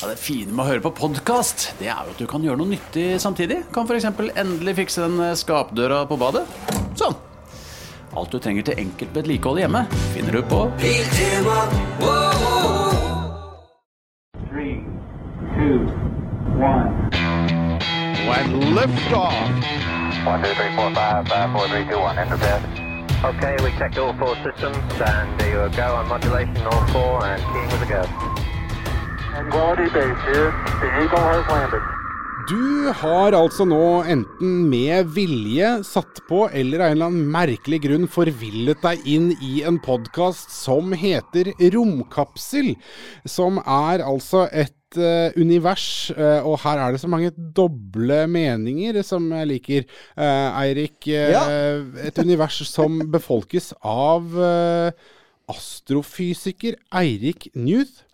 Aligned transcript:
Ja, 0.00 0.06
det 0.06 0.20
fine 0.22 0.52
med 0.54 0.62
å 0.62 0.68
høre 0.68 0.82
på 0.84 0.92
podkast, 0.94 1.72
det 1.80 1.88
er 1.90 2.06
jo 2.06 2.12
at 2.12 2.20
du 2.22 2.26
kan 2.30 2.44
gjøre 2.44 2.60
noe 2.60 2.70
nyttig 2.70 3.16
samtidig. 3.18 3.64
Kan 3.74 3.88
f.eks. 3.88 4.04
endelig 4.38 4.76
fikse 4.78 5.02
den 5.02 5.18
skapdøra 5.34 6.04
på 6.06 6.14
badet. 6.20 6.44
Sånn. 6.94 7.16
Alt 8.14 8.30
du 8.30 8.38
trenger 8.38 8.62
til 8.68 8.78
enkelt 8.78 9.10
vedlikehold 9.18 9.58
hjemme, 9.58 9.82
finner 10.14 10.38
du 10.38 10.42
på 10.46 10.60
Three, 14.48 14.78
two, 15.58 15.82
one. 16.62 17.10
When 18.30 18.54
liftoff. 18.78 19.34
One, 20.30 20.42
two, 20.46 20.54
three, 20.54 20.72
four, 20.78 20.94
five, 20.94 21.26
five, 21.26 21.50
four, 21.50 21.66
three, 21.74 21.84
two, 21.90 21.98
one. 21.98 22.16
Enter 22.22 22.38
bed. 22.38 22.62
Okay, 23.26 23.56
we 23.64 23.74
checked 23.82 23.98
all 23.98 24.14
four 24.14 24.36
systems, 24.46 24.78
and 25.02 25.40
there 25.40 25.66
you 25.66 25.76
go 25.76 25.96
on 25.96 26.06
modulation, 26.06 26.62
all 26.70 26.86
four, 26.94 27.24
and 27.26 27.42
keying 27.50 27.66
with 27.74 27.82
a 27.82 27.90
go. 27.90 28.37
Du 32.48 32.88
har 32.96 33.34
altså 33.36 33.66
nå 33.68 34.00
enten 34.08 34.54
med 34.70 35.10
vilje 35.14 35.68
satt 35.86 36.22
på 36.26 36.46
eller 36.48 36.80
av 36.80 36.86
en 36.88 36.96
eller 36.96 37.10
annen 37.10 37.28
merkelig 37.34 37.78
grunn 37.84 38.06
forvillet 38.10 38.80
deg 38.82 39.04
inn 39.06 39.28
i 39.44 39.60
en 39.68 39.78
podkast 39.84 40.50
som 40.54 40.90
heter 40.96 41.52
Romkapsel. 41.74 42.72
Som 43.28 43.60
er 43.62 44.02
altså 44.06 44.46
et 44.48 44.98
eh, 44.98 45.36
univers, 45.38 45.86
eh, 46.16 46.40
og 46.42 46.58
her 46.64 46.82
er 46.82 46.96
det 46.96 47.02
så 47.04 47.12
mange 47.12 47.30
doble 47.36 48.24
meninger 48.32 49.02
som 49.06 49.28
jeg 49.36 49.50
liker. 49.52 49.86
Eh, 50.16 50.62
Eirik, 50.64 50.98
Ja. 51.12 51.44
et 52.08 52.18
univers 52.18 52.58
som 52.66 53.04
befolkes 53.12 53.70
av 53.84 54.34
astrofysiker 55.48 56.80
Eirik 56.92 57.48
Newth. 57.54 58.07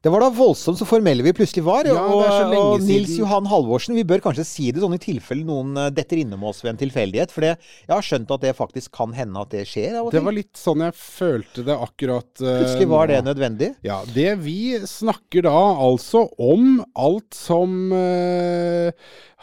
Det 0.00 0.08
var 0.08 0.22
da 0.24 0.30
voldsomt 0.32 0.78
så 0.80 0.86
formelle 0.88 1.20
vi 1.20 1.32
plutselig 1.36 1.60
var. 1.66 1.84
Ja, 1.84 2.00
og, 2.00 2.22
og 2.56 2.84
Nils. 2.86 3.12
Johan 3.18 3.44
Halvorsen, 3.50 3.98
vi 3.98 4.04
bør 4.08 4.22
kanskje 4.24 4.46
si 4.48 4.70
det 4.72 4.80
sånn 4.80 4.96
i 4.96 5.00
tilfelle 5.02 5.44
noen 5.44 5.76
eh, 5.76 5.90
detter 5.92 6.22
innom 6.22 6.46
oss 6.48 6.62
ved 6.64 6.72
en 6.72 6.78
tilfeldighet. 6.80 7.34
For 7.34 7.44
det, 7.44 7.50
jeg 7.84 7.92
har 7.92 8.06
skjønt 8.06 8.32
at 8.32 8.46
det 8.46 8.54
faktisk 8.56 8.94
kan 8.96 9.12
hende 9.12 9.42
at 9.44 9.52
det 9.52 9.66
skjer 9.68 9.98
av 10.00 10.08
og 10.08 10.14
Det 10.14 10.22
var 10.24 10.36
litt 10.38 10.56
sånn 10.56 10.86
jeg 10.86 10.96
følte 10.96 11.66
det 11.66 11.76
akkurat 11.76 12.30
uh, 12.40 12.48
Plutselig 12.62 12.88
var 12.88 13.10
det 13.12 13.18
nødvendig. 13.26 13.68
Ja, 13.84 13.98
det 14.16 14.30
vi 14.40 14.78
snakker 14.88 15.44
da 15.44 15.56
altså 15.84 16.30
om 16.40 16.78
alt 16.96 17.36
som 17.36 17.92
uh, 17.92 18.88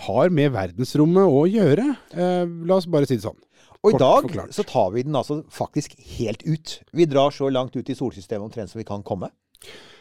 har 0.09 0.33
med 0.33 0.55
verdensrommet 0.57 1.37
å 1.37 1.43
gjøre. 1.53 1.85
Uh, 2.17 2.49
la 2.65 2.79
oss 2.79 2.89
bare 2.89 3.05
si 3.05 3.19
det 3.19 3.27
sånn. 3.27 3.37
Og 3.85 3.93
i 3.93 3.99
dag 4.01 4.25
forklart. 4.25 4.57
så 4.57 4.65
tar 4.65 4.89
vi 4.95 5.05
den 5.05 5.21
altså 5.21 5.43
faktisk 5.53 5.93
helt 6.17 6.41
ut. 6.49 6.79
Vi 6.97 7.05
drar 7.05 7.29
så 7.29 7.51
langt 7.53 7.77
ut 7.77 7.93
i 7.93 7.95
solsystemet 7.95 8.49
omtrent 8.49 8.73
som 8.73 8.81
vi 8.81 8.87
kan 8.89 9.05
komme. 9.05 9.29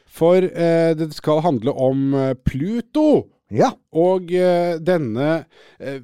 For 0.07 0.43
eh, 0.43 0.93
det 0.97 1.11
skal 1.17 1.43
handle 1.45 1.73
om 1.73 2.15
eh, 2.15 2.35
Pluto 2.47 3.27
Ja. 3.53 3.73
og 3.93 4.33
eh, 4.35 4.77
denne 4.83 5.45
eh, 5.79 6.01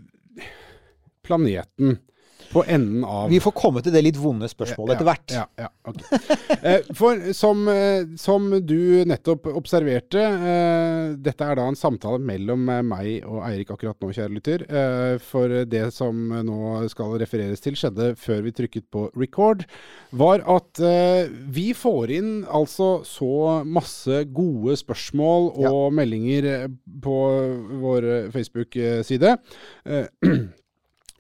planeten 1.23 1.99
på 2.53 2.65
enden 2.69 3.05
av 3.09 3.31
Vi 3.33 3.41
får 3.43 3.55
komme 3.57 3.83
til 3.85 3.95
det 3.95 4.03
litt 4.05 4.19
vonde 4.21 4.49
spørsmålet 4.51 4.97
etter 4.97 5.09
hvert. 5.09 5.35
Ja, 5.37 5.47
ja, 5.61 5.71
ok. 5.89 6.03
Eh, 6.63 6.85
For 6.95 7.19
som, 7.35 7.65
eh, 7.67 8.05
som 8.21 8.45
du 8.63 9.03
nettopp 9.09 9.49
observerte, 9.51 10.21
eh, 10.23 11.15
dette 11.19 11.43
er 11.49 11.59
da 11.59 11.65
en 11.67 11.79
samtale 11.79 12.21
mellom 12.23 12.69
meg 12.87 13.25
og 13.27 13.41
Eirik 13.49 13.73
akkurat 13.75 13.99
nå, 13.99 14.13
kjære 14.15 14.37
lytter. 14.37 14.63
Eh, 14.69 15.17
For 15.25 15.65
det 15.67 15.89
som 15.97 16.21
nå 16.47 16.85
skal 16.93 17.17
refereres 17.19 17.65
til, 17.65 17.75
skjedde 17.79 18.13
før 18.21 18.45
vi 18.47 18.55
trykket 18.55 18.87
på 18.95 19.09
record, 19.19 19.65
var 20.15 20.45
at 20.47 20.79
vi 21.53 21.73
får 21.75 22.13
inn 22.15 22.33
altså 22.47 22.93
så 23.09 23.63
masse 23.67 24.23
gode 24.35 24.77
spørsmål 24.79 25.51
og 25.67 25.93
meldinger 25.97 26.49
eh, 26.53 26.67
på 27.03 27.19
vår 27.83 28.09
eh, 28.17 28.31
Facebook-side. 28.35 29.37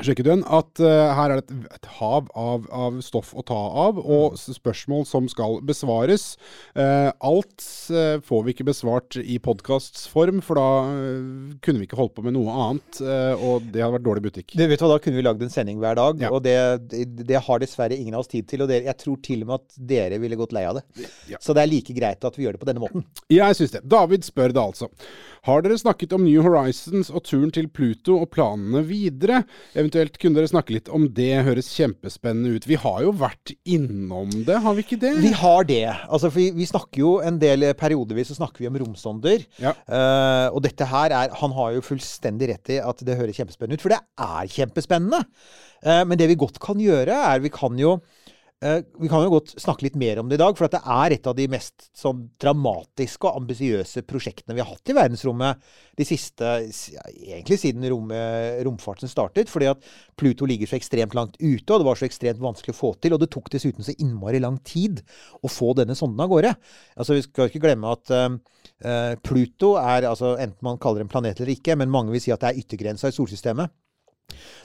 Den? 0.00 0.42
At 0.50 0.80
uh, 0.82 1.12
her 1.14 1.30
er 1.30 1.40
det 1.40 1.44
et, 1.44 1.66
et 1.76 1.88
hav 1.98 2.26
av, 2.38 2.64
av 2.74 2.96
stoff 3.04 3.32
å 3.38 3.42
ta 3.46 3.54
av, 3.54 3.98
og 4.00 4.34
spørsmål 4.40 5.04
som 5.06 5.28
skal 5.30 5.60
besvares. 5.62 6.36
Uh, 6.74 7.12
alt 7.22 7.62
uh, 7.92 8.18
får 8.24 8.42
vi 8.46 8.54
ikke 8.54 8.66
besvart 8.66 9.18
i 9.20 9.38
podkastsform, 9.42 10.40
for 10.42 10.58
da 10.58 10.66
kunne 11.62 11.82
vi 11.82 11.86
ikke 11.86 11.98
holdt 12.00 12.16
på 12.16 12.24
med 12.26 12.34
noe 12.34 12.52
annet, 12.64 13.00
og 13.02 13.68
det 13.72 13.82
hadde 13.82 13.94
vært 13.96 14.06
dårlig 14.06 14.24
butikk. 14.26 14.54
Du 14.58 14.64
vet 14.64 14.80
hva, 14.82 14.90
Da 14.94 15.00
kunne 15.02 15.18
vi 15.18 15.24
lagd 15.24 15.42
en 15.44 15.52
sending 15.52 15.78
hver 15.82 15.98
dag, 15.98 16.20
Ja. 16.22 16.32
og 16.34 16.42
det, 16.44 16.56
det, 16.90 17.04
det 17.28 17.42
har 17.46 17.62
dessverre 17.62 17.96
ingen 17.96 18.16
av 18.16 18.24
oss 18.24 18.30
tid 18.32 18.48
til. 18.50 18.64
Og 18.64 18.70
det, 18.70 18.82
jeg 18.88 18.98
tror 19.00 19.20
til 19.24 19.44
og 19.44 19.52
med 19.52 19.60
at 19.60 19.78
dere 19.92 20.18
ville 20.22 20.38
gått 20.40 20.54
lei 20.56 20.64
av 20.68 20.80
det. 20.80 20.84
Ja. 21.30 21.40
Så 21.42 21.54
det 21.56 21.64
er 21.64 21.70
like 21.70 21.94
greit 21.96 22.24
at 22.26 22.38
vi 22.38 22.46
gjør 22.46 22.56
det 22.58 22.62
på 22.64 22.68
denne 22.68 22.82
måten. 22.82 23.06
Jeg 23.32 23.58
syns 23.58 23.76
det. 23.76 23.84
David 23.92 24.26
spør 24.26 24.54
det 24.54 24.62
altså. 24.62 24.90
Har 25.42 25.64
dere 25.64 25.74
snakket 25.74 26.12
om 26.14 26.22
New 26.22 26.38
Horizons 26.44 27.08
og 27.10 27.24
turen 27.26 27.50
til 27.50 27.66
Pluto 27.66 28.14
og 28.22 28.28
planene 28.30 28.84
videre? 28.86 29.40
Eventuelt 29.74 30.14
kunne 30.22 30.38
dere 30.38 30.50
snakke 30.52 30.76
litt 30.76 30.90
om 30.94 31.08
det, 31.16 31.32
høres 31.42 31.72
kjempespennende 31.74 32.52
ut. 32.54 32.68
Vi 32.70 32.78
har 32.78 33.00
jo 33.02 33.10
vært 33.18 33.50
innom 33.66 34.30
det, 34.46 34.60
har 34.62 34.76
vi 34.78 34.84
ikke 34.86 35.00
det? 35.02 35.16
Vi 35.24 35.32
har 35.40 35.66
det. 35.66 35.80
Altså, 36.06 36.30
for 36.30 36.38
vi, 36.38 36.46
vi 36.54 36.68
snakker 36.70 37.02
jo 37.02 37.16
en 37.26 37.42
del 37.42 37.66
periodevis 37.74 38.30
så 38.30 38.38
snakker 38.38 38.62
vi 38.62 38.70
om 38.70 38.78
romsonder. 38.84 39.42
Ja. 39.58 39.74
Uh, 39.90 40.54
og 40.54 40.62
dette 40.62 40.86
her 40.86 41.10
er 41.24 41.34
Han 41.42 41.58
har 41.58 41.74
jo 41.74 41.82
fullstendig 41.90 42.52
rett 42.52 42.76
i 42.76 42.78
at 42.78 43.02
det 43.02 43.18
høres 43.18 43.42
kjempespennende 43.42 43.80
ut, 43.80 43.82
for 43.82 43.96
det 43.96 43.98
er 43.98 44.54
kjempespennende. 44.60 45.24
Uh, 45.82 46.04
men 46.06 46.22
det 46.22 46.30
vi 46.30 46.38
godt 46.38 46.62
kan 46.62 46.78
gjøre, 46.78 47.18
er 47.18 47.42
vi 47.42 47.50
kan 47.50 47.74
jo 47.82 47.96
eh, 47.98 48.21
vi 48.62 49.08
kan 49.10 49.24
jo 49.24 49.32
godt 49.32 49.56
snakke 49.58 49.88
litt 49.88 49.96
mer 49.98 50.20
om 50.22 50.28
det 50.30 50.36
i 50.38 50.40
dag, 50.42 50.54
for 50.54 50.70
det 50.70 50.78
er 50.80 51.14
et 51.16 51.24
av 51.26 51.34
de 51.34 51.48
mest 51.50 51.88
sånn, 51.98 52.28
dramatiske 52.40 53.26
og 53.26 53.40
ambisiøse 53.40 54.04
prosjektene 54.06 54.54
vi 54.54 54.62
har 54.62 54.70
hatt 54.70 54.92
i 54.92 54.94
verdensrommet 54.94 55.64
de 55.98 56.06
siste 56.06 56.50
Egentlig 56.52 57.58
siden 57.58 57.84
rom, 57.90 58.12
romfarten 58.64 59.10
startet. 59.10 59.50
Fordi 59.50 59.68
at 59.72 59.82
Pluto 60.18 60.46
ligger 60.48 60.70
så 60.70 60.78
ekstremt 60.78 61.16
langt 61.18 61.36
ute, 61.40 61.66
og 61.72 61.82
det 61.82 61.88
var 61.88 61.98
så 61.98 62.06
ekstremt 62.06 62.40
vanskelig 62.42 62.74
å 62.74 62.78
få 62.78 62.92
til. 63.02 63.16
Og 63.16 63.22
det 63.22 63.30
tok 63.34 63.50
dessuten 63.52 63.86
så 63.86 63.94
innmari 63.98 64.40
lang 64.42 64.58
tid 64.66 65.02
å 65.42 65.50
få 65.50 65.72
denne 65.78 65.96
sonden 65.98 66.22
av 66.22 66.30
gårde. 66.32 66.54
Altså, 66.96 67.18
Vi 67.18 67.26
skal 67.26 67.50
ikke 67.50 67.64
glemme 67.66 67.92
at 67.92 68.12
eh, 68.14 68.28
eh, 68.86 69.14
Pluto 69.24 69.74
er 69.80 70.08
altså 70.08 70.36
enten 70.36 70.62
man 70.64 70.80
kaller 70.82 71.02
det 71.02 71.08
en 71.08 71.14
planet 71.14 71.40
eller 71.40 71.54
ikke, 71.56 71.76
men 71.78 71.92
mange 71.92 72.14
vil 72.14 72.22
si 72.24 72.34
at 72.34 72.42
det 72.42 72.52
er 72.52 72.62
yttergrensa 72.62 73.10
i 73.10 73.16
solsystemet. 73.16 73.72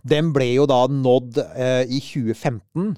Den 0.07 0.31
ble 0.35 0.51
jo 0.53 0.67
da 0.69 0.85
nådd 0.87 1.39
uh, 1.41 1.83
i 1.83 1.99
2015. 1.99 2.93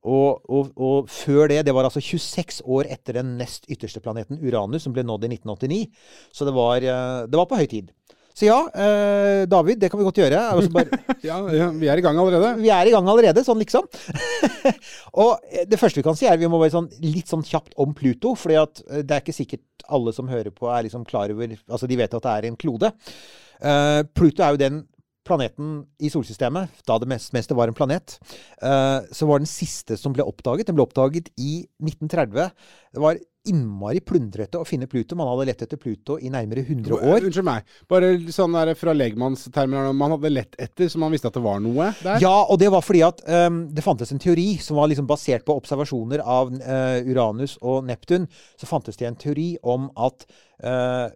Og, 0.00 0.40
og, 0.48 0.70
og 0.80 1.10
før 1.12 1.50
det, 1.50 1.60
det 1.68 1.74
var 1.76 1.84
altså 1.84 2.00
26 2.00 2.62
år 2.64 2.88
etter 2.88 3.18
den 3.20 3.34
nest 3.40 3.66
ytterste 3.68 4.00
planeten 4.00 4.40
Uranus, 4.40 4.86
som 4.86 4.94
ble 4.96 5.04
nådd 5.04 5.26
i 5.28 5.34
1989. 5.36 5.80
Så 6.32 6.48
det 6.48 6.54
var, 6.56 6.80
eh, 6.80 7.26
det 7.28 7.40
var 7.40 7.48
på 7.50 7.58
høy 7.60 7.66
tid. 7.68 7.90
Så 8.40 8.46
ja, 8.46 8.56
eh, 8.72 9.42
David, 9.50 9.80
det 9.82 9.90
kan 9.92 10.00
vi 10.00 10.06
godt 10.06 10.20
gjøre. 10.22 10.40
Bare, 10.72 11.00
Ja, 11.28 11.42
ja, 11.52 11.68
vi 11.76 11.90
er 11.92 12.00
i 12.00 12.04
gang 12.04 12.16
allerede. 12.16 12.54
vi 12.62 12.70
er 12.72 12.88
i 12.88 12.94
gang 12.94 13.08
allerede, 13.12 13.44
sånn 13.44 13.60
liksom. 13.60 13.84
og 15.24 15.34
eh, 15.50 15.66
det 15.68 15.80
første 15.80 16.00
vi 16.00 16.06
kan 16.06 16.16
si, 16.16 16.30
er 16.30 16.40
vi 16.40 16.48
må 16.48 16.62
være 16.62 16.78
sånn, 16.78 16.88
litt 17.04 17.28
sånn 17.28 17.44
kjapt 17.44 17.76
om 17.82 17.92
Pluto. 17.96 18.32
For 18.38 18.54
det 18.54 19.04
er 19.04 19.20
ikke 19.20 19.36
sikkert 19.36 19.84
alle 19.90 20.14
som 20.16 20.30
hører 20.30 20.54
på, 20.54 20.70
er 20.72 20.86
liksom 20.86 21.04
klar 21.04 21.34
over 21.34 21.52
Altså, 21.68 21.90
de 21.90 22.00
vet 22.00 22.16
at 22.16 22.24
det 22.24 22.36
er 22.38 22.48
en 22.48 22.58
klode. 22.60 22.94
Uh, 23.60 24.00
Pluto 24.16 24.40
er 24.40 24.54
jo 24.54 24.60
den 24.62 24.76
planeten 25.30 25.72
i 26.02 26.10
solsystemet, 26.12 26.82
da 26.88 26.98
det 27.00 27.08
mest, 27.10 27.32
meste 27.36 27.56
var 27.56 27.70
en 27.70 27.78
planet, 27.78 28.18
eh, 28.60 28.98
så 29.14 29.28
var 29.30 29.42
den 29.42 29.50
siste 29.50 29.96
som 30.00 30.14
ble 30.16 30.26
oppdaget. 30.26 30.68
Den 30.68 30.78
ble 30.78 30.88
oppdaget 30.88 31.30
i 31.38 31.62
1930. 31.78 32.50
Det 32.94 33.04
var 33.06 33.22
innmari 33.48 34.02
plundrete 34.04 34.60
å 34.60 34.66
finne 34.68 34.88
Pluto. 34.90 35.16
Man 35.16 35.28
hadde 35.30 35.46
lett 35.48 35.62
etter 35.64 35.80
Pluto 35.80 36.18
i 36.20 36.28
nærmere 36.32 36.64
100 36.66 36.96
år. 36.98 37.24
Unnskyld 37.24 37.46
meg. 37.46 37.68
Bare 37.90 38.12
sånn 38.34 38.56
der 38.56 38.74
fra 38.78 38.92
legmannstermer. 38.96 39.90
Man 39.96 40.14
hadde 40.16 40.32
lett 40.32 40.58
etter, 40.60 40.90
så 40.92 41.00
man 41.00 41.14
visste 41.14 41.30
at 41.30 41.38
det 41.38 41.44
var 41.44 41.62
noe 41.64 41.90
der? 42.02 42.20
Ja, 42.22 42.34
og 42.44 42.60
det 42.60 42.68
var 42.74 42.84
fordi 42.84 43.02
at 43.06 43.22
um, 43.24 43.62
det 43.72 43.84
fantes 43.86 44.12
en 44.12 44.20
teori 44.22 44.52
som 44.60 44.76
var 44.80 44.90
liksom 44.92 45.08
basert 45.08 45.46
på 45.48 45.56
observasjoner 45.56 46.20
av 46.20 46.52
uh, 46.52 47.00
Uranus 47.08 47.56
og 47.62 47.88
Neptun. 47.88 48.28
Så 48.60 48.68
fantes 48.68 49.00
det 49.00 49.08
en 49.08 49.20
teori 49.20 49.54
om 49.64 49.88
at 49.96 50.26
uh, 50.64 51.08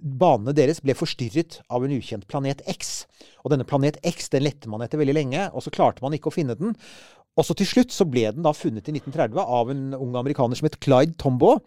banene 0.00 0.54
deres 0.56 0.80
ble 0.84 0.96
forstyrret 0.96 1.60
av 1.72 1.84
en 1.84 1.96
ukjent 1.96 2.28
planet 2.28 2.60
X. 2.68 3.06
Og 3.44 3.54
denne 3.54 3.68
planet 3.68 3.98
X 4.06 4.28
den 4.32 4.44
lette 4.44 4.68
man 4.68 4.84
etter 4.84 5.00
veldig 5.00 5.16
lenge, 5.16 5.48
og 5.54 5.64
så 5.64 5.72
klarte 5.72 6.04
man 6.04 6.16
ikke 6.16 6.28
å 6.28 6.34
finne 6.34 6.56
den. 6.60 6.76
Og 7.38 7.46
så 7.46 7.56
til 7.56 7.68
slutt 7.68 7.94
så 7.94 8.06
ble 8.08 8.26
den 8.34 8.44
da 8.44 8.52
funnet 8.56 8.88
i 8.90 8.94
1930 8.96 9.40
av 9.40 9.72
en 9.72 9.90
ung 9.96 10.16
amerikaner 10.18 10.58
som 10.58 10.66
het 10.66 10.80
Clyde 10.82 11.16
Tombaugh, 11.20 11.62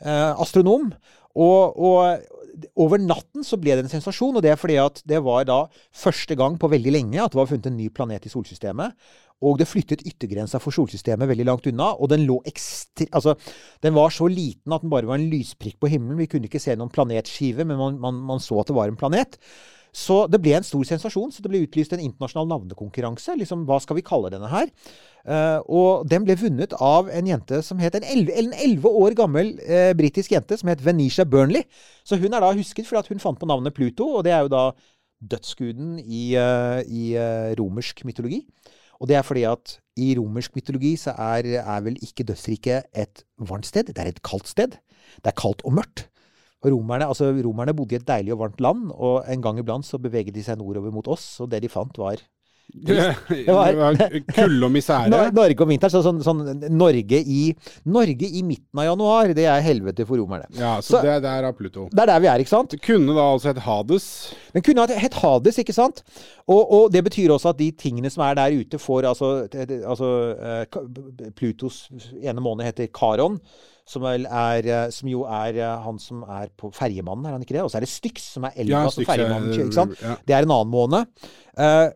eh, 0.00 0.32
astronom. 0.38 0.92
Og, 1.38 1.78
og 1.78 2.68
over 2.78 3.00
natten 3.02 3.44
så 3.46 3.58
ble 3.60 3.76
det 3.76 3.84
en 3.84 3.92
sensasjon, 3.92 4.38
og 4.38 4.42
det 4.42 4.52
er 4.52 4.58
fordi 4.58 4.78
at 4.82 5.02
det 5.08 5.20
var 5.26 5.46
da 5.46 5.60
første 5.94 6.34
gang 6.38 6.56
på 6.58 6.70
veldig 6.72 6.94
lenge 6.94 7.20
at 7.22 7.34
det 7.34 7.40
var 7.40 7.50
funnet 7.50 7.68
en 7.70 7.78
ny 7.78 7.88
planet 7.94 8.26
i 8.26 8.32
solsystemet. 8.32 8.96
Og 9.46 9.54
det 9.60 9.68
flyttet 9.70 10.02
yttergrensa 10.02 10.58
for 10.58 10.74
solsystemet 10.74 11.28
veldig 11.30 11.46
langt 11.46 11.66
unna. 11.70 11.92
Og 11.94 12.10
den 12.10 12.24
lå 12.26 12.40
ekstre... 12.48 13.06
Altså, 13.14 13.36
den 13.84 13.94
var 13.94 14.10
så 14.10 14.26
liten 14.26 14.74
at 14.74 14.82
den 14.82 14.90
bare 14.90 15.06
var 15.06 15.20
en 15.20 15.28
lysprikk 15.30 15.78
på 15.78 15.90
himmelen. 15.92 16.18
Vi 16.18 16.26
kunne 16.32 16.50
ikke 16.50 16.62
se 16.62 16.74
noen 16.74 16.90
planetskive, 16.90 17.62
men 17.68 17.78
man, 17.78 18.00
man, 18.02 18.18
man 18.32 18.42
så 18.42 18.58
at 18.58 18.72
det 18.72 18.74
var 18.74 18.90
en 18.90 18.98
planet. 18.98 19.38
Så 19.98 20.18
det 20.30 20.38
ble 20.42 20.54
en 20.58 20.66
stor 20.66 20.84
sensasjon. 20.86 21.32
Så 21.34 21.42
det 21.42 21.50
ble 21.50 21.64
utlyst 21.66 21.94
en 21.94 22.02
internasjonal 22.02 22.48
navnekonkurranse. 22.52 23.34
Liksom, 23.40 23.64
hva 23.68 23.80
skal 23.82 23.98
vi 23.98 24.06
kalle 24.06 24.30
denne 24.32 24.50
her? 24.52 24.70
Uh, 25.28 25.58
og 25.66 26.06
den 26.08 26.24
ble 26.24 26.38
vunnet 26.40 26.72
av 26.80 27.10
en 27.12 27.26
jente 27.28 27.58
som 27.66 27.80
het 27.82 27.98
en 27.98 28.06
11, 28.06 28.86
år 28.86 29.16
gammel 29.18 29.56
uh, 29.66 29.90
britisk 29.98 30.32
jente 30.32 30.56
som 30.60 30.70
het 30.70 30.84
Venisha 30.84 31.26
Burnley. 31.28 31.66
Så 32.06 32.20
hun 32.20 32.32
er 32.32 32.44
da 32.44 32.54
husket 32.54 32.88
fordi 32.88 33.16
hun 33.16 33.24
fant 33.24 33.40
på 33.40 33.48
navnet 33.50 33.76
Pluto, 33.76 34.06
og 34.18 34.24
det 34.24 34.32
er 34.36 34.46
jo 34.46 34.54
da 34.54 34.64
dødsguden 35.34 35.98
i, 35.98 36.22
uh, 36.38 36.80
i 36.86 37.10
romersk 37.58 38.04
mytologi. 38.06 38.44
Og 38.98 39.10
det 39.10 39.18
er 39.18 39.26
fordi 39.26 39.44
at 39.50 39.76
i 39.98 40.12
romersk 40.18 40.54
mytologi 40.56 40.94
så 40.98 41.14
er, 41.18 41.50
er 41.58 41.82
vel 41.84 41.98
ikke 42.02 42.26
dødsriket 42.26 42.88
et 42.94 43.24
varmt 43.38 43.66
sted, 43.66 43.90
det 43.90 43.98
er 43.98 44.10
et 44.10 44.22
kaldt 44.26 44.50
sted. 44.50 44.78
Det 45.18 45.30
er 45.32 45.38
kaldt 45.38 45.62
og 45.66 45.74
mørkt. 45.78 46.06
Romerne, 46.64 47.06
altså 47.06 47.30
romerne 47.44 47.74
bodde 47.76 47.94
i 47.94 48.00
et 48.00 48.06
deilig 48.08 48.32
og 48.34 48.40
varmt 48.40 48.60
land, 48.60 48.88
og 48.94 49.22
en 49.30 49.40
gang 49.44 49.58
iblant 49.62 49.86
så 49.86 49.98
beveget 50.02 50.34
de 50.34 50.42
seg 50.42 50.58
nordover 50.58 50.90
mot 50.90 51.06
oss, 51.08 51.36
og 51.40 51.50
det 51.52 51.62
de 51.62 51.68
fant 51.70 51.96
var 51.98 52.18
Det 52.84 53.46
var 53.48 53.96
kulde 54.36 54.66
og 54.66 54.72
misere. 54.74 55.08
Norge 55.32 55.62
om 55.64 55.70
vinteren. 55.70 55.88
Så 55.94 56.02
sånn, 56.04 56.18
sånn 56.20 56.42
Norge, 56.76 57.16
i, 57.24 57.54
Norge 57.88 58.28
i 58.28 58.42
midten 58.44 58.82
av 58.82 58.90
januar, 58.90 59.30
det 59.32 59.46
er 59.48 59.62
helvete 59.64 60.04
for 60.04 60.20
romerne. 60.20 60.44
Ja, 60.58 60.74
så, 60.84 60.98
Så- 60.98 61.00
det 61.06 61.14
der 61.24 61.46
er 61.48 61.56
Pluto. 61.56 61.86
Det 61.88 62.02
er 62.04 62.10
der 62.12 62.20
vi 62.20 62.28
er, 62.28 62.42
ikke 62.44 62.52
sant? 62.52 62.74
Det 62.74 62.82
kunne 62.84 63.14
da 63.16 63.24
altså 63.32 63.48
hett 63.54 63.62
Hades. 63.64 64.10
Den 64.52 64.66
kunne 64.66 64.84
hett 65.00 65.16
Hades, 65.22 65.62
ikke 65.64 65.72
sant? 65.78 66.02
Og, 66.44 66.60
og 66.60 66.92
det 66.92 67.06
betyr 67.08 67.32
også 67.38 67.54
at 67.54 67.62
de 67.62 67.70
tingene 67.72 68.10
som 68.12 68.26
er 68.28 68.36
der 68.36 68.58
ute, 68.60 68.76
får 68.84 69.08
altså, 69.14 69.32
det- 69.48 69.64
det- 69.72 69.80
altså 69.88 70.12
eh, 70.36 71.30
Plutos 71.40 71.86
ene 72.20 72.40
måned 72.44 72.68
heter 72.68 72.92
Karon. 72.92 73.40
Som, 73.88 74.04
er, 74.04 74.66
eh, 74.68 74.90
som 74.92 75.08
jo 75.08 75.22
er 75.24 75.56
eh, 75.56 75.76
han 75.84 75.98
som 76.02 76.22
er 76.28 76.50
på 76.60 76.68
Ferjemannen, 76.76 77.24
er 77.26 77.32
han 77.38 77.44
ikke 77.44 77.56
det? 77.56 77.62
Og 77.64 77.70
så 77.72 77.78
er 77.80 77.86
det 77.86 77.88
Styx, 77.88 78.26
som 78.34 78.44
er 78.44 78.52
Elva, 78.56 78.82
Ja, 78.84 78.90
som 78.92 79.02
er- 79.02 79.08
Ferjemannen. 79.08 79.54
Ikke 79.54 79.72
sant? 79.72 79.96
ja. 80.02 80.16
Det 80.28 80.36
er 80.36 80.44
en 80.44 80.52
annen 80.52 80.72
måned. 80.74 81.06
Uh, 81.58 81.88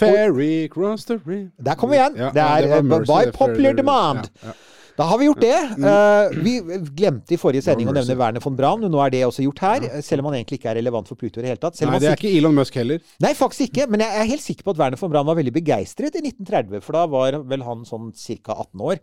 Ferry 0.00 0.68
cross 0.72 1.04
the 1.04 1.18
river 1.26 1.50
Der 1.62 1.74
kom 1.76 1.90
vi 1.90 1.96
igjen. 1.98 2.16
Ja, 2.16 2.30
det 2.32 2.42
er 2.42 2.68
det 2.80 2.84
by 2.88 3.32
popular 3.36 3.72
demand. 3.76 4.30
Ja. 4.44 4.54
Da 5.00 5.06
har 5.08 5.16
vi 5.16 5.26
gjort 5.30 5.40
det. 5.40 5.58
Uh, 5.80 6.42
vi 6.44 6.52
glemte 6.92 7.32
i 7.32 7.38
forrige 7.40 7.64
sending 7.64 7.88
å 7.88 7.94
nevne 7.96 8.16
Werner 8.20 8.42
von 8.44 8.56
Braun. 8.56 8.82
Nå 8.84 8.98
er 9.00 9.12
det 9.14 9.22
også 9.24 9.46
gjort 9.46 9.62
her. 9.64 9.86
Selv 10.04 10.20
om 10.20 10.28
han 10.28 10.36
egentlig 10.36 10.58
ikke 10.58 10.68
er 10.74 10.76
relevant 10.76 11.08
for 11.08 11.16
Pluto 11.16 11.40
i 11.40 11.44
det 11.46 11.54
hele 11.54 11.62
tatt. 11.62 11.78
Nei, 11.88 12.00
det 12.02 12.10
er 12.10 12.20
ikke 12.20 12.32
Elon 12.36 12.58
Musk 12.58 12.76
heller. 12.76 13.00
Nei, 13.24 13.30
faktisk 13.38 13.70
ikke. 13.70 13.86
Men 13.88 14.04
jeg 14.04 14.20
er 14.20 14.28
helt 14.28 14.44
sikker 14.44 14.66
på 14.66 14.74
at 14.74 14.82
Werner 14.82 15.00
von 15.00 15.12
Braun 15.14 15.30
var 15.30 15.38
veldig 15.38 15.54
begeistret 15.56 16.18
i 16.20 16.24
1930. 16.26 16.84
For 16.84 16.98
da 16.98 17.06
var 17.14 17.38
vel 17.48 17.64
han 17.64 17.86
sånn 17.88 18.12
ca. 18.12 18.58
18 18.58 18.84
år. 18.90 19.00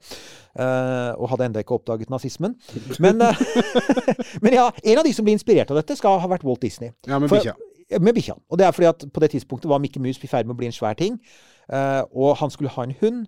Uh, 0.54 1.18
og 1.18 1.32
hadde 1.34 1.50
ennå 1.50 1.66
ikke 1.66 1.80
oppdaget 1.80 2.14
nazismen. 2.14 2.54
Men, 3.02 3.26
uh, 3.26 3.44
men 4.46 4.60
ja, 4.60 4.70
en 4.70 5.02
av 5.02 5.10
de 5.10 5.18
som 5.18 5.26
ble 5.26 5.34
inspirert 5.40 5.74
av 5.74 5.82
dette, 5.82 5.98
skal 5.98 6.22
ha 6.22 6.30
vært 6.30 6.46
Walt 6.46 6.62
Disney. 6.62 6.94
Ja, 7.10 7.18
med 7.18 7.34
bikkja. 7.34 7.58
Med 7.98 8.14
bikkja. 8.14 8.38
Og 8.54 8.62
det 8.62 8.70
er 8.70 8.78
fordi 8.78 8.94
at 8.94 9.10
på 9.10 9.26
det 9.26 9.34
tidspunktet 9.34 9.74
var 9.74 9.82
Mikke 9.82 10.04
Mus 10.04 10.22
i 10.22 10.30
ferd 10.30 10.46
med 10.46 10.60
å 10.60 10.62
bli 10.62 10.70
en 10.70 10.78
svær 10.78 10.94
ting. 11.00 11.18
og 12.14 12.36
han 12.38 12.54
skulle 12.54 12.70
ha 12.78 12.86
en 12.86 12.94
hund. 13.02 13.26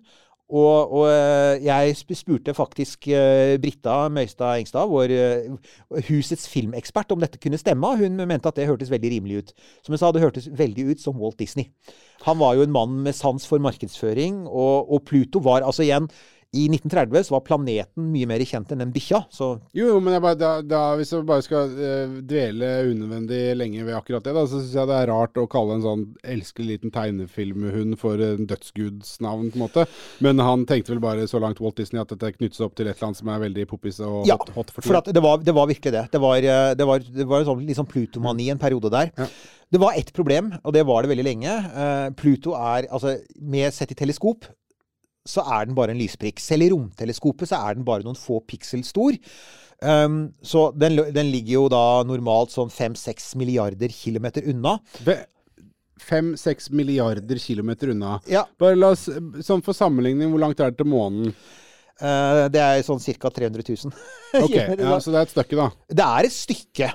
Og, 0.50 0.92
og 0.98 1.04
eh, 1.06 1.62
jeg 1.62 1.94
spurte 2.18 2.54
faktisk 2.56 3.06
eh, 3.14 3.54
Britta 3.62 4.08
Møystad 4.10 4.58
Engstad, 4.58 4.90
vår 4.90 5.14
eh, 5.14 5.76
husets 6.08 6.48
filmekspert, 6.50 7.14
om 7.14 7.22
dette 7.22 7.38
kunne 7.38 7.60
stemme. 7.60 7.92
Hun 8.00 8.18
mente 8.18 8.50
at 8.50 8.58
det 8.58 8.66
hørtes 8.66 8.90
veldig 8.90 9.12
rimelig 9.14 9.44
ut. 9.44 9.54
Som 9.84 9.94
hun 9.94 10.02
sa, 10.02 10.10
det 10.10 10.24
hørtes 10.24 10.50
veldig 10.58 10.88
ut 10.90 11.04
som 11.04 11.22
Walt 11.22 11.38
Disney. 11.38 11.70
Han 12.26 12.40
var 12.42 12.58
jo 12.58 12.66
en 12.66 12.74
mann 12.74 12.98
med 13.06 13.16
sans 13.16 13.46
for 13.46 13.62
markedsføring, 13.62 14.42
og, 14.48 14.90
og 14.90 15.06
Pluto 15.06 15.42
var 15.44 15.62
altså 15.62 15.86
igjen 15.86 16.10
I 16.50 16.64
1930 16.66 17.28
så 17.28 17.34
var 17.36 17.44
planeten 17.46 18.08
mye 18.10 18.26
mer 18.26 18.42
kjent 18.42 18.72
enn 18.74 18.80
den 18.82 18.90
bikkja. 18.90 19.20
Så 19.30 19.52
Jo, 19.76 19.92
jo, 19.92 19.98
men 20.02 20.16
jeg 20.16 20.22
bare, 20.24 20.38
da, 20.38 20.50
da, 20.66 20.80
hvis 20.98 21.12
jeg 21.14 21.26
bare 21.28 21.44
skal 21.46 21.70
uh, 21.76 22.16
dvele 22.26 22.70
unødvendig 22.90 23.38
lenge 23.54 23.84
ved 23.86 23.94
akkurat 23.94 24.26
det, 24.26 24.34
da, 24.34 24.42
så 24.50 24.58
syns 24.58 24.74
jeg 24.74 24.90
det 24.90 24.96
er 24.98 25.12
rart 25.12 25.38
å 25.38 25.46
kalle 25.50 25.78
en 25.78 25.84
sånn 25.84 26.04
elskelig 26.26 26.72
liten 26.72 26.94
tegnefilmhund 26.94 27.94
for 28.00 28.18
en 28.26 28.50
dødsgudsnavn, 28.50 29.52
på 29.52 29.60
en 29.60 29.64
måte. 29.64 29.86
Men 30.26 30.42
han 30.42 30.66
tenkte 30.66 30.96
vel 30.96 31.04
bare 31.04 31.30
så 31.30 31.38
langt 31.42 31.62
Walt 31.62 31.78
Disney 31.78 32.02
at 32.02 32.10
dette 32.16 32.34
knyttes 32.40 32.62
opp 32.66 32.74
til 32.74 32.90
et 32.90 32.96
eller 32.96 33.12
annet 33.12 33.22
som 33.22 33.30
er 33.30 33.46
veldig 33.46 33.70
poppis 33.70 34.02
og 34.02 34.26
Ja, 34.26 34.34
hot, 34.40 34.50
hot 34.58 34.74
for 34.74 34.82
for 34.82 34.98
Ja, 34.98 35.04
at 35.04 35.14
det, 35.14 35.22
var, 35.22 35.38
det 35.46 35.54
var 35.54 35.70
virkelig 35.70 35.94
det. 35.94 36.06
Det 36.10 36.24
var, 36.26 36.42
eh, 36.42 36.74
det 36.74 36.86
var, 36.90 37.10
det 37.22 37.30
var 37.30 37.46
sånn, 37.46 37.62
sånn 37.78 37.90
Plutomani 37.94 38.50
en 38.50 38.58
periode 38.58 38.90
der. 38.90 39.14
Ja. 39.14 39.30
Det 39.70 39.78
var 39.78 39.94
ett 39.94 40.10
problem, 40.10 40.50
og 40.64 40.74
det 40.74 40.82
var 40.82 41.06
det 41.06 41.12
veldig 41.12 41.24
lenge. 41.28 41.52
Uh, 41.70 42.08
Pluto 42.18 42.56
er, 42.58 42.88
altså 42.90 43.20
med 43.38 43.70
sett 43.70 43.94
i 43.94 43.96
teleskop, 44.00 44.48
så 45.28 45.44
er 45.44 45.68
den 45.68 45.76
bare 45.76 45.94
en 45.94 46.00
lysprikk. 46.00 46.40
Selv 46.42 46.64
i 46.66 46.70
romteleskopet 46.72 47.50
så 47.50 47.60
er 47.66 47.76
den 47.76 47.86
bare 47.86 48.06
noen 48.06 48.18
få 48.18 48.40
piksel 48.48 48.84
stor. 48.86 49.16
Um, 49.80 50.34
så 50.44 50.68
den, 50.76 50.98
den 51.14 51.30
ligger 51.32 51.54
jo 51.54 51.66
da 51.72 51.84
normalt 52.04 52.52
sånn 52.52 52.72
5-6 52.72 53.32
milliarder 53.40 53.92
kilometer 53.94 54.44
unna. 54.52 54.78
Fem-seks 56.00 56.70
milliarder 56.72 57.40
kilometer 57.40 57.92
unna. 57.92 58.18
Ja, 58.28 58.46
Bare 58.60 58.78
la 58.78 58.94
oss, 58.94 59.06
sånn 59.44 59.64
For 59.64 59.76
sammenligning, 59.76 60.30
hvor 60.32 60.40
langt 60.40 60.60
er 60.60 60.72
det 60.72 60.80
til 60.80 60.88
månen? 60.88 61.34
Uh, 62.00 62.46
det 62.48 62.60
er 62.60 62.80
sånn 62.84 63.00
ca. 63.20 63.28
300 63.28 63.66
000. 63.66 63.96
Ok, 64.40 64.54
ja. 64.56 64.94
Så 65.02 65.12
det 65.12 65.20
er 65.20 65.26
et 65.26 65.34
stykke, 65.34 65.58
da. 65.58 65.66
Det 66.00 66.06
er 66.06 66.28
et 66.28 66.36
stykke. 66.36 66.88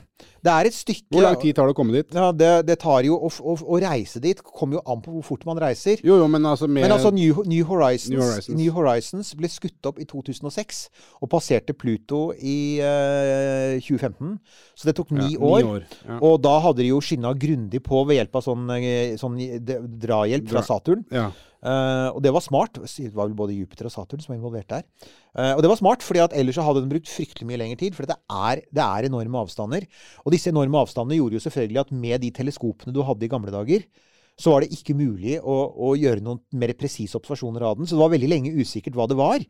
Det 0.46 0.54
er 0.54 0.70
et 0.70 0.76
stykke. 0.78 1.08
Hvor 1.16 1.26
lang 1.26 1.38
tid 1.42 1.58
tar 1.58 1.70
det 1.70 1.74
å 1.74 1.78
komme 1.78 1.96
dit? 1.96 2.16
Ja, 2.16 2.30
det, 2.36 2.52
det 2.68 2.78
tar 2.84 3.06
jo 3.08 3.18
å, 3.18 3.30
å, 3.30 3.56
å 3.76 3.80
reise 3.82 4.22
dit 4.24 4.42
kommer 4.46 4.78
jo 4.80 4.84
an 4.94 5.02
på 5.06 5.16
hvor 5.16 5.26
fort 5.32 5.46
man 5.50 5.60
reiser. 5.62 6.04
Jo, 6.06 6.20
jo, 6.22 6.28
men 6.32 6.46
altså 6.46 6.70
Men 6.70 6.94
altså 6.94 7.12
New, 7.16 7.42
New, 7.50 7.66
Horizons, 7.66 8.14
New 8.14 8.22
Horizons. 8.22 8.60
New 8.60 8.76
Horizons 8.76 9.34
ble 9.40 9.50
skutt 9.52 9.90
opp 9.90 10.02
i 10.02 10.08
2006 10.10 10.84
og 11.20 11.32
passerte 11.32 11.74
Pluto 11.78 12.28
i 12.38 12.78
uh, 12.84 13.82
2015. 13.82 14.38
Så 14.78 14.90
det 14.90 14.96
tok 15.00 15.16
ja, 15.16 15.24
ni 15.24 15.34
ni 15.34 15.42
år. 15.42 15.66
år. 15.66 15.90
Ja. 16.06 16.20
Og 16.22 16.38
da 16.44 16.58
hadde 16.68 16.84
de 16.84 16.92
jo 16.92 17.02
skinna 17.04 17.34
grundig 17.34 17.82
på 17.86 18.04
ved 18.06 18.22
hjelp 18.22 18.40
av 18.40 18.46
sånn, 18.46 18.70
eh, 18.78 19.18
sånn 19.20 19.40
drahjelp 20.06 20.50
fra 20.52 20.66
Saturn. 20.66 21.06
ja. 21.14 21.30
Eh, 21.66 22.10
og 22.14 22.22
det 22.22 22.32
var 22.34 22.44
smart. 22.46 22.78
Det 22.78 23.12
var 23.16 23.30
vel 23.30 23.38
både 23.38 23.56
Jupiter 23.58 23.90
og 23.90 23.94
Saturn 23.94 24.22
som 24.22 24.34
var 24.34 24.40
involvert 24.40 24.70
der. 24.70 24.84
Uh, 25.36 25.54
og 25.58 25.64
det 25.66 25.72
var 25.72 25.80
smart, 25.80 26.04
fordi 26.06 26.22
at 26.24 26.36
ellers 26.38 26.60
så 26.60 26.64
hadde 26.64 26.84
den 26.84 26.92
brukt 26.94 27.10
fryktelig 27.12 27.48
mye 27.50 27.60
lengre 27.60 27.80
tid. 27.82 27.96
For 27.98 28.08
det 28.08 28.18
er, 28.32 28.62
det 28.70 28.84
er 28.84 29.08
enorme 29.10 29.42
avstander. 29.42 29.88
Og 30.24 30.36
disse 30.36 30.52
enorme 30.54 30.84
avstandene 30.84 31.18
gjorde 31.18 31.40
jo 31.40 31.46
selvfølgelig 31.48 31.82
at 31.82 31.96
med 32.06 32.22
de 32.24 32.34
teleskopene 32.36 32.94
du 32.96 33.02
hadde 33.08 33.26
i 33.26 33.32
gamle 33.32 33.54
dager, 33.54 33.88
så 34.40 34.52
var 34.52 34.64
det 34.64 34.76
ikke 34.76 34.98
mulig 35.00 35.40
å, 35.40 35.56
å 35.88 35.94
gjøre 35.96 36.24
noen 36.24 36.42
mer 36.60 36.76
presise 36.78 37.18
observasjoner 37.18 37.64
av 37.66 37.80
den. 37.80 37.88
Så 37.88 37.96
det 37.96 38.04
var 38.04 38.14
veldig 38.14 38.32
lenge 38.32 38.56
usikkert 38.60 38.98
hva 39.00 39.08
det 39.10 39.18
var. 39.20 39.44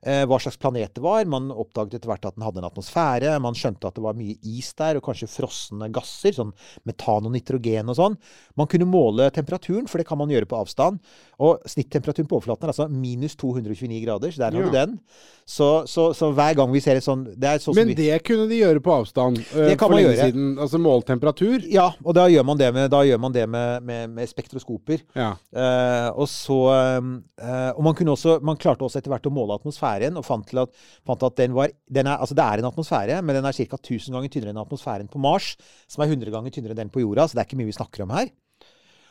Eh, 0.00 0.22
hva 0.24 0.38
slags 0.40 0.56
planet 0.56 0.94
det 0.96 1.02
var. 1.04 1.26
Man 1.28 1.50
oppdaget 1.52 1.98
etter 1.98 2.08
hvert 2.08 2.24
at 2.24 2.36
den 2.38 2.44
hadde 2.46 2.62
en 2.62 2.68
atmosfære. 2.70 3.34
Man 3.44 3.56
skjønte 3.58 3.90
at 3.90 3.98
det 3.98 4.04
var 4.04 4.16
mye 4.16 4.38
is 4.48 4.70
der, 4.78 4.96
og 4.96 5.04
kanskje 5.04 5.28
frosne 5.28 5.90
gasser. 5.92 6.32
Sånn 6.36 6.54
metan 6.88 7.28
og 7.28 7.34
nitrogen 7.34 7.92
og 7.92 7.98
sånn. 7.98 8.16
Man 8.56 8.70
kunne 8.70 8.88
måle 8.88 9.28
temperaturen, 9.34 9.88
for 9.90 10.00
det 10.00 10.08
kan 10.08 10.20
man 10.20 10.32
gjøre 10.32 10.48
på 10.48 10.56
avstand. 10.56 11.02
Og 11.40 11.60
snittemperaturen 11.68 12.30
på 12.30 12.38
overflaten 12.38 12.64
er 12.64 12.72
altså 12.72 12.88
minus 12.88 13.36
229 13.40 14.00
grader, 14.06 14.32
så 14.32 14.46
der 14.46 14.56
har 14.56 14.60
Ja. 14.60 14.70
du 14.70 14.72
den. 14.78 15.00
Så, 15.50 15.84
så, 15.90 16.14
så 16.14 16.30
hver 16.32 16.54
gang 16.54 16.70
vi 16.70 16.80
ser 16.80 16.96
et 16.96 17.04
sånn 17.04 17.24
det 17.26 17.48
er 17.48 17.58
Men 17.58 17.60
som 17.64 17.74
Men 17.74 17.88
vi, 17.90 17.94
det 17.98 18.20
kunne 18.22 18.46
de 18.46 18.60
gjøre 18.60 18.80
på 18.84 18.92
avstand 19.00 19.40
eh, 19.40 19.72
Det 19.72 19.78
kan 19.80 19.88
for 19.88 19.96
man 19.96 19.98
lenge 20.02 20.14
gjøre. 20.14 20.28
siden. 20.30 20.58
Altså 20.62 20.78
måltemperatur. 20.78 21.64
Ja, 21.66 21.88
og 22.04 22.14
da 22.14 22.28
gjør 22.30 22.44
man 22.46 22.60
det 22.60 22.72
med, 22.72 22.94
man 23.20 23.32
det 23.34 23.48
med, 23.48 23.82
med, 23.82 24.10
med 24.14 24.28
spektroskoper. 24.30 25.02
Ja. 25.16 25.32
Uh, 25.50 26.08
og 26.14 26.28
så 26.30 26.58
uh, 26.70 27.72
Og 27.74 27.82
man 27.82 27.96
kunne 27.98 28.14
også 28.14 28.38
Man 28.46 28.56
klarte 28.60 28.86
også 28.86 29.00
etter 29.00 29.10
hvert 29.10 29.26
å 29.26 29.32
måle 29.34 29.56
atmosfæren, 29.90 30.16
og 30.16 30.24
fant, 30.26 30.52
at, 30.54 30.68
fant 31.06 31.22
at 31.22 31.36
den 31.36 31.54
var 31.54 31.70
den 31.88 32.06
er, 32.06 32.18
Altså, 32.18 32.34
det 32.34 32.44
er 32.44 32.58
en 32.58 32.70
atmosfære, 32.70 33.22
men 33.22 33.36
den 33.36 33.44
er 33.44 33.52
ca. 33.52 33.76
1000 33.76 34.14
ganger 34.14 34.28
tynnere 34.28 34.50
enn 34.50 34.62
atmosfæren 34.62 35.08
på 35.10 35.18
Mars, 35.18 35.56
som 35.88 36.02
er 36.02 36.10
100 36.10 36.30
ganger 36.30 36.50
tynnere 36.50 36.72
enn 36.72 36.84
den 36.84 36.90
på 36.90 37.02
jorda, 37.02 37.26
så 37.26 37.34
det 37.34 37.42
er 37.42 37.48
ikke 37.48 37.60
mye 37.60 37.70
vi 37.70 37.78
snakker 37.78 38.04
om 38.04 38.10
her. 38.10 38.30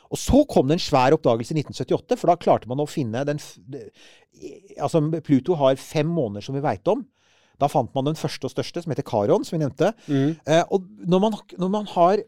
Og 0.10 0.18
så 0.18 0.42
kom 0.50 0.68
det 0.68 0.80
en 0.80 0.82
svær 0.82 1.14
oppdagelse 1.14 1.54
i 1.54 1.60
1978, 1.62 2.18
for 2.18 2.32
da 2.32 2.40
klarte 2.42 2.70
man 2.70 2.82
å 2.82 2.90
finne 2.90 3.22
den 3.28 3.40
Altså, 4.80 5.02
Pluto 5.26 5.56
har 5.60 5.76
fem 5.76 6.08
måneder 6.08 6.42
som 6.46 6.56
vi 6.56 6.64
veit 6.64 6.88
om. 6.88 7.04
Da 7.60 7.68
fant 7.68 7.92
man 7.94 8.08
den 8.08 8.16
første 8.16 8.48
og 8.48 8.54
største, 8.54 8.82
som 8.82 8.92
heter 8.94 9.04
Karon, 9.04 9.44
som 9.44 9.58
vi 9.58 9.66
nevnte. 9.66 9.92
Eh, 10.48 10.64
og 10.72 10.86
når 11.04 11.20
man, 11.20 11.36
når 11.60 11.72
man 11.74 11.90
har 11.92 12.22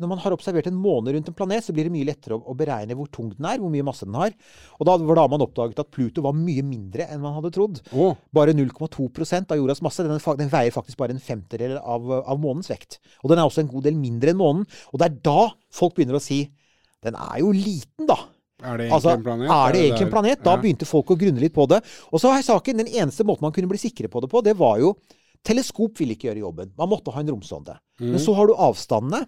når 0.00 0.08
man 0.08 0.20
har 0.22 0.34
observert 0.34 0.68
en 0.70 0.78
måne 0.78 1.12
rundt 1.12 1.28
en 1.28 1.36
planet, 1.36 1.64
så 1.66 1.74
blir 1.74 1.86
det 1.86 1.92
mye 1.92 2.06
lettere 2.08 2.38
å, 2.38 2.54
beregne 2.56 2.96
hvor 2.96 3.10
tung 3.12 3.28
den 3.34 3.46
er, 3.48 3.60
hvor 3.60 3.72
mye 3.72 3.84
masse 3.84 4.06
den 4.08 4.16
har. 4.16 4.32
Og 4.78 4.88
da 4.88 4.96
var 5.02 5.20
da 5.20 5.26
man 5.30 5.44
oppdaget 5.44 5.82
at 5.82 5.90
Pluto 5.92 6.24
var 6.24 6.36
mye 6.36 6.64
mindre 6.66 7.08
enn 7.12 7.22
man 7.22 7.36
hadde 7.36 7.52
trodd. 7.54 7.82
Oh. 7.92 8.16
Bare 8.34 8.54
0,2% 8.56 9.52
av 9.52 9.60
jordas 9.60 9.82
masse. 9.84 10.06
Den, 10.06 10.22
den 10.40 10.52
veier 10.52 10.74
faktisk 10.74 11.00
bare 11.00 11.16
en 11.16 11.22
femtedel 11.22 11.76
av, 11.78 12.08
av 12.22 12.40
månens 12.40 12.72
vekt. 12.72 13.00
Og 13.22 13.32
den 13.32 13.42
er 13.42 13.48
også 13.48 13.64
en 13.64 13.72
god 13.72 13.88
del 13.88 13.98
mindre 14.00 14.32
enn 14.32 14.40
månen. 14.40 14.68
Og 14.92 15.02
det 15.02 15.10
er 15.10 15.18
da 15.28 15.50
folk 15.72 15.98
begynner 15.98 16.18
å 16.18 16.24
si 16.24 16.44
den 17.02 17.18
er 17.18 17.40
jo 17.42 17.50
liten, 17.50 18.06
da. 18.06 18.14
er 18.62 18.78
det 18.78 18.84
egentlig 18.86 18.94
Altså, 18.94 19.16
en 19.16 19.24
planet? 19.26 19.50
er 19.50 19.72
det 19.74 19.80
egentlig 19.82 20.06
en 20.06 20.12
planet? 20.12 20.44
Da 20.44 20.52
ja. 20.54 20.60
begynte 20.62 20.86
folk 20.86 21.10
å 21.10 21.18
grunne 21.18 21.42
litt 21.42 21.54
på 21.56 21.66
det. 21.68 21.80
Og 22.14 22.22
så 22.22 22.30
er 22.30 22.46
saken, 22.46 22.78
Den 22.78 22.92
eneste 22.92 23.26
måten 23.26 23.44
man 23.44 23.54
kunne 23.54 23.70
bli 23.70 23.80
sikre 23.82 24.08
på 24.08 24.22
det 24.22 24.30
på, 24.30 24.44
det 24.46 24.54
var 24.56 24.78
jo 24.80 24.94
Teleskop 25.42 25.98
ville 25.98 26.14
ikke 26.14 26.28
gjøre 26.28 26.44
jobben. 26.44 26.68
Man 26.78 26.90
måtte 26.92 27.10
ha 27.10 27.18
en 27.18 27.32
romsonde. 27.32 27.74
Mm. 27.98 28.12
Men 28.12 28.20
så 28.22 28.34
har 28.38 28.46
du 28.46 28.54
avstandene. 28.54 29.24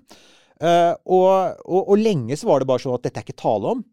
Eh, 0.65 0.95
og, 1.05 1.63
og, 1.65 1.81
og 1.83 2.01
lenge 2.01 2.37
så 2.41 2.49
var 2.51 2.61
det 2.63 2.69
bare 2.71 2.83
sånn 2.83 2.97
at 2.97 3.07
dette 3.07 3.21
er 3.21 3.27
ikke 3.27 3.43
tale 3.45 3.77
om. 3.77 3.85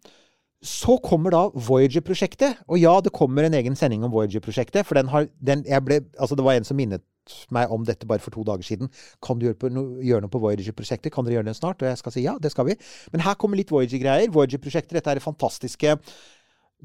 Så 0.62 1.00
kommer 1.02 1.34
da 1.34 1.46
Voyager-prosjektet. 1.58 2.60
Og 2.70 2.78
ja, 2.78 2.94
det 3.02 3.14
kommer 3.18 3.48
en 3.48 3.56
egen 3.58 3.78
sending 3.78 4.04
om 4.06 4.12
Voyager-prosjektet. 4.14 4.86
For 4.86 5.00
den 5.00 5.10
har 5.10 5.26
den, 5.42 5.64
ble, 5.86 6.04
altså 6.22 6.38
Det 6.38 6.46
var 6.46 6.60
en 6.60 6.68
som 6.68 6.78
minnet 6.78 7.06
meg 7.54 7.72
om 7.74 7.86
dette 7.86 8.08
bare 8.10 8.22
for 8.22 8.34
to 8.34 8.44
dager 8.46 8.66
siden. 8.66 8.92
Kan 9.26 9.40
du 9.40 9.48
gjøre, 9.48 9.58
på 9.62 9.72
no, 9.74 9.86
gjøre 10.06 10.26
noe 10.26 10.34
på 10.34 10.42
Voyager-prosjektet? 10.44 11.14
Kan 11.14 11.26
dere 11.26 11.40
gjøre 11.40 11.50
det 11.50 11.58
snart? 11.58 11.82
Og 11.82 11.90
jeg 11.90 12.02
skal 12.02 12.14
si 12.14 12.26
ja, 12.28 12.36
det 12.42 12.54
skal 12.54 12.70
vi. 12.70 12.78
Men 13.14 13.26
her 13.26 13.40
kommer 13.42 13.58
litt 13.58 13.74
Voyager-greier. 13.74 14.30
Voyager-prosjektet, 14.34 15.00
dette 15.00 15.14
er 15.14 15.22
det 15.22 15.26
fantastiske 15.26 15.98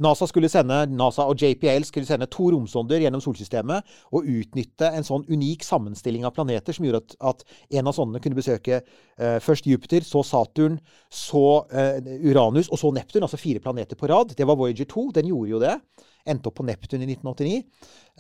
NASA, 0.03 0.27
sende, 0.29 0.79
NASA 0.93 1.25
og 1.25 1.41
JPL 1.41 1.85
skulle 1.89 2.09
sende 2.09 2.29
to 2.33 2.51
romsonder 2.53 3.01
gjennom 3.01 3.23
solsystemet 3.25 3.87
og 4.13 4.27
utnytte 4.29 4.91
en 4.93 5.07
sånn 5.07 5.25
unik 5.29 5.65
sammenstilling 5.65 6.27
av 6.27 6.35
planeter 6.37 6.77
som 6.77 6.87
gjorde 6.87 7.03
at, 7.05 7.17
at 7.33 7.79
en 7.79 7.89
av 7.89 7.97
sondene 7.97 8.21
kunne 8.25 8.39
besøke 8.39 8.81
eh, 8.83 9.39
først 9.43 9.69
Jupiter, 9.69 10.05
så 10.05 10.23
Saturn, 10.27 10.79
så 11.13 11.47
eh, 11.73 12.01
Uranus 12.29 12.69
og 12.69 12.81
så 12.81 12.93
Neptun. 12.93 13.25
Altså 13.25 13.41
fire 13.41 13.63
planeter 13.63 13.99
på 13.99 14.11
rad. 14.11 14.37
Det 14.37 14.47
var 14.47 14.59
Voyager 14.59 14.89
2. 14.91 15.09
Den 15.17 15.33
gjorde 15.33 15.55
jo 15.55 15.63
det. 15.63 15.75
Endte 16.27 16.51
opp 16.51 16.59
på 16.59 16.67
Neptun 16.67 17.05
i 17.05 17.09
1989. 17.15 17.59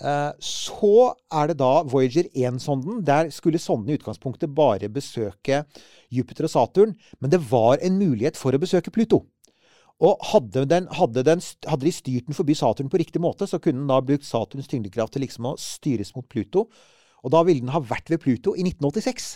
Eh, 0.00 0.32
så 0.40 0.96
er 1.40 1.52
det 1.52 1.58
da 1.60 1.72
Voyager 1.88 2.30
1-sonden. 2.32 3.02
Der 3.06 3.32
skulle 3.34 3.60
sonden 3.62 3.92
i 3.92 3.98
utgangspunktet 3.98 4.54
bare 4.56 4.92
besøke 4.92 5.64
Jupiter 6.12 6.48
og 6.48 6.54
Saturn. 6.54 6.96
Men 7.20 7.32
det 7.34 7.42
var 7.50 7.82
en 7.82 7.98
mulighet 8.00 8.38
for 8.40 8.54
å 8.54 8.62
besøke 8.62 8.94
Pluto. 8.94 9.26
Og 10.04 10.20
hadde, 10.28 10.66
den, 10.68 10.90
hadde, 10.92 11.22
den, 11.24 11.40
hadde, 11.64 11.86
de 11.86 11.92
styrt 11.94 12.26
den 12.28 12.36
forbi 12.36 12.56
Saturn 12.58 12.90
på 12.92 13.00
riktig 13.00 13.20
måte, 13.24 13.48
så 13.48 13.60
kunne 13.62 13.80
den 13.80 13.88
da 13.88 14.02
brukt 14.04 14.26
Saturns 14.28 14.68
tyngdekraft 14.68 15.14
til 15.16 15.24
liksom 15.24 15.48
å 15.48 15.54
styres 15.60 16.12
mot 16.16 16.26
Pluto. 16.28 16.66
Og 17.24 17.32
da 17.32 17.40
ville 17.46 17.64
den 17.64 17.72
ha 17.72 17.80
vært 17.80 18.12
ved 18.12 18.20
Pluto 18.20 18.52
i 18.52 18.66
1986. 18.66 19.30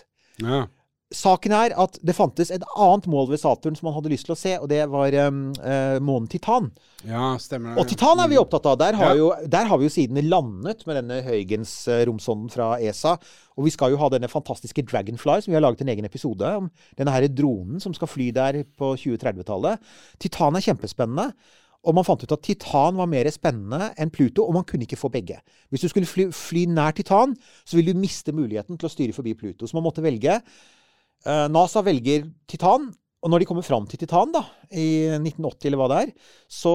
Ja. 0.45 0.67
Saken 1.11 1.51
er 1.57 1.73
at 1.75 1.97
det 2.07 2.15
fantes 2.15 2.53
et 2.55 2.63
annet 2.79 3.07
mål 3.11 3.33
ved 3.33 3.41
Saturn 3.43 3.75
som 3.75 3.89
man 3.89 3.97
hadde 3.97 4.13
lyst 4.13 4.29
til 4.29 4.35
å 4.37 4.39
se, 4.39 4.53
og 4.63 4.69
det 4.71 4.85
var 4.93 5.15
um, 5.27 5.41
uh, 5.59 5.97
månen 6.07 6.29
Titan. 6.31 6.69
ja, 7.03 7.33
stemmer 7.43 7.75
det. 7.75 7.83
Og 7.83 7.89
Titan 7.91 8.23
er 8.23 8.29
vi 8.31 8.39
opptatt 8.39 8.69
av. 8.71 8.77
Der 8.79 8.95
har, 8.95 9.15
Ja. 9.15 9.19
jo, 9.19 9.31
der 9.51 9.67
har 9.67 9.79
vi 9.81 9.89
jo 9.89 9.91
siden 9.91 10.21
landet 10.31 10.87
med 10.87 11.01
denne 11.01 11.19
Huygens-romsonden 11.27 12.51
fra 12.55 12.77
ESA. 12.79 13.17
Og 13.59 13.67
vi 13.67 13.73
skal 13.75 13.91
jo 13.91 13.99
ha 13.99 14.09
denne 14.13 14.31
fantastiske 14.31 14.85
Dragonfly, 14.87 15.41
som 15.43 15.51
vi 15.51 15.59
har 15.59 15.65
laget 15.67 15.83
en 15.83 15.91
egen 15.93 16.07
episode 16.07 16.47
om. 16.61 16.71
Denne 16.97 17.11
her 17.15 17.27
dronen 17.29 17.83
som 17.83 17.95
skal 17.97 18.09
fly 18.09 18.31
der 18.37 18.63
på 18.79 18.95
2030-tallet. 19.03 19.83
Titan 20.23 20.55
er 20.57 20.65
kjempespennende. 20.69 21.33
Og 21.89 21.95
man 21.97 22.05
fant 22.05 22.23
ut 22.23 22.33
at 22.37 22.43
Titan 22.45 22.99
var 23.01 23.09
mer 23.09 23.27
spennende 23.33 23.87
enn 23.99 24.11
Pluto, 24.13 24.45
og 24.45 24.53
man 24.55 24.65
kunne 24.69 24.85
ikke 24.85 25.01
få 25.01 25.09
begge. 25.11 25.39
Hvis 25.73 25.81
du 25.81 25.89
skulle 25.89 26.07
fly, 26.07 26.27
fly 26.31 26.67
nær 26.69 26.93
Titan, 26.93 27.33
så 27.65 27.79
ville 27.79 27.95
du 27.95 27.99
miste 28.03 28.35
muligheten 28.37 28.77
til 28.79 28.87
å 28.87 28.93
styre 28.93 29.17
forbi 29.17 29.33
Pluto. 29.35 29.67
Så 29.67 29.75
man 29.79 29.87
måtte 29.87 30.05
velge. 30.05 30.39
Eh, 31.27 31.47
NASA 31.53 31.83
velger 31.85 32.29
Titan, 32.49 32.89
og 33.21 33.29
når 33.29 33.43
de 33.43 33.47
kommer 33.51 33.65
fram 33.65 33.85
til 33.85 34.01
Titan, 34.01 34.31
da, 34.33 34.41
i 34.73 35.13
1980 35.19 35.69
eller 35.69 35.81
hva 35.81 35.89
det 35.91 35.99
er, 36.07 36.13
så 36.49 36.73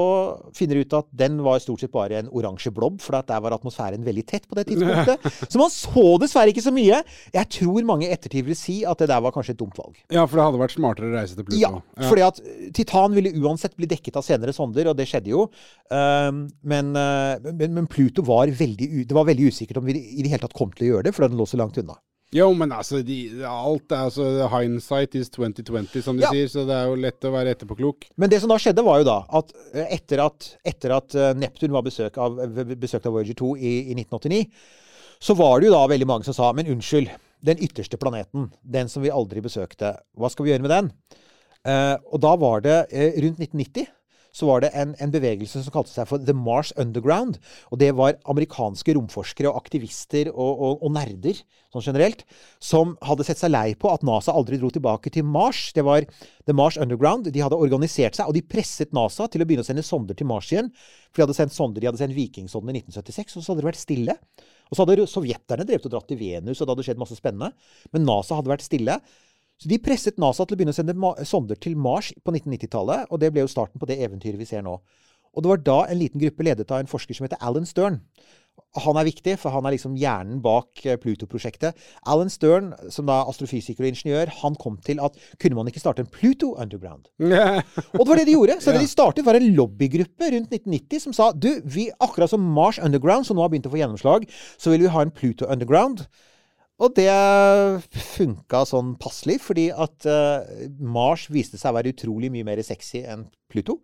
finner 0.54 0.78
de 0.78 0.84
ut 0.86 0.94
at 1.00 1.08
den 1.18 1.40
var 1.42 1.62
stort 1.64 1.82
sett 1.82 1.94
bare 1.94 2.20
en 2.20 2.30
oransje 2.30 2.70
blobb, 2.76 3.00
for 3.02 3.18
at 3.18 3.32
der 3.32 3.42
var 3.42 3.56
atmosfæren 3.56 4.06
veldig 4.06 4.26
tett 4.30 4.46
på 4.46 4.60
det 4.60 4.68
tidspunktet. 4.70 5.26
Så 5.52 5.58
man 5.58 5.74
så 5.74 6.06
dessverre 6.22 6.54
ikke 6.54 6.62
så 6.62 6.74
mye. 6.76 7.02
Jeg 7.34 7.50
tror 7.58 7.88
mange 7.90 8.06
i 8.06 8.14
ettertid 8.14 8.46
vil 8.46 8.58
si 8.60 8.78
at 8.86 9.02
det 9.02 9.10
der 9.10 9.26
var 9.26 9.34
kanskje 9.34 9.56
et 9.56 9.62
dumt 9.64 9.78
valg. 9.80 9.98
Ja, 10.14 10.28
for 10.30 10.38
det 10.38 10.46
hadde 10.46 10.62
vært 10.62 10.78
smartere 10.78 11.10
å 11.10 11.16
reise 11.16 11.38
til 11.38 11.48
Pluto. 11.48 11.62
Ja, 11.64 11.72
fordi 12.06 12.26
at 12.28 12.42
eh, 12.46 12.70
Titan 12.78 13.18
ville 13.18 13.34
uansett 13.42 13.74
bli 13.80 13.90
dekket 13.90 14.22
av 14.22 14.28
senere 14.28 14.54
sonder, 14.54 14.92
og 14.92 15.00
det 15.00 15.10
skjedde 15.10 15.34
jo. 15.34 15.48
Um, 15.90 16.46
men, 16.62 16.94
eh, 17.00 17.54
men, 17.56 17.80
men 17.80 17.90
Pluto 17.90 18.26
var 18.28 18.54
veldig, 18.54 18.92
det 19.10 19.18
var 19.18 19.26
veldig 19.32 19.50
usikkert 19.50 19.82
om 19.82 19.90
vi 19.90 19.98
i 19.98 20.22
det 20.22 20.30
hele 20.30 20.46
tatt 20.46 20.58
kom 20.58 20.74
til 20.76 20.86
å 20.86 20.94
gjøre 20.94 21.10
det, 21.10 21.18
fordi 21.18 21.34
den 21.34 21.42
lå 21.42 21.50
så 21.50 21.58
langt 21.62 21.82
unna. 21.82 21.98
Jo, 22.36 22.50
men 22.58 22.74
altså, 22.76 23.00
de, 23.06 23.18
alt 23.48 23.94
er 23.96 24.10
altså 24.10 24.26
Hindsight 24.52 25.16
is 25.16 25.30
2020, 25.32 26.02
som 26.04 26.18
de 26.20 26.26
Ja. 26.26 26.32
sier, 26.34 26.50
så 26.52 26.66
det 26.68 26.76
er 26.76 26.90
jo 26.90 26.98
lett 27.00 27.24
å 27.28 27.32
være 27.32 27.54
etterpåklok. 27.56 28.10
Men 28.20 28.32
det 28.34 28.42
som 28.44 28.52
da 28.52 28.58
skjedde, 28.60 28.84
var 28.84 29.00
jo 29.00 29.08
da 29.08 29.18
at 29.40 29.54
eh, 29.74 29.86
etter 29.96 30.20
at, 30.26 30.50
etter 30.68 30.96
at 30.98 31.16
eh, 31.16 31.32
Neptun 31.40 31.72
var 31.72 31.86
besøkt 31.86 32.20
av, 32.20 32.36
besøkt 32.76 33.08
av 33.08 33.16
Voyager 33.16 33.38
2 33.40 33.54
i, 33.56 33.74
i 33.94 33.96
1989, 33.96 34.42
så 35.24 35.38
var 35.40 35.62
det 35.62 35.70
jo 35.70 35.76
da 35.78 35.86
veldig 35.88 36.08
mange 36.12 36.28
som 36.28 36.36
sa 36.36 36.52
Men 36.52 36.68
unnskyld, 36.76 37.14
den 37.46 37.62
ytterste 37.64 37.98
planeten, 38.02 38.50
den 38.62 38.90
som 38.92 39.06
vi 39.06 39.14
aldri 39.14 39.40
besøkte, 39.46 39.96
hva 40.18 40.32
skal 40.34 40.46
vi 40.46 40.52
gjøre 40.52 40.66
med 40.66 40.74
den? 40.76 40.92
Uh, 41.66 41.96
og 42.14 42.20
da 42.22 42.36
var 42.38 42.62
det 42.62 42.76
uh, 42.92 43.16
rundt 43.24 43.40
1990 43.42 43.88
så 44.36 44.50
var 44.50 44.64
det 44.66 44.74
en, 44.76 44.92
en 45.00 45.14
bevegelse 45.14 45.62
som 45.64 45.74
kalte 45.74 45.94
seg 45.94 46.10
for 46.10 46.20
The 46.20 46.36
Mars 46.36 46.74
Underground. 46.82 47.40
Og 47.72 47.80
det 47.80 47.94
var 47.96 48.18
amerikanske 48.28 48.98
romforskere 48.98 49.52
og 49.52 49.62
aktivister 49.62 50.32
og, 50.34 50.52
og, 50.52 50.84
og 50.84 50.92
nerder 50.98 51.40
sånn 51.72 51.86
generelt, 51.86 52.24
som 52.64 52.96
hadde 53.06 53.26
sett 53.28 53.40
seg 53.42 53.52
lei 53.52 53.68
på 53.80 53.92
at 53.92 54.04
NASA 54.08 54.36
aldri 54.36 54.60
dro 54.60 54.72
tilbake 54.74 55.12
til 55.14 55.28
Mars. 55.28 55.70
Det 55.76 55.84
var 55.88 56.08
The 56.48 56.56
Mars 56.56 56.80
Underground. 56.82 57.30
De 57.32 57.44
hadde 57.44 57.60
organisert 57.60 58.18
seg, 58.18 58.28
og 58.28 58.36
de 58.36 58.44
presset 58.46 58.96
NASA 58.96 59.28
til 59.32 59.44
å 59.44 59.48
begynne 59.48 59.66
å 59.66 59.68
sende 59.68 59.86
sonder 59.86 60.18
til 60.18 60.30
Mars 60.30 60.52
igjen. 60.54 60.72
For 61.12 61.22
de 61.22 61.28
hadde 61.28 61.38
sendt 61.40 61.56
sonder, 61.56 61.82
de 61.82 61.92
hadde 61.92 62.02
sendt 62.02 62.18
Vikingsonden 62.18 62.76
i 62.76 62.84
1976, 62.84 63.38
og 63.40 63.46
så 63.46 63.54
hadde 63.54 63.64
det 63.64 63.70
vært 63.72 63.84
stille. 63.84 64.18
Og 64.70 64.76
så 64.76 64.86
hadde 64.86 65.08
sovjeterne 65.10 65.68
drevet 65.68 65.88
og 65.88 65.94
dratt 65.94 66.10
til 66.10 66.20
Venus, 66.20 66.60
og 66.60 66.66
det 66.66 66.76
hadde 66.76 66.88
skjedd 66.90 67.02
masse 67.02 67.20
spennende. 67.20 67.52
Men 67.96 68.08
NASA 68.08 68.40
hadde 68.40 68.52
vært 68.52 68.66
stille. 68.66 69.00
Så 69.62 69.72
de 69.72 69.80
presset 69.80 70.20
NASA 70.20 70.44
til 70.44 70.56
å 70.56 70.60
begynne 70.60 70.76
å 70.76 70.78
sende 70.78 71.26
sonder 71.28 71.60
til 71.60 71.78
Mars 71.80 72.12
på 72.24 72.34
1990-tallet, 72.34 73.08
og 73.10 73.22
det 73.22 73.32
ble 73.32 73.46
jo 73.46 73.52
starten 73.52 73.80
på 73.80 73.88
det 73.90 74.02
eventyret 74.04 74.40
vi 74.40 74.48
ser 74.50 74.66
nå. 74.66 74.80
Og 75.36 75.44
det 75.44 75.52
var 75.52 75.62
da 75.68 75.78
en 75.92 76.00
liten 76.00 76.22
gruppe 76.22 76.48
ledet 76.48 76.72
av 76.72 76.82
en 76.82 76.90
forsker 76.90 77.16
som 77.16 77.28
heter 77.28 77.42
Alan 77.44 77.68
Stern. 77.68 78.02
Han 78.86 78.96
er 79.00 79.08
viktig, 79.08 79.34
for 79.40 79.52
han 79.52 79.68
er 79.68 79.76
liksom 79.76 79.96
hjernen 80.00 80.40
bak 80.44 80.80
eh, 80.88 80.98
Pluto-prosjektet. 81.00 81.76
Alan 82.12 82.32
Stern, 82.32 82.70
som 82.92 83.08
da 83.08 83.22
er 83.22 83.32
astrofysiker 83.32 83.84
og 83.84 83.90
ingeniør, 83.90 84.32
han 84.42 84.56
kom 84.60 84.78
til 84.84 85.00
at 85.04 85.16
kunne 85.40 85.60
man 85.60 85.72
ikke 85.72 85.84
starte 85.84 86.04
en 86.04 86.12
Pluto 86.12 86.54
Underground? 86.60 87.10
Og 87.96 88.04
det 88.04 88.10
var 88.10 88.20
det 88.20 88.28
de 88.30 88.36
gjorde. 88.36 88.58
Så 88.64 88.76
det 88.76 88.84
de 88.84 88.92
startet, 88.92 89.28
var 89.28 89.40
en 89.40 89.50
lobbygruppe 89.56 90.32
rundt 90.36 90.56
1990 90.56 91.04
som 91.08 91.16
sa 91.16 91.32
du, 91.32 91.52
vi, 91.64 91.90
akkurat 92.04 92.32
som 92.32 92.44
Mars 92.56 92.80
Underground, 92.80 93.28
som 93.28 93.40
nå 93.40 93.44
har 93.44 93.52
begynt 93.52 93.68
å 93.68 93.76
få 93.76 93.80
gjennomslag, 93.80 94.28
så 94.60 94.72
vil 94.72 94.88
vi 94.88 94.96
ha 94.96 95.04
en 95.04 95.16
Pluto 95.16 95.48
Underground. 95.52 96.08
Og 96.84 96.92
det 96.98 97.08
funka 97.96 98.66
sånn 98.68 98.96
passelig, 99.00 99.40
fordi 99.46 99.70
at 99.72 100.08
eh, 100.12 100.66
Mars 100.80 101.30
viste 101.32 101.60
seg 101.60 101.72
å 101.72 101.78
være 101.78 101.94
utrolig 101.96 102.32
mye 102.34 102.48
mer 102.48 102.60
sexy 102.68 103.06
enn 103.08 103.30
Pluto. 103.52 103.80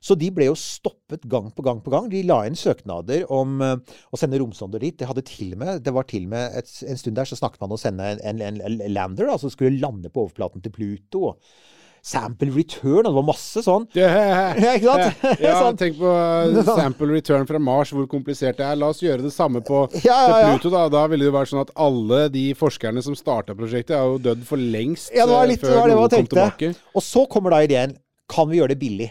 Så 0.00 0.14
de 0.16 0.30
ble 0.32 0.46
jo 0.46 0.54
stoppet 0.56 1.26
gang 1.28 1.50
på 1.52 1.64
gang 1.66 1.82
på 1.84 1.92
gang. 1.92 2.06
De 2.08 2.22
la 2.24 2.38
inn 2.48 2.56
søknader 2.56 3.26
om 3.34 3.58
eh, 3.66 3.74
å 4.14 4.20
sende 4.20 4.38
romsonder 4.40 4.80
dit. 4.80 4.96
Det, 5.02 5.26
til 5.28 5.56
med, 5.60 5.82
det 5.84 5.92
var 5.96 6.06
til 6.08 6.28
og 6.28 6.32
med 6.36 6.56
et, 6.62 6.70
en 6.86 7.02
stund 7.02 7.18
der 7.18 7.28
så 7.28 7.40
snakket 7.40 7.60
man 7.64 7.74
om 7.74 7.76
å 7.76 7.82
sende 7.82 8.14
en, 8.14 8.40
en, 8.46 8.62
en 8.62 8.80
lander, 8.94 9.28
altså 9.34 9.50
skulle 9.52 9.82
lande 9.82 10.12
på 10.12 10.24
overflaten 10.24 10.62
til 10.64 10.74
Pluto. 10.78 11.26
og 11.32 11.79
Sample 12.02 12.48
return, 12.54 13.02
og 13.04 13.10
det 13.10 13.16
var 13.18 13.24
masse 13.28 13.60
sånn. 13.64 13.84
Ja, 13.96 14.08
ikke 14.76 14.86
sant? 14.88 15.24
Ja, 15.44 15.54
Sånn. 15.60 15.76
tenk 15.80 15.98
på 16.00 16.08
uh, 16.08 16.60
sample 16.80 17.10
return 17.12 17.44
fra 17.48 17.60
Mars, 17.60 17.92
hvor 17.92 18.06
komplisert 18.08 18.56
det 18.60 18.64
er. 18.64 18.78
La 18.80 18.88
oss 18.94 19.02
gjøre 19.04 19.26
det 19.26 19.32
samme 19.34 19.60
på 19.66 19.82
Ja, 20.06 20.16
ja. 20.30 20.50
Pluto. 20.54 20.72
Da. 20.72 20.86
da 20.92 21.02
ville 21.12 21.26
det 21.26 21.30
jo 21.30 21.36
vært 21.36 21.52
sånn 21.52 21.62
at 21.64 21.72
alle 21.76 22.22
de 22.32 22.46
forskerne 22.56 23.04
som 23.04 23.16
starta 23.18 23.56
prosjektet, 23.58 23.96
er 23.98 24.08
jo 24.14 24.20
dødd 24.30 24.46
for 24.48 24.56
lengst 24.60 25.12
Ja, 25.12 25.26
det 25.28 25.34
var 25.36 25.44
eh, 25.44 25.52
litt 25.52 25.60
det 25.64 25.68
før 25.68 25.80
var 25.82 25.92
det 25.92 25.98
noen 25.98 26.14
kom 26.16 26.30
tilbake. 26.32 26.72
Og 26.96 27.04
så 27.04 27.26
kommer 27.30 27.52
da 27.56 27.62
ideen 27.68 27.96
Kan 28.30 28.48
vi 28.52 28.60
gjøre 28.62 28.72
det 28.74 28.80
billig? 28.80 29.10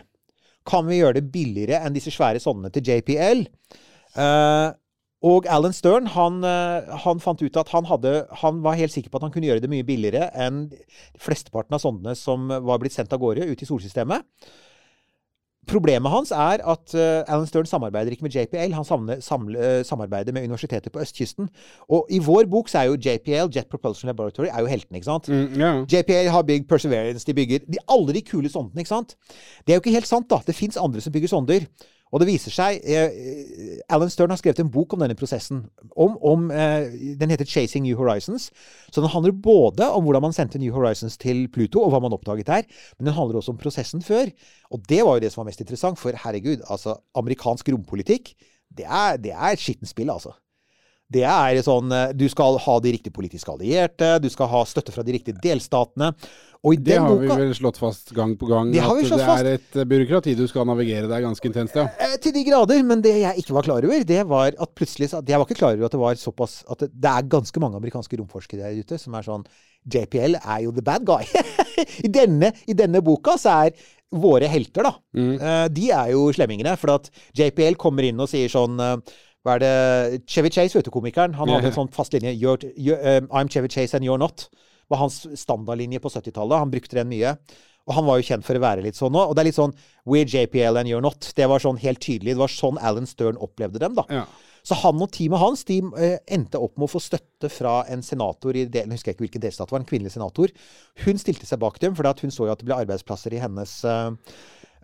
Kan 0.69 0.89
vi 0.89 1.00
gjøre 1.00 1.19
det 1.22 1.27
billigere 1.34 1.79
enn 1.86 1.96
disse 1.96 2.12
svære 2.13 2.41
sondene 2.43 2.74
til 2.74 2.86
JPL? 2.89 3.46
Eh, 4.17 4.67
og 5.25 5.47
Alan 5.51 5.75
Stern 5.75 6.07
han, 6.13 6.39
eh, 6.47 6.93
han 7.03 7.19
fant 7.19 7.41
ut 7.43 7.59
at 7.59 7.73
han, 7.73 7.89
hadde, 7.89 8.13
han 8.43 8.63
var 8.63 8.79
helt 8.79 8.93
sikker 8.93 9.11
på 9.11 9.19
at 9.19 9.27
han 9.27 9.33
kunne 9.33 9.49
gjøre 9.49 9.63
det 9.63 9.71
mye 9.71 9.88
billigere 9.88 10.29
enn 10.39 10.69
flesteparten 11.19 11.75
av 11.75 11.83
sondene 11.83 12.15
som 12.15 12.47
var 12.47 12.79
blitt 12.79 12.95
sendt 12.95 13.13
av 13.15 13.19
gårde 13.19 13.49
ut 13.49 13.63
i 13.63 13.67
solsystemet. 13.67 14.23
Problemet 15.69 16.09
hans 16.09 16.31
er 16.33 16.63
at 16.65 16.93
eh, 16.97 17.27
Alan 17.29 17.47
Stern 17.47 17.67
samarbeider 17.69 18.13
ikke 18.13 18.25
med 18.25 18.33
JPL. 18.33 18.73
Han 18.73 18.88
samle, 18.88 19.19
samle, 19.21 19.59
eh, 19.59 19.81
samarbeider 19.85 20.33
med 20.33 20.47
universiteter 20.47 20.89
på 20.89 21.01
østkysten. 21.03 21.49
Og 21.89 22.07
i 22.09 22.21
vår 22.23 22.47
bok 22.49 22.71
så 22.71 22.81
er 22.81 22.89
jo 22.89 22.97
JPL, 22.97 23.51
Jet 23.53 23.69
Propulsion 23.69 24.09
Laboratory, 24.09 24.47
er 24.47 24.63
jo 24.63 24.71
heltene, 24.71 24.97
ikke 24.97 25.11
sant? 25.11 25.29
Mm, 25.29 25.59
yeah. 25.59 25.83
JPL 25.83 26.31
har 26.33 26.47
bygd 26.47 26.67
Perseverance, 26.69 27.27
de 27.27 27.38
bygger 27.38 27.67
de, 27.67 27.81
alle 27.91 28.15
de 28.17 28.23
kule 28.25 28.49
sondene, 28.49 28.81
ikke 28.81 28.95
sant? 28.95 29.15
Det 29.67 29.73
er 29.73 29.77
jo 29.77 29.83
ikke 29.83 29.97
helt 29.99 30.09
sant, 30.09 30.29
da. 30.31 30.41
Det 30.47 30.55
fins 30.57 30.79
andre 30.79 31.03
som 31.05 31.13
bygger 31.13 31.35
sonder. 31.35 31.67
Og 32.10 32.22
det 32.22 32.28
viser 32.32 32.54
seg 32.54 32.80
eh, 32.89 33.82
Alan 33.94 34.10
Stern 34.10 34.34
har 34.34 34.39
skrevet 34.42 34.63
en 34.63 34.72
bok 34.74 34.96
om 34.96 35.04
denne 35.04 35.18
prosessen. 35.18 35.62
Om, 35.94 36.18
om, 36.25 36.48
eh, 36.50 36.89
den 37.20 37.30
heter 37.30 37.46
'Chasing 37.46 37.86
New 37.86 38.00
Horizons'. 38.00 38.50
Så 38.89 39.01
den 39.01 39.10
handler 39.13 39.32
både 39.32 39.86
om 39.94 40.04
hvordan 40.04 40.25
man 40.25 40.34
sendte 40.34 40.60
New 40.60 40.74
Horizons 40.74 41.18
til 41.18 41.48
Pluto, 41.54 41.84
og 41.84 41.94
hva 41.94 42.01
man 42.01 42.13
oppdaget 42.13 42.48
der, 42.48 42.63
men 42.98 43.06
den 43.06 43.13
handler 43.13 43.38
også 43.38 43.54
om 43.54 43.62
prosessen 43.62 44.01
før. 44.01 44.34
Og 44.72 44.82
det 44.89 45.06
var 45.06 45.13
jo 45.18 45.20
det 45.20 45.32
som 45.32 45.44
var 45.44 45.51
mest 45.51 45.62
interessant, 45.62 46.00
for 46.00 46.12
herregud, 46.12 46.66
altså 46.70 46.98
amerikansk 47.16 47.70
rompolitikk, 47.70 48.34
det 48.78 48.86
er, 48.86 49.18
det 49.18 49.32
er 49.32 49.56
skittent 49.56 49.89
spill, 49.89 50.10
altså. 50.10 50.34
Det 51.10 51.24
er 51.25 51.58
sånn 51.66 51.89
eh, 51.96 52.12
Du 52.18 52.28
skal 52.30 52.60
ha 52.62 52.75
de 52.84 52.94
riktige 52.94 53.16
politiske 53.16 53.50
allierte, 53.51 54.18
du 54.22 54.30
skal 54.32 54.50
ha 54.51 54.62
støtte 54.70 54.94
fra 54.94 55.06
de 55.06 55.18
riktige 55.18 55.42
delstatene. 55.42 56.12
Og 56.60 56.75
i 56.75 56.80
Det 56.84 56.98
har 57.00 57.08
har 57.08 57.16
vi 57.22 57.30
vel 57.30 57.54
slått 57.56 57.78
fast 57.80 58.12
gang 58.16 58.34
på 58.38 58.50
gang. 58.50 58.74
Det 58.74 58.84
at 58.84 59.00
det 59.08 59.28
er 59.32 59.50
et 59.54 59.78
eh, 59.80 59.88
byråkrati 59.88 60.36
du 60.36 60.44
skal 60.51 60.68
navigere 60.68 61.08
der 61.10 61.24
ganske 61.24 61.48
intenst, 61.48 61.78
ja. 61.80 61.88
Eh, 61.98 62.18
Til 62.22 62.36
de 62.36 62.44
grader, 62.46 62.84
men 62.86 63.01
det 63.01 63.16
jeg 63.22 63.46
ikke 63.46 63.56
var 63.56 63.66
klar 63.66 63.88
over, 63.88 64.04
det 64.04 64.25
var 64.28 64.51
at 64.51 64.75
plutselig 64.75 65.10
Jeg 65.10 65.39
var 65.39 65.48
ikke 65.48 65.62
klar 65.62 65.78
over 65.78 65.88
at 65.88 65.96
det 65.96 66.01
var 66.01 66.20
såpass 66.20 66.63
At 66.70 66.84
det, 66.84 66.92
det 66.94 67.13
er 67.13 67.32
ganske 67.32 67.63
mange 67.63 67.80
amerikanske 67.80 68.20
romforskere 68.20 68.68
der 68.68 68.84
ute 68.84 69.00
som 69.00 69.16
er 69.16 69.25
sånn 69.25 69.48
JPL 69.89 70.36
er 70.44 70.66
jo 70.66 70.74
the 70.75 70.84
bad 70.84 71.06
guy. 71.08 71.24
I, 72.06 72.10
denne, 72.12 72.51
I 72.68 72.75
denne 72.75 73.00
boka 73.01 73.38
så 73.39 73.63
er 73.63 73.88
våre 74.12 74.50
helter, 74.51 74.84
da. 74.84 74.92
Mm. 75.16 75.38
De 75.72 75.86
er 75.96 76.10
jo 76.12 76.25
slemmingene. 76.36 76.74
For 76.82 76.92
at 76.98 77.08
JPL 77.38 77.78
kommer 77.80 78.04
inn 78.04 78.20
og 78.20 78.28
sier 78.28 78.51
sånn 78.51 78.75
hva 79.46 79.55
er 79.55 79.63
det 79.63 80.24
Chevy 80.27 80.51
Chase, 80.51 80.75
vet 80.75 80.88
du, 80.88 80.91
komikeren. 80.91 81.38
Han 81.39 81.51
hadde 81.53 81.72
en 81.72 81.77
sånn 81.77 81.93
fast 81.96 82.15
linje. 82.15 82.34
You're, 82.36 82.60
you're, 82.75 83.00
um, 83.00 83.29
I'm 83.31 83.51
Chevy 83.51 83.72
Chase 83.72 83.96
and 83.96 84.05
you're 84.05 84.19
not. 84.19 84.50
var 84.89 85.03
hans 85.03 85.22
standardlinje 85.38 86.01
på 86.01 86.10
70-tallet. 86.10 86.60
Han 86.60 86.72
brukte 86.74 86.98
den 86.98 87.12
mye. 87.12 87.36
Og 87.89 87.96
han 87.98 88.05
var 88.05 88.19
jo 88.19 88.27
kjent 88.27 88.46
for 88.46 88.58
å 88.58 88.62
være 88.62 88.84
litt 88.86 88.98
sånn 88.98 89.15
òg. 89.15 89.31
Og 89.31 89.38
det 89.38 89.43
er 89.43 89.50
litt 89.50 89.58
sånn 89.58 89.74
We're 90.10 90.27
JPL 90.27 90.81
and 90.81 90.89
you're 90.91 91.03
not. 91.03 91.31
Det 91.38 91.48
var 91.50 91.63
sånn 91.63 91.79
helt 91.81 92.01
tydelig. 92.03 92.36
Det 92.36 92.41
var 92.41 92.53
sånn 92.53 92.77
Alan 92.81 93.10
Stern 93.10 93.39
opplevde 93.41 93.81
dem, 93.81 93.96
da. 93.98 94.05
Ja. 94.12 94.27
Så 94.65 94.75
han 94.81 95.00
og 95.01 95.10
teamet 95.15 95.39
hans 95.41 95.63
de 95.65 95.79
eh, 95.98 96.17
endte 96.29 96.60
opp 96.62 96.75
med 96.77 96.89
å 96.89 96.91
få 96.91 97.00
støtte 97.01 97.50
fra 97.50 97.79
en 97.89 98.03
senator 98.05 98.58
i 98.60 98.65
delen, 98.67 98.91
jeg 98.91 99.00
husker 99.00 99.15
ikke 99.15 99.24
hvilken 99.24 99.43
delstat 99.46 99.69
det 99.69 99.74
var, 99.74 99.81
en 99.81 99.89
kvinnelig 99.89 100.13
senator. 100.17 100.51
Hun 101.05 101.22
stilte 101.22 101.48
seg 101.48 101.62
bak 101.63 101.79
dem, 101.81 101.96
for 101.98 102.10
hun 102.22 102.34
så 102.36 102.50
jo 102.50 102.53
at 102.53 102.62
det 102.62 102.67
ble 102.67 102.77
arbeidsplasser 102.84 103.34
i 103.34 103.41
hennes 103.41 103.77
eh, 103.88 104.12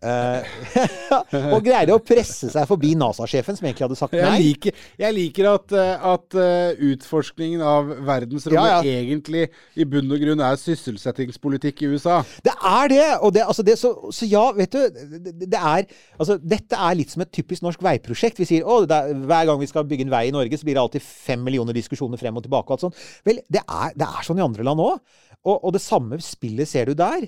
Og 1.55 1.63
greide 1.65 1.95
å 1.95 2.01
presse 2.03 2.50
seg 2.53 2.67
forbi 2.69 2.93
NASA-sjefen, 3.00 3.57
som 3.57 3.67
egentlig 3.67 3.85
hadde 3.88 3.97
sagt 4.00 4.15
Jeg 4.17 4.27
nei. 4.27 4.41
liker, 4.43 4.83
jeg 5.01 5.15
liker 5.15 5.50
at, 5.50 5.75
eh, 5.75 6.05
at 6.12 6.38
eh, 6.39 6.83
utforskningen 6.91 7.63
av 7.65 7.89
verdensrommet 8.05 8.69
Ja, 8.69 8.79
ja. 8.85 9.01
egentlig 9.01 9.47
i 9.75 9.88
bunn 9.89 10.12
og 10.13 10.21
grunn 10.21 10.43
er 10.45 10.59
sysselsettingspolitikk 10.62 11.85
i 11.85 11.91
USA. 11.95 12.21
Det 12.45 12.53
er 12.55 12.91
det! 12.93 13.07
Og 13.25 13.33
det, 13.35 13.45
altså 13.45 13.65
det 13.65 13.77
så, 13.81 13.93
så 14.15 14.29
ja, 14.29 14.45
vet 14.57 14.75
du 14.75 14.81
det, 14.85 15.35
det 15.45 15.59
er, 15.59 15.89
altså, 16.19 16.38
Dette 16.41 16.79
er 16.79 17.00
litt 17.00 17.13
som 17.13 17.25
et 17.25 17.33
typisk 17.35 17.65
norsk 17.65 17.83
veiprosjekt. 17.85 18.39
Vi 18.41 18.50
sier 18.50 18.67
å, 18.67 18.81
er, 18.85 19.13
hver 19.25 19.50
gang 19.50 19.62
vi 19.62 19.69
skal 19.71 19.88
bygge 19.89 20.07
en 20.07 20.13
vei 20.13 20.25
i 20.29 20.35
Norge, 20.35 20.59
så 20.59 20.67
blir 20.67 20.77
det 20.77 20.83
alltid 20.85 21.05
fem 21.05 21.43
millioner 21.45 21.75
diskusjoner 21.75 22.21
frem 22.21 22.38
og 22.38 22.45
tilbake. 22.45 22.69
Og 22.69 22.77
alt 22.77 22.88
sånt. 22.88 23.03
Vel, 23.27 23.41
det 23.51 23.63
er, 23.65 23.95
det 23.97 24.07
er 24.07 24.25
sånn 24.27 24.41
i 24.41 24.45
andre 24.45 24.65
land 24.67 24.83
òg. 24.83 25.00
Og, 25.45 25.57
og 25.59 25.75
det 25.75 25.83
samme 25.83 26.19
spillet 26.24 26.69
ser 26.69 26.89
du 26.89 26.97
der. 26.97 27.27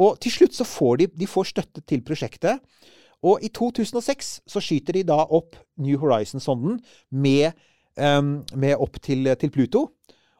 Og 0.00 0.18
til 0.22 0.34
slutt 0.34 0.56
så 0.56 0.66
får 0.66 0.96
de, 1.00 1.08
de 1.22 1.28
får 1.30 1.50
støtte 1.52 1.84
til 1.86 2.02
prosjektet. 2.06 2.62
Og 3.24 3.44
i 3.44 3.48
2006 3.54 4.32
så 4.50 4.62
skyter 4.62 4.98
de 4.98 5.04
da 5.08 5.20
opp 5.22 5.56
New 5.80 5.98
Horizon-sonden 6.00 6.80
med, 7.10 7.54
um, 7.96 8.42
med 8.52 8.76
opp 8.76 8.98
til, 9.02 9.30
til 9.40 9.52
Pluto. 9.54 9.86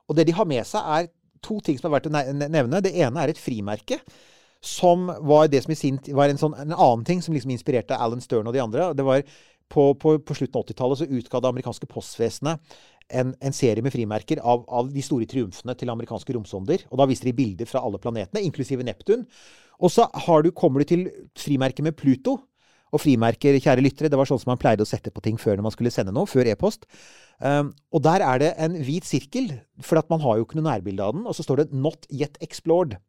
Og 0.09 0.19
det 0.19 0.27
de 0.29 0.37
har 0.37 0.49
med 0.49 0.67
seg, 0.69 0.85
er 0.85 1.11
to 1.45 1.61
ting 1.65 1.79
som 1.79 1.89
er 1.89 1.97
verdt 1.97 2.11
å 2.11 2.15
nevne. 2.15 2.83
Det 2.85 2.93
ene 2.99 3.23
er 3.23 3.33
et 3.33 3.41
frimerke. 3.41 4.01
Som 4.65 5.11
var 5.29 5.49
det 5.53 5.63
som 5.65 5.75
i 5.75 5.77
sin 5.77 5.99
var 6.17 6.33
en, 6.33 6.41
sånn, 6.41 6.57
en 6.57 6.73
annen 6.73 7.05
ting 7.05 7.21
som 7.25 7.35
liksom 7.37 7.53
inspirerte 7.53 7.99
Alan 8.01 8.23
Stern 8.25 8.49
og 8.49 8.57
de 8.57 8.63
andre. 8.65 8.93
Det 8.97 9.05
var 9.05 9.25
på, 9.69 9.91
på, 10.01 10.19
på 10.25 10.37
slutten 10.37 10.61
av 10.61 10.65
80-tallet 10.67 11.01
så 11.01 11.09
utga 11.09 11.41
det 11.41 11.51
amerikanske 11.51 11.89
postvesenet 11.89 12.77
en, 13.13 13.35
en 13.41 13.55
serie 13.55 13.85
med 13.85 13.93
frimerker 13.93 14.41
av, 14.41 14.65
av 14.69 14.89
de 14.93 15.03
store 15.05 15.29
triumfene 15.31 15.75
til 15.79 15.93
amerikanske 15.93 16.37
romsonder. 16.37 16.87
Og 16.91 17.01
da 17.01 17.07
viser 17.11 17.29
de 17.29 17.37
bilder 17.37 17.69
fra 17.69 17.83
alle 17.85 18.01
planetene, 18.01 18.43
inklusive 18.47 18.87
Neptun. 18.87 19.27
Og 19.83 19.93
så 19.93 20.09
du, 20.45 20.51
kommer 20.57 20.83
du 20.83 20.89
til 20.89 21.07
frimerket 21.39 21.85
med 21.85 21.97
Pluto. 21.99 22.39
Og 22.95 23.03
frimerker, 23.03 23.57
kjære 23.59 23.83
lyttere, 23.83 24.11
det 24.13 24.19
var 24.19 24.29
sånn 24.29 24.39
som 24.39 24.53
man 24.53 24.61
pleide 24.61 24.85
å 24.85 24.89
sette 24.89 25.11
på 25.11 25.23
ting 25.25 25.39
før 25.41 25.59
når 25.59 25.67
man 25.67 25.75
skulle 25.75 25.91
sende 25.91 26.13
noe, 26.15 26.31
før 26.31 26.47
e-post. 26.47 26.87
Um, 27.43 27.73
og 27.91 28.05
der 28.07 28.23
er 28.23 28.39
det 28.39 28.53
en 28.63 28.77
hvit 28.87 29.09
sirkel, 29.09 29.49
for 29.83 29.99
man 30.13 30.23
har 30.23 30.39
jo 30.39 30.47
ikke 30.47 30.61
noe 30.61 30.69
nærbilde 30.69 31.03
av 31.03 31.17
den. 31.17 31.25
Og 31.27 31.35
så 31.35 31.43
står 31.43 31.65
det 31.65 31.73
'Not 31.73 32.07
yet 32.13 32.39
explored'. 32.39 33.01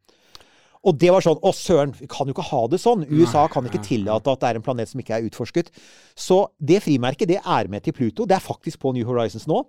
Og 0.85 0.97
det 1.01 1.09
var 1.11 1.23
sånn 1.25 1.39
Å, 1.41 1.51
søren, 1.57 1.93
vi 1.97 2.07
kan 2.11 2.27
jo 2.29 2.35
ikke 2.35 2.45
ha 2.51 2.61
det 2.69 2.79
sånn. 2.83 3.05
USA 3.09 3.47
kan 3.51 3.65
ikke 3.65 3.81
tillate 3.85 4.31
at 4.31 4.41
det 4.43 4.49
er 4.51 4.59
en 4.59 4.65
planet 4.65 4.91
som 4.91 5.01
ikke 5.01 5.17
er 5.17 5.25
utforsket. 5.27 5.71
Så 6.15 6.37
det 6.61 6.83
frimerket, 6.85 7.27
det 7.31 7.39
er 7.41 7.67
med 7.73 7.83
til 7.87 7.93
Pluto. 7.97 8.25
Det 8.29 8.37
er 8.37 8.43
faktisk 8.45 8.79
på 8.83 8.93
New 8.93 9.05
Horizons 9.09 9.47
nå. 9.49 9.63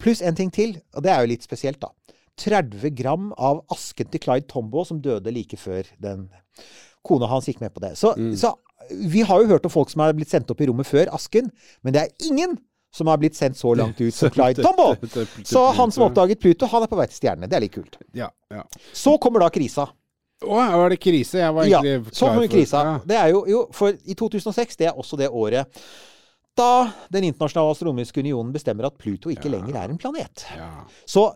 Pluss 0.00 0.22
en 0.24 0.34
ting 0.38 0.50
til, 0.54 0.78
og 0.96 1.04
det 1.04 1.12
er 1.12 1.20
jo 1.26 1.32
litt 1.34 1.44
spesielt, 1.44 1.80
da. 1.84 1.92
30 2.40 2.90
gram 2.96 3.30
av 3.40 3.62
asken 3.72 4.08
til 4.12 4.20
Clyde 4.20 4.46
Tombaugh, 4.50 4.84
som 4.88 4.98
døde 5.00 5.32
like 5.32 5.56
før 5.56 5.84
den 6.04 6.26
kona 7.06 7.28
hans 7.30 7.46
gikk 7.48 7.60
med 7.62 7.72
på 7.72 7.80
det. 7.84 7.94
Så, 7.96 8.14
så 8.36 8.54
vi 8.90 9.22
har 9.24 9.40
jo 9.42 9.48
hørt 9.52 9.64
om 9.64 9.72
folk 9.72 9.88
som 9.92 10.02
er 10.04 10.12
blitt 10.16 10.28
sendt 10.32 10.50
opp 10.52 10.60
i 10.60 10.66
rommet 10.68 10.86
før 10.88 11.08
asken, 11.16 11.48
men 11.82 11.94
det 11.96 12.02
er 12.02 12.28
ingen 12.28 12.58
som 12.96 13.08
har 13.08 13.18
blitt 13.20 13.36
sendt 13.36 13.56
så 13.58 13.72
langt 13.76 13.98
ut 14.00 14.14
som 14.14 14.30
Clyde 14.34 14.62
Tombaugh. 14.64 14.96
Så 15.44 15.62
han 15.76 15.92
som 15.92 16.04
oppdaget 16.08 16.40
Pluto, 16.40 16.66
han 16.72 16.84
er 16.84 16.90
på 16.92 16.96
vei 17.00 17.06
til 17.10 17.18
stjernene. 17.22 17.48
Det 17.48 17.56
er 17.58 17.64
litt 17.64 17.74
kult. 17.76 17.96
Ja, 18.16 18.28
ja. 18.52 18.62
Så 18.96 19.16
kommer 19.20 19.40
da 19.44 19.48
krisa. 19.52 19.88
Å, 20.44 20.56
var 20.76 20.90
det 20.92 20.98
krise? 21.00 21.38
Jeg 21.40 21.54
var 21.56 21.64
Ja, 21.64 21.80
egentlig 21.80 22.12
klar 22.12 22.28
kommer 22.28 22.42
for- 22.46 22.52
krisa. 22.52 22.82
Ja. 22.84 22.98
Det 23.06 23.16
er 23.16 23.28
jo, 23.32 23.44
jo, 23.48 23.62
for 23.72 23.88
i 24.04 24.14
2006, 24.14 24.76
det 24.76 24.86
er 24.90 24.92
også 24.98 25.16
det 25.16 25.30
året 25.32 25.66
da 26.56 26.88
Den 27.12 27.24
internasjonale 27.28 27.74
astronomiske 27.74 28.16
unionen 28.22 28.52
bestemmer 28.54 28.86
at 28.88 28.96
Pluto 28.96 29.28
ikke 29.28 29.50
lenger 29.52 29.74
er 29.76 29.90
en 29.92 29.98
planet. 30.00 30.46
Ja. 30.56 30.84
Så 31.04 31.26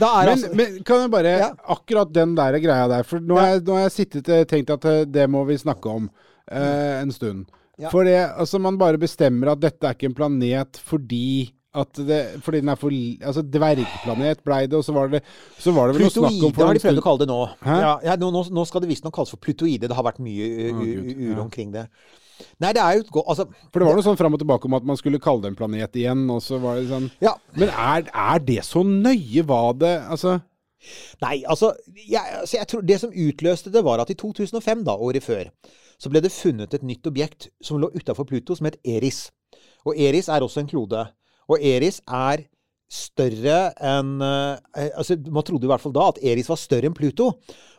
da 0.00 0.08
er 0.22 0.26
Men, 0.26 0.32
altså 0.32 0.50
men 0.58 0.78
kan 0.82 1.00
jeg 1.04 1.10
bare 1.12 1.34
Ja. 1.38 1.50
Akkurat 1.68 2.12
den 2.12 2.34
der 2.34 2.58
greia 2.58 2.88
der. 2.88 3.04
For 3.04 3.20
nå 3.20 3.38
har 3.38 3.46
jeg, 3.54 3.62
nå 3.68 3.76
har 3.76 3.84
jeg 3.88 3.92
sittet 3.94 4.28
og 4.34 4.48
tenkt 4.50 4.70
at 4.70 4.84
eh, 4.84 5.04
det 5.04 5.28
må 5.30 5.44
vi 5.46 5.54
snakke 5.58 5.86
om 5.86 6.10
eh, 6.50 7.02
en 7.02 7.12
stund. 7.12 7.46
Ja. 7.78 7.90
For 7.92 8.02
det, 8.04 8.16
altså 8.36 8.58
man 8.58 8.78
bare 8.80 8.98
bestemmer 8.98 9.52
at 9.52 9.60
dette 9.60 9.84
er 9.86 9.94
ikke 9.94 10.06
en 10.10 10.14
planet 10.18 10.76
fordi 10.82 11.52
at 11.82 12.00
det, 12.08 12.20
fordi 12.44 12.60
den 12.64 12.72
er 12.72 12.78
for 12.80 12.94
Altså 12.96 13.42
dvergplanet 13.42 14.42
blei 14.46 14.62
det, 14.66 14.78
og 14.78 14.84
så 14.86 14.94
var 14.96 15.10
det, 15.12 15.22
så 15.60 15.74
var 15.76 15.88
det 15.90 15.96
vel 15.98 16.06
noe 16.06 16.14
snakk 16.14 16.30
om 16.30 16.52
Plutoide 16.52 16.66
har 16.68 16.78
de 16.78 16.84
prøvd 16.86 17.02
å 17.02 17.06
kalle 17.06 17.22
det 17.24 17.30
nå. 17.30 17.40
Ja, 17.66 17.94
ja, 18.04 18.16
nå, 18.20 18.30
nå, 18.34 18.44
nå 18.58 18.64
skal 18.68 18.84
det 18.84 18.90
visstnok 18.92 19.14
kalles 19.16 19.32
for 19.34 19.42
plutoide. 19.42 19.90
Det 19.90 19.98
har 19.98 20.06
vært 20.06 20.22
mye 20.24 20.48
uh, 20.72 20.80
u- 20.80 21.30
uro 21.32 21.44
omkring 21.46 21.74
det. 21.74 21.86
Nei, 22.60 22.72
det 22.76 22.82
er 22.82 22.98
jo 22.98 23.22
Altså 23.22 23.46
For 23.72 23.80
det 23.80 23.86
var 23.88 23.96
noe 23.96 24.04
sånn 24.04 24.18
fram 24.20 24.34
og 24.36 24.40
tilbake 24.42 24.68
om 24.68 24.74
at 24.76 24.84
man 24.84 24.98
skulle 25.00 25.20
kalle 25.24 25.40
det 25.44 25.54
en 25.54 25.56
planet 25.56 25.96
igjen, 25.96 26.26
og 26.32 26.42
så 26.44 26.58
var 26.60 26.76
det 26.76 26.90
sånn 26.90 27.06
Ja. 27.24 27.32
Men 27.56 27.70
er, 27.72 28.10
er 28.12 28.42
det 28.44 28.60
så 28.66 28.82
nøye 28.84 29.44
hva 29.48 29.62
det 29.78 29.94
Altså 30.04 30.34
Nei, 31.22 31.40
altså, 31.48 31.72
jeg, 31.96 32.20
altså 32.42 32.58
jeg 32.58 32.68
tror 32.70 32.84
Det 32.86 32.98
som 33.00 33.14
utløste 33.14 33.72
det, 33.72 33.82
var 33.86 34.02
at 34.02 34.12
i 34.12 34.18
2005, 34.20 34.84
da, 34.86 34.94
året 35.00 35.24
før, 35.24 35.48
så 35.98 36.12
ble 36.12 36.20
det 36.22 36.30
funnet 36.34 36.76
et 36.76 36.84
nytt 36.86 37.08
objekt 37.08 37.48
som 37.64 37.80
lå 37.80 37.88
utafor 37.96 38.28
Pluto, 38.28 38.54
som 38.54 38.68
het 38.68 38.76
Eris. 38.84 39.30
Og 39.88 39.96
Eris 39.96 40.28
er 40.28 40.44
også 40.44 40.60
en 40.62 40.68
klode. 40.70 41.06
Og 41.52 41.62
Eris 41.62 42.00
er 42.06 42.46
større 42.86 43.72
enn 43.82 44.20
eh, 44.22 44.90
altså 44.94 45.16
Man 45.26 45.42
trodde 45.46 45.66
i 45.66 45.70
hvert 45.70 45.82
fall 45.82 45.94
da 45.94 46.04
at 46.12 46.20
Eris 46.22 46.50
var 46.50 46.60
større 46.60 46.90
enn 46.90 46.96
Pluto. 46.96 47.32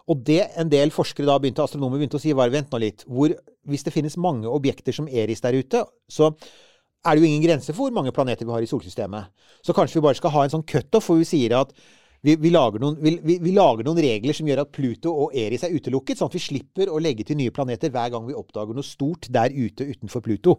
Og 0.07 0.23
det 0.27 0.41
en 0.59 0.71
del 0.71 0.91
forskere 0.95 1.27
da 1.27 1.35
begynte, 1.39 1.63
astronomer 1.63 1.99
begynte 1.99 2.19
å 2.19 2.23
si, 2.23 2.31
var 2.35 2.51
vent 2.53 2.71
nå 2.71 2.79
litt. 2.79 3.03
Hvor, 3.07 3.33
hvis 3.67 3.83
det 3.83 3.95
finnes 3.95 4.15
mange 4.19 4.47
objekter 4.47 4.95
som 4.95 5.07
Eris 5.07 5.43
der 5.43 5.57
ute, 5.59 5.83
så 6.07 6.31
er 6.31 7.15
det 7.15 7.23
jo 7.23 7.27
ingen 7.27 7.43
grense 7.43 7.73
for 7.73 7.87
hvor 7.87 7.95
mange 7.95 8.13
planeter 8.15 8.47
vi 8.47 8.55
har 8.55 8.63
i 8.63 8.69
solsystemet. 8.69 9.31
Så 9.63 9.75
kanskje 9.75 9.99
vi 9.99 10.05
bare 10.07 10.19
skal 10.19 10.33
ha 10.33 10.45
en 10.45 10.53
sånn 10.55 10.67
cutoff 10.67 11.09
hvor 11.09 11.19
vi 11.19 11.27
sier 11.27 11.57
at 11.59 11.73
vi, 12.25 12.33
vi, 12.41 12.49
lager 12.51 12.81
noen, 12.81 12.97
vi, 12.99 13.37
vi 13.43 13.53
lager 13.53 13.85
noen 13.85 13.99
regler 14.01 14.35
som 14.35 14.47
gjør 14.49 14.63
at 14.63 14.71
Pluto 14.73 15.13
og 15.25 15.35
Eris 15.37 15.63
er 15.63 15.75
utelukket, 15.75 16.17
sånn 16.17 16.31
at 16.31 16.37
vi 16.37 16.43
slipper 16.43 16.89
å 16.89 17.01
legge 17.03 17.27
til 17.27 17.37
nye 17.39 17.53
planeter 17.53 17.91
hver 17.93 18.09
gang 18.15 18.25
vi 18.27 18.35
oppdager 18.35 18.75
noe 18.75 18.87
stort 18.87 19.29
der 19.31 19.53
ute 19.53 19.85
utenfor 19.91 20.23
Pluto. 20.25 20.57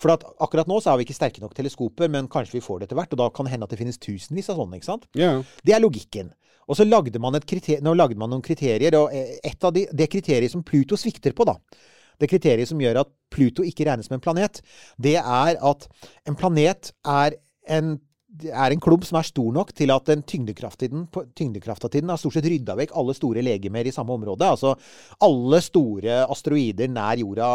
For 0.00 0.14
at 0.14 0.24
akkurat 0.40 0.68
nå 0.70 0.78
så 0.80 0.92
har 0.92 1.00
vi 1.00 1.04
ikke 1.06 1.16
sterke 1.18 1.42
nok 1.42 1.54
teleskoper, 1.56 2.08
men 2.12 2.28
kanskje 2.32 2.56
vi 2.56 2.64
får 2.64 2.80
det 2.80 2.88
etter 2.88 3.00
hvert. 3.00 3.12
Og 3.16 3.20
da 3.20 3.28
kan 3.34 3.46
det 3.46 3.54
hende 3.54 3.68
at 3.68 3.74
det 3.74 3.80
finnes 3.82 4.00
tusenvis 4.00 4.48
av 4.52 4.60
sånne. 4.60 4.80
ikke 4.80 4.88
sant? 4.88 5.08
Yeah. 5.18 5.42
Det 5.66 5.76
er 5.76 5.82
logikken. 5.84 6.32
Og 6.70 6.78
så 6.78 6.86
lagde 6.86 7.20
man, 7.22 7.34
et 7.36 7.48
kriter 7.50 7.82
nå 7.82 7.96
lagde 7.98 8.18
man 8.18 8.30
noen 8.32 8.44
kriterier, 8.44 8.94
og 8.98 9.14
eh, 9.16 9.38
et 9.44 9.66
av 9.66 9.74
de, 9.74 9.86
det 9.90 10.06
kriteriet 10.12 10.52
som 10.52 10.62
Pluto 10.66 10.96
svikter 11.00 11.34
på, 11.36 11.46
da, 11.48 11.56
det 12.20 12.28
kriteriet 12.30 12.68
som 12.70 12.80
gjør 12.80 13.02
at 13.02 13.10
Pluto 13.32 13.64
ikke 13.66 13.88
regnes 13.88 14.08
som 14.08 14.16
en 14.18 14.22
planet, 14.22 14.60
det 15.00 15.16
er 15.18 15.56
at 15.56 15.88
en 16.28 16.38
planet 16.38 16.92
er 17.08 17.36
en, 17.70 17.96
det 18.30 18.52
er 18.54 18.70
en 18.70 18.80
klubb 18.80 19.02
som 19.04 19.18
er 19.18 19.26
stor 19.26 19.48
nok 19.52 19.72
til 19.76 19.90
at 19.90 20.06
den 20.06 20.20
tyngdekrafta 20.22 20.84
til 20.84 20.92
den, 20.92 21.06
på- 21.10 21.24
tyngdekrafta 21.36 21.88
til 21.90 22.04
den 22.04 22.12
har 22.12 22.20
stort 22.20 22.36
sett 22.36 22.46
rydda 22.46 22.76
vekk 22.78 22.92
alle 22.96 23.14
store 23.16 23.42
legemer 23.42 23.88
i 23.88 23.92
samme 23.94 24.14
område. 24.14 24.46
Altså 24.46 24.74
alle 25.26 25.58
store 25.66 26.20
asteroider 26.30 26.88
nær 26.94 27.18
jorda, 27.18 27.48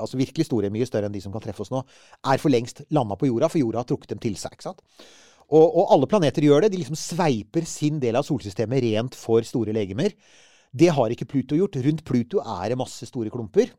altså 0.00 0.20
virkelig 0.20 0.46
store, 0.46 0.70
mye 0.70 0.86
større 0.86 1.10
enn 1.10 1.16
de 1.16 1.22
som 1.24 1.34
kan 1.34 1.42
treffe 1.42 1.64
oss 1.66 1.72
nå, 1.74 1.82
er 2.30 2.38
for 2.38 2.54
lengst 2.54 2.84
landa 2.94 3.18
på 3.18 3.26
jorda, 3.26 3.50
for 3.50 3.58
jorda 3.58 3.82
har 3.82 3.90
trukket 3.90 4.14
dem 4.14 4.22
til 4.22 4.38
seg. 4.38 4.54
ikke 4.54 4.68
sant? 4.70 4.80
Og, 5.50 5.66
og 5.66 5.90
alle 5.96 6.06
planeter 6.06 6.46
gjør 6.46 6.62
det. 6.62 6.72
De 6.76 6.78
liksom 6.78 6.98
sveiper 6.98 7.66
sin 7.66 7.98
del 7.98 8.14
av 8.14 8.22
solsystemet 8.28 8.84
rent 8.86 9.18
for 9.18 9.42
store 9.42 9.74
legemer. 9.74 10.14
Det 10.70 10.92
har 10.94 11.10
ikke 11.10 11.26
Pluto 11.26 11.58
gjort. 11.58 11.80
Rundt 11.82 12.04
Pluto 12.06 12.38
er 12.38 12.70
det 12.70 12.78
masse 12.78 13.08
store 13.10 13.32
klumper. 13.34 13.72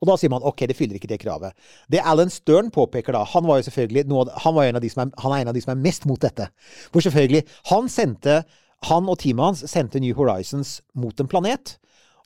Og 0.00 0.08
da 0.08 0.16
sier 0.16 0.32
man 0.32 0.44
ok, 0.48 0.64
det 0.70 0.76
fyller 0.78 0.96
ikke 0.96 1.10
det 1.10 1.20
kravet. 1.20 1.52
Det 1.92 2.00
Alan 2.00 2.32
Stern 2.32 2.70
påpeker 2.72 3.12
da, 3.16 3.26
han 3.34 3.44
var 3.44 3.60
jo 3.60 3.66
selvfølgelig 3.68 4.06
noe, 4.08 4.24
han, 4.44 4.56
var 4.56 4.70
en 4.70 4.80
av 4.80 4.84
de 4.84 4.90
som 4.92 5.04
er, 5.04 5.12
han 5.20 5.34
er 5.36 5.44
en 5.44 5.52
av 5.52 5.58
de 5.58 5.62
som 5.64 5.74
er 5.74 5.82
mest 5.84 6.08
mot 6.08 6.20
dette. 6.20 6.48
For 6.88 7.04
selvfølgelig, 7.04 7.44
han 7.72 7.92
sendte 7.92 8.40
han 8.88 9.08
og 9.12 9.18
teamet 9.20 9.44
hans 9.44 9.62
sendte 9.68 10.00
New 10.00 10.16
Horizons 10.16 10.78
mot 10.96 11.18
en 11.20 11.28
planet. 11.28 11.76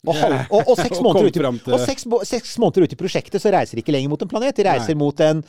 Og, 0.05 0.13
halv, 0.21 0.37
og, 0.53 0.69
og, 0.69 0.75
seks, 0.79 1.01
måneder 1.05 1.31
ut 1.33 1.71
og 1.73 1.81
seks, 1.83 2.05
seks 2.29 2.59
måneder 2.61 2.85
ut 2.85 2.95
i 2.95 2.99
prosjektet 3.01 3.43
så 3.43 3.51
reiser 3.55 3.79
de 3.79 3.83
ikke 3.83 3.95
lenger 3.95 4.13
mot 4.13 4.23
en 4.23 4.31
planet. 4.31 4.55
De 4.55 4.67
reiser 4.69 4.95
Nei. 4.95 5.01
mot 5.01 5.23
en 5.25 5.41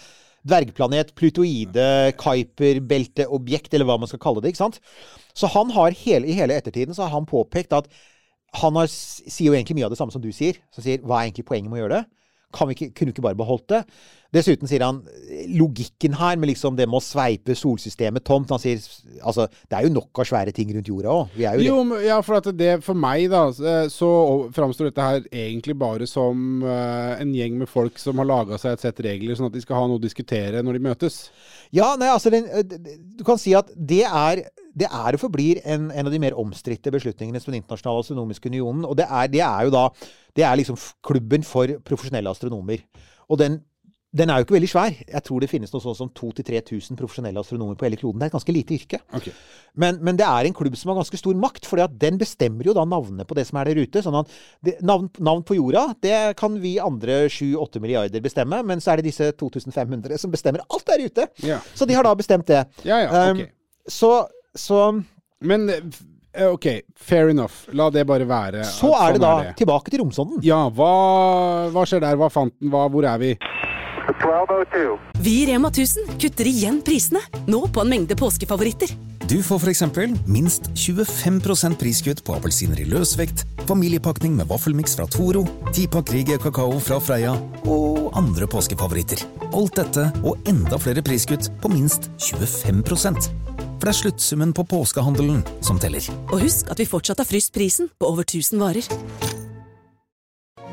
dvergplanet, 0.46 1.12
plutoide, 1.18 1.86
Kuiper-belteobjekt, 2.22 3.74
eller 3.74 3.90
hva 3.90 4.00
man 4.02 4.10
skal 4.10 4.22
kalle 4.24 4.42
det. 4.42 4.54
ikke 4.54 4.64
sant? 4.64 4.80
Så 5.36 5.50
han 5.52 5.74
har 5.76 5.96
hele, 6.06 6.30
i 6.30 6.38
hele 6.38 6.58
ettertiden 6.58 6.96
så 6.96 7.06
har 7.06 7.16
han 7.18 7.28
påpekt 7.30 7.74
at 7.76 7.90
han 8.62 8.76
har, 8.80 8.88
sier 8.92 9.50
jo 9.52 9.54
egentlig 9.58 9.76
mye 9.80 9.86
av 9.90 9.96
det 9.96 10.00
samme 10.02 10.12
som 10.16 10.22
du 10.24 10.32
sier. 10.36 10.60
Som 10.76 10.84
sier 10.86 11.02
hva 11.04 11.22
er 11.22 11.30
egentlig 11.30 11.46
poenget 11.50 11.70
med 11.72 11.80
å 11.80 11.84
gjøre 11.86 12.02
det? 12.02 12.06
Kan 12.56 12.70
vi 12.70 12.76
ikke, 12.78 12.94
kunne 12.96 13.12
vi 13.12 13.16
ikke 13.18 13.24
bare 13.26 13.36
beholdt 13.36 13.66
det? 13.74 13.82
Dessuten 14.32 14.70
sier 14.70 14.84
han 14.86 15.02
logikken 15.60 16.14
her 16.20 16.38
med 16.40 16.50
liksom 16.54 16.76
det 16.78 16.86
med 16.88 16.98
å 17.00 17.04
sveipe 17.04 17.56
solsystemet 17.58 18.24
tomt 18.28 18.50
Han 18.54 18.62
sier 18.62 18.80
altså, 19.24 19.46
det 19.70 19.76
er 19.78 19.88
jo 19.88 19.94
nok 19.96 20.22
av 20.24 20.28
svære 20.30 20.54
ting 20.56 20.72
rundt 20.76 20.88
jorda 20.92 21.12
òg. 21.12 21.34
Vi 21.36 21.46
er 21.50 21.60
jo 21.60 21.66
Jo, 21.66 22.00
ja, 22.04 22.20
for 22.26 22.40
at 22.40 22.48
det 22.58 22.78
for 22.86 22.96
meg, 22.96 23.28
da, 23.34 23.46
så- 23.56 23.88
så 23.92 24.10
framstår 24.56 24.90
dette 24.92 25.02
her 25.08 25.22
egentlig 25.32 25.78
bare 25.80 26.08
som 26.08 26.64
eh, 26.64 27.22
en 27.22 27.34
gjeng 27.36 27.58
med 27.60 27.70
folk 27.70 28.00
som 28.00 28.18
har 28.24 28.26
laga 28.30 28.58
seg 28.62 28.74
et 28.78 28.86
sett 28.88 29.00
regler, 29.04 29.36
sånn 29.36 29.48
at 29.52 29.54
de 29.58 29.62
skal 29.66 29.76
ha 29.82 29.88
noe 29.88 30.00
å 30.00 30.06
diskutere 30.06 30.64
når 30.64 30.74
de 30.80 30.86
møtes. 30.90 31.30
Ja, 31.76 31.96
nei, 32.00 32.08
altså 32.08 32.32
den, 32.32 32.46
eh, 32.48 32.64
Du 33.18 33.24
kan 33.28 33.38
si 33.38 33.54
at 33.54 33.68
det 33.76 34.04
er 34.06 34.46
det 34.76 34.90
er 34.92 35.16
og 35.16 35.22
forblir 35.22 35.62
en, 35.64 35.88
en 35.92 36.10
av 36.10 36.14
de 36.14 36.20
mer 36.22 36.36
omstridte 36.40 36.92
beslutningene 36.92 37.40
som 37.40 37.54
Den 37.54 37.62
internasjonale 37.62 38.04
astronomiske 38.04 38.52
unionen. 38.52 38.84
Og 38.88 38.98
det 39.00 39.08
er, 39.08 39.30
det 39.32 39.44
er 39.46 39.68
jo 39.68 39.76
da 39.76 39.88
Det 40.36 40.44
er 40.44 40.60
liksom 40.60 40.80
klubben 41.06 41.48
for 41.48 41.78
profesjonelle 41.88 42.30
astronomer. 42.30 42.84
Og 43.32 43.40
den, 43.40 43.62
den 44.12 44.30
er 44.30 44.40
jo 44.40 44.46
ikke 44.46 44.58
veldig 44.58 44.70
svær. 44.70 44.92
Jeg 45.08 45.24
tror 45.24 45.40
det 45.40 45.50
finnes 45.50 45.72
noe 45.72 45.84
sånn 45.84 45.96
som 45.96 46.10
2000-3000 46.12 47.00
profesjonelle 47.00 47.40
astronomer 47.40 47.80
på 47.80 47.88
hele 47.88 48.00
kloden. 48.00 48.20
Det 48.20 48.28
er 48.28 48.34
et 48.34 48.36
ganske 48.36 48.56
lite 48.58 48.76
yrke. 48.76 49.00
Okay. 49.16 49.34
Men, 49.80 50.02
men 50.04 50.20
det 50.20 50.28
er 50.28 50.50
en 50.50 50.58
klubb 50.60 50.76
som 50.80 50.92
har 50.92 51.00
ganske 51.00 51.20
stor 51.20 51.40
makt, 51.40 51.68
for 51.72 51.80
den 52.04 52.20
bestemmer 52.20 52.68
jo 52.68 52.76
da 52.76 52.84
navnene 52.84 53.24
på 53.28 53.40
det 53.40 53.48
som 53.48 53.60
er 53.62 53.72
der 53.72 53.80
ute. 53.80 54.04
Sånn 54.04 54.20
det, 54.60 54.78
navn, 54.86 55.08
navn 55.24 55.48
på 55.48 55.58
jorda, 55.58 55.88
det 56.04 56.20
kan 56.40 56.60
vi 56.60 56.76
andre 56.84 57.26
7-8 57.32 57.84
milliarder 57.84 58.24
bestemme, 58.24 58.60
men 58.68 58.84
så 58.84 58.94
er 58.94 59.02
det 59.02 59.10
disse 59.14 59.32
2500 59.40 60.20
som 60.22 60.36
bestemmer 60.36 60.68
alt 60.68 60.88
der 60.92 61.08
ute. 61.08 61.30
Ja. 61.48 61.64
Så 61.72 61.88
de 61.88 61.96
har 61.96 62.08
da 62.08 62.16
bestemt 62.20 62.52
det. 62.52 62.66
Ja, 62.84 63.06
ja, 63.08 63.12
okay. 63.32 63.48
Um, 63.48 63.92
så, 63.92 64.16
så, 64.56 65.02
Men 65.44 65.70
eh, 65.70 66.48
OK, 66.52 66.68
fair 66.96 67.30
enough. 67.30 67.68
La 67.72 67.90
det 67.90 68.06
bare 68.08 68.28
være. 68.28 68.64
så 68.68 68.92
er 69.00 69.16
det 69.16 69.22
sånn 69.22 69.46
da 69.46 69.54
tilbake 69.60 69.92
til 69.94 70.04
romsonden. 70.04 70.42
Ja, 70.44 70.66
hva, 70.70 71.70
hva 71.72 71.86
skjer 71.88 72.04
der? 72.04 72.20
Hva 72.20 72.32
fant 72.34 72.56
den? 72.60 72.72
Hva, 72.74 72.88
hvor 72.92 73.08
er 73.08 73.22
vi? 73.22 73.36
1202. 74.06 74.98
Vi 75.26 75.34
i 75.42 75.46
Rema 75.50 75.72
1000 75.72 76.20
kutter 76.22 76.48
igjen 76.50 76.82
prisene, 76.86 77.22
nå 77.50 77.66
på 77.74 77.82
en 77.82 77.90
mengde 77.90 78.18
påskefavoritter. 78.20 78.92
Du 79.26 79.40
får 79.42 79.64
f.eks. 79.64 79.82
minst 80.30 80.70
25% 80.78 81.80
priskutt 81.82 82.22
på 82.26 82.36
appelsiner 82.36 82.84
i 82.84 82.86
løsvekt, 82.86 83.42
familiepakning 83.66 84.36
med 84.38 84.46
vaffelmiks 84.52 84.94
fra 85.00 85.08
Toro, 85.10 85.42
tipakk 85.74 86.14
Rieger 86.14 86.38
kakao 86.44 86.78
fra 86.84 87.00
Freia 87.02 87.34
og 87.66 88.12
andre 88.14 88.46
påskefavoritter. 88.52 89.26
Alt 89.50 89.82
dette 89.82 90.12
og 90.22 90.46
enda 90.46 90.78
flere 90.78 91.02
priskutt 91.06 91.50
på 91.64 91.74
minst 91.74 92.12
25 92.22 92.84
For 93.76 93.88
det 93.88 93.94
er 93.94 94.00
sluttsummen 94.02 94.54
på 94.56 94.66
påskehandelen 94.72 95.44
som 95.66 95.80
teller. 95.82 96.06
Og 96.32 96.42
husk 96.46 96.72
at 96.72 96.80
vi 96.82 96.88
fortsatt 96.90 97.22
har 97.22 97.30
fryst 97.30 97.54
prisen 97.56 97.92
på 98.00 98.10
over 98.10 98.24
1000 98.28 98.62
varer. 98.62 98.88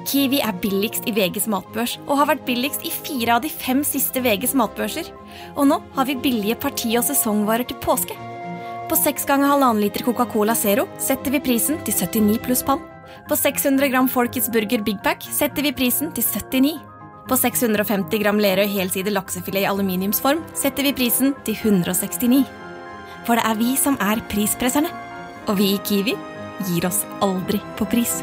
Kiwi 0.09 0.41
er 0.43 0.57
billigst 0.59 1.07
i 1.07 1.15
VGs 1.15 1.47
matbørs 1.51 1.95
og 2.09 2.17
har 2.19 2.33
vært 2.33 2.47
billigst 2.47 2.83
i 2.87 2.91
fire 2.91 3.37
av 3.37 3.45
de 3.45 3.51
fem 3.53 3.83
siste 3.87 4.23
VGs 4.23 4.55
matbørser. 4.59 5.11
Og 5.55 5.69
nå 5.71 5.79
har 5.97 6.09
vi 6.09 6.19
billige 6.19 6.59
parti- 6.59 6.97
og 6.99 7.07
sesongvarer 7.07 7.69
til 7.69 7.79
påske. 7.83 8.17
På 8.91 8.99
6 8.99 9.25
ganger 9.29 9.49
halvannen 9.49 9.81
liter 9.85 10.05
Coca-Cola 10.05 10.57
Zero 10.59 10.88
setter 11.01 11.33
vi 11.33 11.41
prisen 11.41 11.79
til 11.87 11.95
79 11.95 12.41
pluss 12.45 12.65
pann. 12.67 12.83
På 13.29 13.38
600 13.38 13.88
gram 13.93 14.09
Folkets 14.11 14.51
Burger 14.53 14.83
Big 14.85 14.99
Pack 15.05 15.23
setter 15.31 15.62
vi 15.65 15.73
prisen 15.77 16.11
til 16.17 16.27
79. 16.27 16.75
På 17.29 17.38
650 17.38 18.19
gram 18.21 18.41
Lerøy 18.43 18.67
helside 18.67 19.15
laksefilet 19.15 19.62
i 19.62 19.71
aluminiumsform 19.71 20.43
setter 20.59 20.88
vi 20.88 20.97
prisen 20.97 21.37
til 21.47 21.55
169. 21.55 22.62
For 23.26 23.38
det 23.38 23.46
er 23.46 23.58
vi 23.58 23.72
som 23.78 23.96
er 24.02 24.22
prispresserne. 24.30 24.90
Og 25.50 25.58
vi 25.58 25.72
i 25.74 25.80
Kiwi 25.87 26.14
gir 26.68 26.87
oss 26.87 27.02
aldri 27.22 27.58
på 27.78 27.87
pris. 27.90 28.20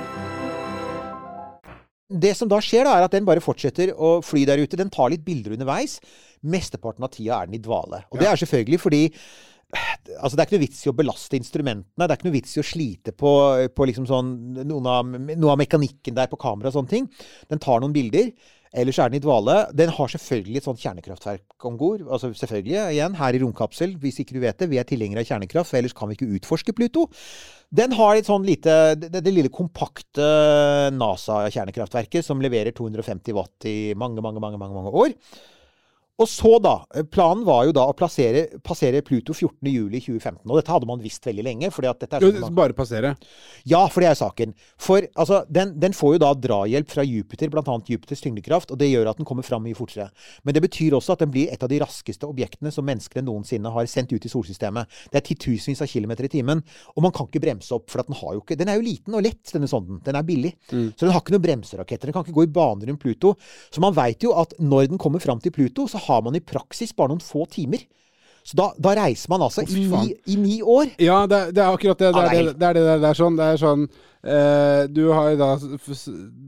Det 2.09 2.31
som 2.35 2.49
da 2.49 2.57
skjer, 2.63 2.87
da, 2.87 2.95
er 2.97 3.05
at 3.05 3.13
den 3.13 3.27
bare 3.27 3.43
fortsetter 3.43 3.91
å 3.93 4.17
fly 4.25 4.45
der 4.49 4.61
ute. 4.63 4.79
Den 4.79 4.91
tar 4.91 5.11
litt 5.13 5.23
bilder 5.25 5.53
underveis. 5.55 5.99
Mesteparten 6.41 7.05
av 7.05 7.13
tida 7.13 7.37
er 7.37 7.49
den 7.49 7.59
i 7.59 7.63
dvale. 7.63 8.01
Og 8.09 8.19
det 8.21 8.27
er 8.29 8.43
selvfølgelig 8.43 8.83
fordi 8.87 9.03
Altså, 9.69 10.33
det 10.33 10.41
er 10.41 10.47
ikke 10.47 10.55
noe 10.55 10.63
vits 10.63 10.79
i 10.81 10.89
å 10.89 10.95
belaste 10.97 11.37
instrumentene. 11.37 12.01
Det 12.01 12.07
er 12.07 12.17
ikke 12.17 12.25
noe 12.25 12.33
vits 12.33 12.55
i 12.57 12.61
å 12.63 12.65
slite 12.65 13.11
på, 13.13 13.33
på 13.77 13.85
liksom 13.85 14.07
sånn, 14.09 14.31
noen 14.65 14.87
av, 14.89 15.11
noe 15.29 15.51
av 15.53 15.59
mekanikken 15.61 16.15
der 16.17 16.31
på 16.31 16.39
kamera 16.41 16.71
og 16.71 16.73
sånne 16.73 16.89
ting. 16.89 17.05
Den 17.53 17.61
tar 17.61 17.83
noen 17.83 17.93
bilder. 17.93 18.31
Ellers 18.69 18.99
er 19.01 19.09
den 19.09 19.17
i 19.17 19.23
dvale. 19.23 19.55
Den 19.73 19.89
har 19.95 20.11
selvfølgelig 20.13 20.59
et 20.59 20.65
sånt 20.67 20.81
kjernekraftverk 20.83 21.65
om 21.65 21.77
bord. 21.79 22.03
Altså 22.05 22.29
selvfølgelig, 22.37 22.75
igjen, 22.93 23.15
her 23.17 23.35
i 23.35 23.41
romkapsel, 23.41 23.95
hvis 24.01 24.19
ikke 24.21 24.35
du 24.37 24.43
vet 24.43 24.59
det. 24.61 24.69
Vi 24.69 24.77
er 24.77 24.85
tilhengere 24.85 25.23
av 25.23 25.29
kjernekraft, 25.29 25.71
for 25.71 25.79
ellers 25.79 25.95
kan 25.97 26.11
vi 26.11 26.17
ikke 26.17 26.29
utforske 26.37 26.75
Pluto. 26.77 27.07
Den 27.73 27.93
har 27.97 28.17
et 28.17 28.29
sånn 28.29 28.45
lite 28.45 28.95
Det, 28.97 29.11
det 29.13 29.33
lille 29.33 29.51
kompakte 29.53 30.25
NASA-kjernekraftverket 30.95 32.25
som 32.25 32.41
leverer 32.41 32.73
250 32.77 33.37
watt 33.37 33.69
i 33.69 33.93
mange, 33.97 34.21
mange, 34.25 34.41
mange, 34.41 34.61
mange, 34.61 34.77
mange 34.77 34.93
år. 34.93 35.17
Og 36.19 36.27
så, 36.27 36.57
da. 36.61 36.73
Planen 37.11 37.45
var 37.47 37.65
jo 37.65 37.71
da 37.75 37.85
å 37.87 37.93
plassere, 37.95 38.47
passere 38.65 39.01
Pluto 39.07 39.31
14.07.2015. 39.33 40.41
Og 40.49 40.57
dette 40.59 40.73
hadde 40.73 40.87
man 40.89 40.99
visst 41.03 41.23
veldig 41.25 41.45
lenge. 41.45 41.69
fordi 41.71 41.87
at 41.89 41.99
dette 41.99 42.17
er 42.17 42.19
sånn 42.21 42.39
man- 42.41 42.55
Bare 42.55 42.73
passere. 42.73 43.15
ja, 43.65 43.87
for 43.87 44.01
det 44.01 44.09
er 44.09 44.15
saken. 44.15 44.53
For 44.77 45.01
altså, 45.15 45.45
den, 45.49 45.79
den 45.79 45.91
får 45.93 46.15
jo 46.15 46.19
da 46.19 46.33
drahjelp 46.33 46.89
fra 46.89 47.03
Jupiter, 47.03 47.49
bl.a. 47.49 47.63
Jupiters 47.87 48.21
tyngdekraft, 48.21 48.71
og 48.71 48.77
det 48.79 48.89
gjør 48.91 49.09
at 49.09 49.17
den 49.17 49.25
kommer 49.25 49.43
fram 49.43 49.63
mye 49.63 49.75
fortere. 49.75 50.09
Men 50.43 50.53
det 50.53 50.61
betyr 50.63 50.91
også 50.97 51.13
at 51.13 51.19
den 51.19 51.31
blir 51.31 51.51
et 51.53 51.63
av 51.63 51.69
de 51.69 51.79
raskeste 51.79 52.27
objektene 52.27 52.71
som 52.73 52.85
menneskene 52.85 53.23
noensinne 53.23 53.71
har 53.71 53.85
sendt 53.85 54.11
ut 54.11 54.25
i 54.25 54.29
solsystemet. 54.29 54.87
Det 55.11 55.21
er 55.21 55.25
titusenvis 55.35 55.81
av 55.81 55.87
kilometer 55.87 56.25
i 56.25 56.27
timen, 56.27 56.63
og 56.95 57.03
man 57.03 57.11
kan 57.11 57.27
ikke 57.27 57.41
bremse 57.41 57.71
opp, 57.71 57.89
for 57.89 57.99
at 58.01 58.07
den 58.07 58.15
har 58.19 58.33
jo 58.33 58.41
ikke 58.41 58.57
Den 58.59 58.67
er 58.67 58.75
jo 58.75 58.81
liten 58.83 59.13
og 59.15 59.23
lett, 59.23 59.43
denne 59.53 59.67
sonden. 59.69 60.01
Den 60.03 60.15
er 60.15 60.23
billig. 60.23 60.53
Så 60.97 60.99
den 61.05 61.11
har 61.11 61.21
ikke 61.21 61.31
noen 61.31 61.41
bremseraketter. 61.47 62.09
Den 62.09 62.13
kan 62.13 62.23
ikke 62.25 62.33
gå 62.35 62.43
i 62.43 62.51
bane 62.51 62.85
rundt 62.85 62.99
Pluto. 62.99 63.35
Så 63.71 63.79
man 63.79 63.93
veit 63.93 64.19
jo 64.21 64.33
at 64.33 64.53
når 64.59 64.89
den 64.89 64.97
kommer 64.97 65.19
fram 65.21 65.39
til 65.39 65.51
Pluto, 65.51 65.87
så 65.87 65.97
har 66.09 66.25
man 66.25 66.35
i 66.37 66.43
praksis 66.43 66.91
bare 66.97 67.13
noen 67.13 67.23
få 67.23 67.45
timer. 67.53 67.85
Så 68.49 68.55
da, 68.57 68.69
da 68.81 68.93
reiser 68.97 69.29
man 69.29 69.43
altså 69.45 69.61
i, 69.67 69.83
ni, 69.91 70.13
i 70.31 70.35
ni 70.39 70.55
år. 70.63 70.93
Ja, 71.03 71.21
det, 71.29 71.41
det 71.53 71.61
er 71.61 71.75
akkurat 71.75 71.99
det. 72.01 72.13
Det 72.15 72.21
er 72.23 72.29
det 72.47 72.53
det, 72.57 72.69
er 72.69 72.77
det, 72.77 72.85
det 73.03 73.09
er 73.11 73.17
sånn, 73.19 73.35
det 73.37 73.49
er 73.53 73.59
sånn 73.61 73.83
eh, 74.23 74.83
Du 74.89 75.01
har 75.13 75.35
da 75.37 75.49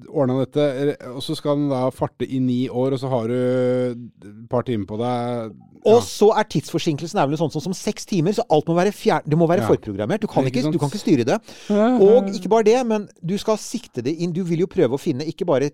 ordna 0.10 0.38
dette, 0.40 0.64
eh, 0.96 1.12
og 1.12 1.20
så 1.22 1.36
skal 1.38 1.60
den 1.60 1.68
da 1.70 1.84
farte 1.94 2.26
i 2.26 2.40
ni 2.42 2.64
år, 2.72 2.96
og 2.96 3.04
så 3.04 3.12
har 3.12 3.28
du 3.30 3.36
et 3.36 4.32
par 4.50 4.66
timer 4.66 4.88
på 4.90 4.98
deg. 5.04 5.52
Ja. 5.82 5.94
Og 5.94 6.02
så 6.08 6.32
er 6.38 6.48
tidsforsinkelsen 6.56 7.20
er 7.22 7.30
vel 7.30 7.40
sånn 7.42 7.54
som, 7.54 7.64
som 7.68 7.76
seks 7.78 8.08
timer, 8.10 8.34
så 8.40 8.48
alt 8.54 8.68
må 8.72 8.80
være, 8.80 8.96
fjer 8.96 9.28
det 9.28 9.38
må 9.38 9.50
være 9.52 9.68
Ja. 9.68 9.70
forprogrammert. 9.70 10.24
Du 10.24 10.30
kan, 10.32 10.48
ikke, 10.48 10.64
du 10.74 10.80
kan 10.82 10.90
ikke 10.90 11.04
styre 11.04 11.28
det. 11.28 11.38
Og 11.76 12.32
ikke 12.34 12.50
bare 12.56 12.70
det, 12.72 12.80
men 12.88 13.08
du 13.22 13.38
skal 13.42 13.60
sikte 13.62 14.02
det 14.06 14.16
inn. 14.22 14.34
Du 14.34 14.44
vil 14.48 14.64
jo 14.64 14.72
prøve 14.72 14.98
å 14.98 15.02
finne 15.02 15.28
ikke 15.30 15.46
bare 15.50 15.70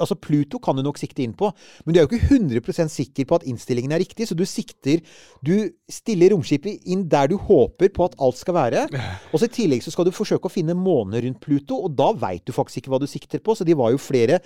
Altså 0.00 0.16
Pluto 0.18 0.58
kan 0.62 0.78
du 0.78 0.82
nok 0.82 0.98
sikte 1.00 1.22
inn 1.24 1.34
på, 1.38 1.50
men 1.84 1.94
du 1.94 2.00
er 2.00 2.06
jo 2.06 2.10
ikke 2.10 2.38
100% 2.38 2.92
sikker 2.92 3.28
på 3.28 3.38
at 3.38 3.46
innstillingen 3.50 3.94
er 3.94 4.02
riktig, 4.02 4.26
så 4.28 4.36
du 4.38 4.44
sikter 4.48 5.04
Du 5.46 5.54
stiller 5.90 6.34
romskipet 6.34 6.88
inn 6.90 7.06
der 7.10 7.30
du 7.30 7.36
håper 7.38 7.92
på 7.94 8.08
at 8.08 8.18
alt 8.18 8.40
skal 8.40 8.56
være. 8.56 8.88
Og 9.30 9.40
så 9.40 9.46
i 9.46 9.54
tillegg 9.60 9.84
så 9.84 9.94
skal 9.94 10.08
du 10.08 10.14
forsøke 10.14 10.50
å 10.50 10.52
finne 10.52 10.76
måner 10.78 11.24
rundt 11.26 11.40
Pluto, 11.44 11.78
og 11.86 11.96
da 11.98 12.10
veit 12.16 12.44
du 12.46 12.54
faktisk 12.56 12.82
ikke 12.82 12.94
hva 12.94 13.02
du 13.02 13.08
sikter 13.10 13.42
på. 13.44 13.56
Så 13.56 13.66
de 13.68 13.78
var 13.78 13.94
jo 13.94 14.02
flere 14.02 14.40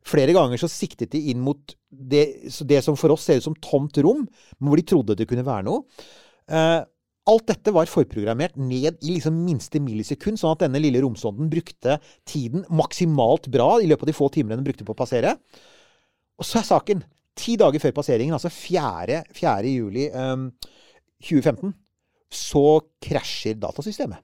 Flere 0.00 0.32
ganger 0.32 0.56
så 0.56 0.68
siktet 0.72 1.10
de 1.12 1.18
inn 1.28 1.42
mot 1.44 1.74
det, 1.90 2.22
det 2.64 2.78
som 2.80 2.96
for 2.96 3.12
oss 3.12 3.26
ser 3.28 3.36
ut 3.36 3.44
som 3.44 3.56
tomt 3.60 3.98
rom, 4.00 4.22
men 4.56 4.70
hvor 4.70 4.80
de 4.80 4.84
trodde 4.88 5.16
det 5.18 5.26
kunne 5.28 5.44
være 5.44 5.66
noe. 5.66 5.82
Eh, 6.48 6.78
alt 7.30 7.46
dette 7.50 7.72
var 7.74 7.88
forprogrammert 7.90 8.56
ned 8.60 8.98
i 9.00 9.14
liksom 9.14 9.36
minste 9.46 9.80
millisekund, 9.82 10.40
sånn 10.40 10.56
at 10.56 10.64
denne 10.66 10.80
lille 10.82 11.00
romsonden 11.04 11.48
brukte 11.52 11.96
tiden 12.28 12.66
maksimalt 12.74 13.48
bra 13.54 13.76
i 13.80 13.86
løpet 13.90 14.08
av 14.08 14.12
de 14.12 14.16
få 14.18 14.28
timene 14.34 14.58
den 14.58 14.66
brukte 14.66 14.86
på 14.88 14.96
å 14.96 14.98
passere. 14.98 15.36
Og 16.40 16.46
så 16.48 16.60
er 16.62 16.68
saken 16.74 17.06
Ti 17.40 17.54
dager 17.56 17.80
før 17.80 17.92
passeringen, 17.96 18.34
altså 18.36 18.50
4. 18.52 19.20
4. 19.32 19.70
juli 19.70 20.08
um, 20.12 20.48
2015, 21.24 21.70
så 22.28 22.64
krasjer 23.06 23.54
datasystemet. 23.62 24.20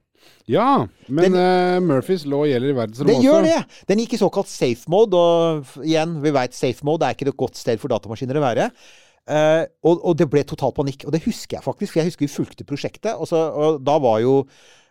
Ja, 0.51 0.83
men 1.07 1.31
Den- 1.31 1.39
uh, 1.39 1.79
Murphys 1.87 2.25
law 2.27 2.43
gjelder 2.45 2.69
i 2.69 2.73
Det 2.73 2.77
verdensrommet 2.81 3.15
også. 3.15 3.25
gjør 3.25 3.47
det! 3.47 3.57
Den 3.89 4.01
gikk 4.03 4.13
i 4.13 4.19
såkalt 4.21 4.51
safe 4.51 4.91
mode, 4.91 5.17
og 5.17 5.85
igjen, 5.87 6.17
vi 6.21 6.33
veit 6.35 6.53
safe 6.57 6.85
mode 6.85 7.07
er 7.07 7.15
ikke 7.15 7.29
et 7.31 7.39
godt 7.39 7.57
sted 7.57 7.79
for 7.81 7.89
datamaskiner 7.95 8.37
å 8.37 8.43
være. 8.43 8.69
Eh, 9.27 9.63
og, 9.83 9.99
og 10.07 10.15
det 10.19 10.29
ble 10.31 10.43
total 10.47 10.73
panikk. 10.75 11.05
Og 11.07 11.13
det 11.15 11.23
husker 11.25 11.57
jeg 11.57 11.65
faktisk, 11.65 11.93
for 11.93 12.01
jeg 12.01 12.11
husker 12.11 12.25
vi 12.25 12.31
fulgte 12.31 12.67
prosjektet. 12.67 13.13
Og, 13.15 13.27
så, 13.29 13.41
og 13.51 13.81
da 13.85 13.97
var 14.03 14.21
jo 14.23 14.37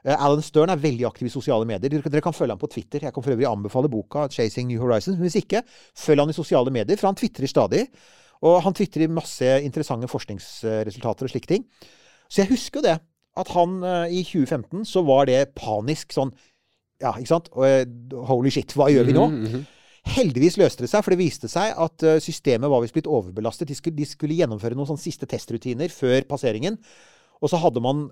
eh, 0.05 0.13
Alan 0.15 0.45
Stern 0.45 0.73
er 0.73 0.83
veldig 0.83 1.09
aktiv 1.09 1.31
i 1.31 1.33
sosiale 1.33 1.69
medier. 1.69 1.93
Dere, 1.93 2.13
dere 2.13 2.25
kan 2.25 2.37
følge 2.37 2.57
ham 2.57 2.61
på 2.61 2.71
Twitter. 2.73 3.07
Jeg 3.07 3.17
kan 3.17 3.25
for 3.25 3.37
øvrig 3.37 3.49
anbefale 3.49 3.91
boka 3.93 4.27
'Chasing 4.29 4.69
New 4.71 4.83
Horizons'. 4.83 5.21
Hvis 5.23 5.39
ikke, 5.41 5.63
følg 5.97 6.25
han 6.25 6.33
i 6.33 6.37
sosiale 6.37 6.73
medier, 6.75 7.01
for 7.01 7.09
han 7.11 7.19
tvitrer 7.19 7.49
stadig. 7.51 7.87
Og 8.45 8.61
han 8.63 8.75
tvitrer 8.77 9.09
masse 9.09 9.53
interessante 9.65 10.09
forskningsresultater 10.13 11.25
og 11.25 11.33
slike 11.33 11.49
ting. 11.49 11.65
Så 12.29 12.43
jeg 12.43 12.53
husker 12.53 12.83
jo 12.83 12.89
det. 12.91 12.99
At 13.37 13.49
han 13.53 13.81
eh, 13.85 14.19
i 14.21 14.25
2015 14.25 14.85
så 14.89 15.05
var 15.05 15.29
det 15.29 15.55
panisk 15.57 16.13
sånn 16.17 16.35
Ja, 16.97 17.11
ikke 17.13 17.29
sant? 17.29 17.51
Holy 17.53 18.49
shit, 18.49 18.73
hva 18.73 18.87
gjør 18.89 19.05
vi 19.05 19.13
nå? 19.13 19.25
Mhm, 19.29 19.65
Heldigvis 20.07 20.57
løste 20.61 20.85
det 20.85 20.91
seg, 20.93 21.03
for 21.03 21.13
det 21.13 21.21
viste 21.21 21.51
seg 21.51 21.75
at 21.83 22.07
eh, 22.07 22.21
systemet 22.23 22.71
var 22.71 22.83
visst 22.85 22.95
blitt 22.95 23.11
overbelastet. 23.11 23.69
De 23.69 23.77
skulle, 23.77 23.97
de 23.99 24.07
skulle 24.07 24.39
gjennomføre 24.39 24.79
noen 24.79 24.89
sånne 24.93 25.03
siste 25.03 25.29
testrutiner 25.31 25.91
før 25.93 26.27
passeringen. 26.31 26.79
Og 27.45 27.51
så 27.53 27.59
hadde 27.61 27.83
man 27.85 28.07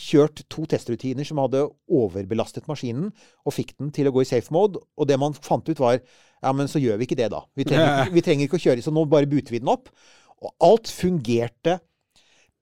kjørt 0.00 0.42
to 0.50 0.64
testrutiner 0.70 1.26
som 1.28 1.38
hadde 1.38 1.62
overbelastet 1.86 2.66
maskinen, 2.66 3.12
og 3.46 3.54
fikk 3.54 3.76
den 3.78 3.92
til 3.94 4.08
å 4.10 4.14
gå 4.14 4.24
i 4.24 4.28
safe 4.28 4.54
mode. 4.54 4.80
Og 4.98 5.06
det 5.06 5.18
man 5.20 5.36
fant 5.36 5.68
ut, 5.68 5.78
var 5.78 6.00
ja, 6.00 6.52
men 6.52 6.68
så 6.70 6.82
gjør 6.82 6.98
vi 6.98 7.06
ikke 7.06 7.18
det, 7.20 7.30
da. 7.32 7.44
Vi 7.54 7.66
trenger, 7.68 8.10
vi 8.16 8.24
trenger 8.24 8.48
ikke 8.48 8.58
å 8.58 8.64
kjøre, 8.64 8.82
så 8.84 8.92
nå 8.94 9.04
bare 9.10 9.30
buter 9.30 9.54
vi 9.54 9.62
den 9.62 9.70
opp. 9.70 9.92
Og 10.42 10.50
alt 10.66 10.90
fungerte 10.90 11.78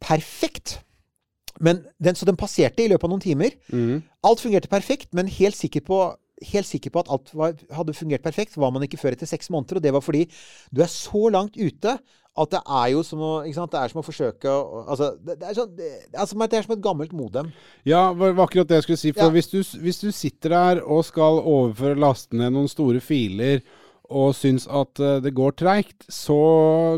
perfekt. 0.03 0.81
Men 1.63 1.85
den, 2.03 2.19
så 2.19 2.27
den 2.29 2.39
passerte 2.39 2.85
i 2.85 2.91
løpet 2.91 3.09
av 3.09 3.15
noen 3.15 3.25
timer. 3.25 3.57
Alt 4.27 4.43
fungerte 4.45 4.71
perfekt, 4.71 5.11
men 5.17 5.31
helt 5.33 5.57
sikker 5.59 5.85
på 5.87 6.03
Helt 6.51 6.69
sikker 6.69 6.93
på 6.95 7.03
at 7.05 7.13
alt 7.13 7.31
var, 7.37 7.55
hadde 7.77 7.95
fungert 7.97 8.25
perfekt, 8.25 8.57
var 8.61 8.73
man 8.75 8.85
ikke 8.87 9.01
før 9.01 9.17
etter 9.17 9.31
seks 9.31 9.51
måneder. 9.53 9.79
Og 9.79 9.85
det 9.87 9.93
var 9.95 10.05
fordi 10.05 10.27
du 10.75 10.83
er 10.83 10.91
så 10.91 11.29
langt 11.33 11.57
ute 11.61 11.99
at 12.33 12.49
det 12.55 12.63
er 12.65 12.87
jo 12.95 13.03
som 13.05 13.21
å, 13.21 13.33
sant? 13.53 13.75
Det 13.75 13.81
er 13.81 13.93
som 13.93 14.01
å 14.01 14.07
forsøke 14.07 14.49
å 14.49 14.85
Altså, 14.87 15.11
det, 15.21 15.37
det, 15.41 15.51
er 15.51 15.57
sånn, 15.59 15.75
det, 15.77 15.91
altså, 16.17 16.39
det 16.49 16.59
er 16.59 16.65
som 16.65 16.75
et 16.79 16.85
gammelt 16.85 17.13
modem. 17.13 17.51
Ja, 17.85 18.07
det 18.17 18.33
var 18.39 18.47
akkurat 18.47 18.71
det 18.71 18.79
jeg 18.81 18.87
skulle 18.87 19.03
si. 19.03 19.13
For 19.13 19.29
Ja. 19.29 19.35
hvis, 19.35 19.51
du, 19.53 19.61
hvis 19.83 20.01
du 20.01 20.09
sitter 20.17 20.55
der 20.57 20.81
og 20.83 21.05
skal 21.05 21.43
overføre 21.43 22.01
lastene 22.01 22.49
noen 22.53 22.71
store 22.73 23.03
filer, 23.05 23.61
og 24.13 24.35
syns 24.37 24.67
at 24.71 25.01
eh, 25.03 25.19
det 25.25 25.33
går 25.37 25.55
treigt, 25.59 26.07
så 26.13 26.37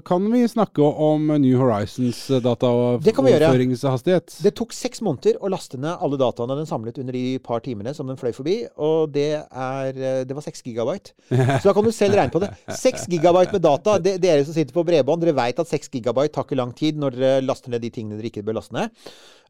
kan 0.07 0.27
vi 0.33 0.43
snakke 0.51 0.83
om 0.83 1.31
New 1.41 1.59
Horizons 1.61 2.21
eh, 2.31 2.43
dataoverføringshastighet. 2.45 4.37
Det 4.45 4.55
tok 4.59 4.75
seks 4.77 5.03
måneder 5.05 5.39
å 5.41 5.51
laste 5.53 5.81
ned 5.81 5.95
alle 5.95 6.19
dataene 6.21 6.59
den 6.59 6.69
samlet 6.69 6.99
under 7.03 7.17
de 7.17 7.39
par 7.45 7.65
timene 7.65 7.95
som 7.97 8.11
den 8.11 8.19
fløy 8.21 8.33
forbi, 8.37 8.57
og 8.77 9.15
det 9.15 9.31
er 9.41 9.95
eh, 9.95 10.23
Det 10.25 10.37
var 10.37 10.47
seks 10.47 10.65
gigabyte. 10.67 11.15
Så 11.31 11.69
da 11.69 11.75
kan 11.77 11.87
du 11.87 11.93
selv 11.95 12.19
regne 12.19 12.35
på 12.35 12.43
det. 12.43 12.51
Seks 12.79 13.09
gigabyte 13.11 13.55
med 13.55 13.65
data. 13.65 13.99
Det, 14.03 14.17
dere 14.23 14.45
som 14.47 14.57
sitter 14.57 14.75
på 14.75 14.87
bredbånd, 14.87 15.25
dere 15.25 15.37
veit 15.37 15.61
at 15.61 15.71
seks 15.71 15.93
gigabyte 15.93 16.35
tar 16.35 16.49
ikke 16.49 16.59
lang 16.59 16.75
tid 16.77 17.01
når 17.01 17.19
dere 17.19 17.45
laster 17.45 17.73
ned 17.73 17.85
de 17.85 17.93
tingene 17.95 18.19
dere 18.19 18.33
ikke 18.33 18.45
bør 18.47 18.61
laste 18.61 18.77
ned. 18.77 19.05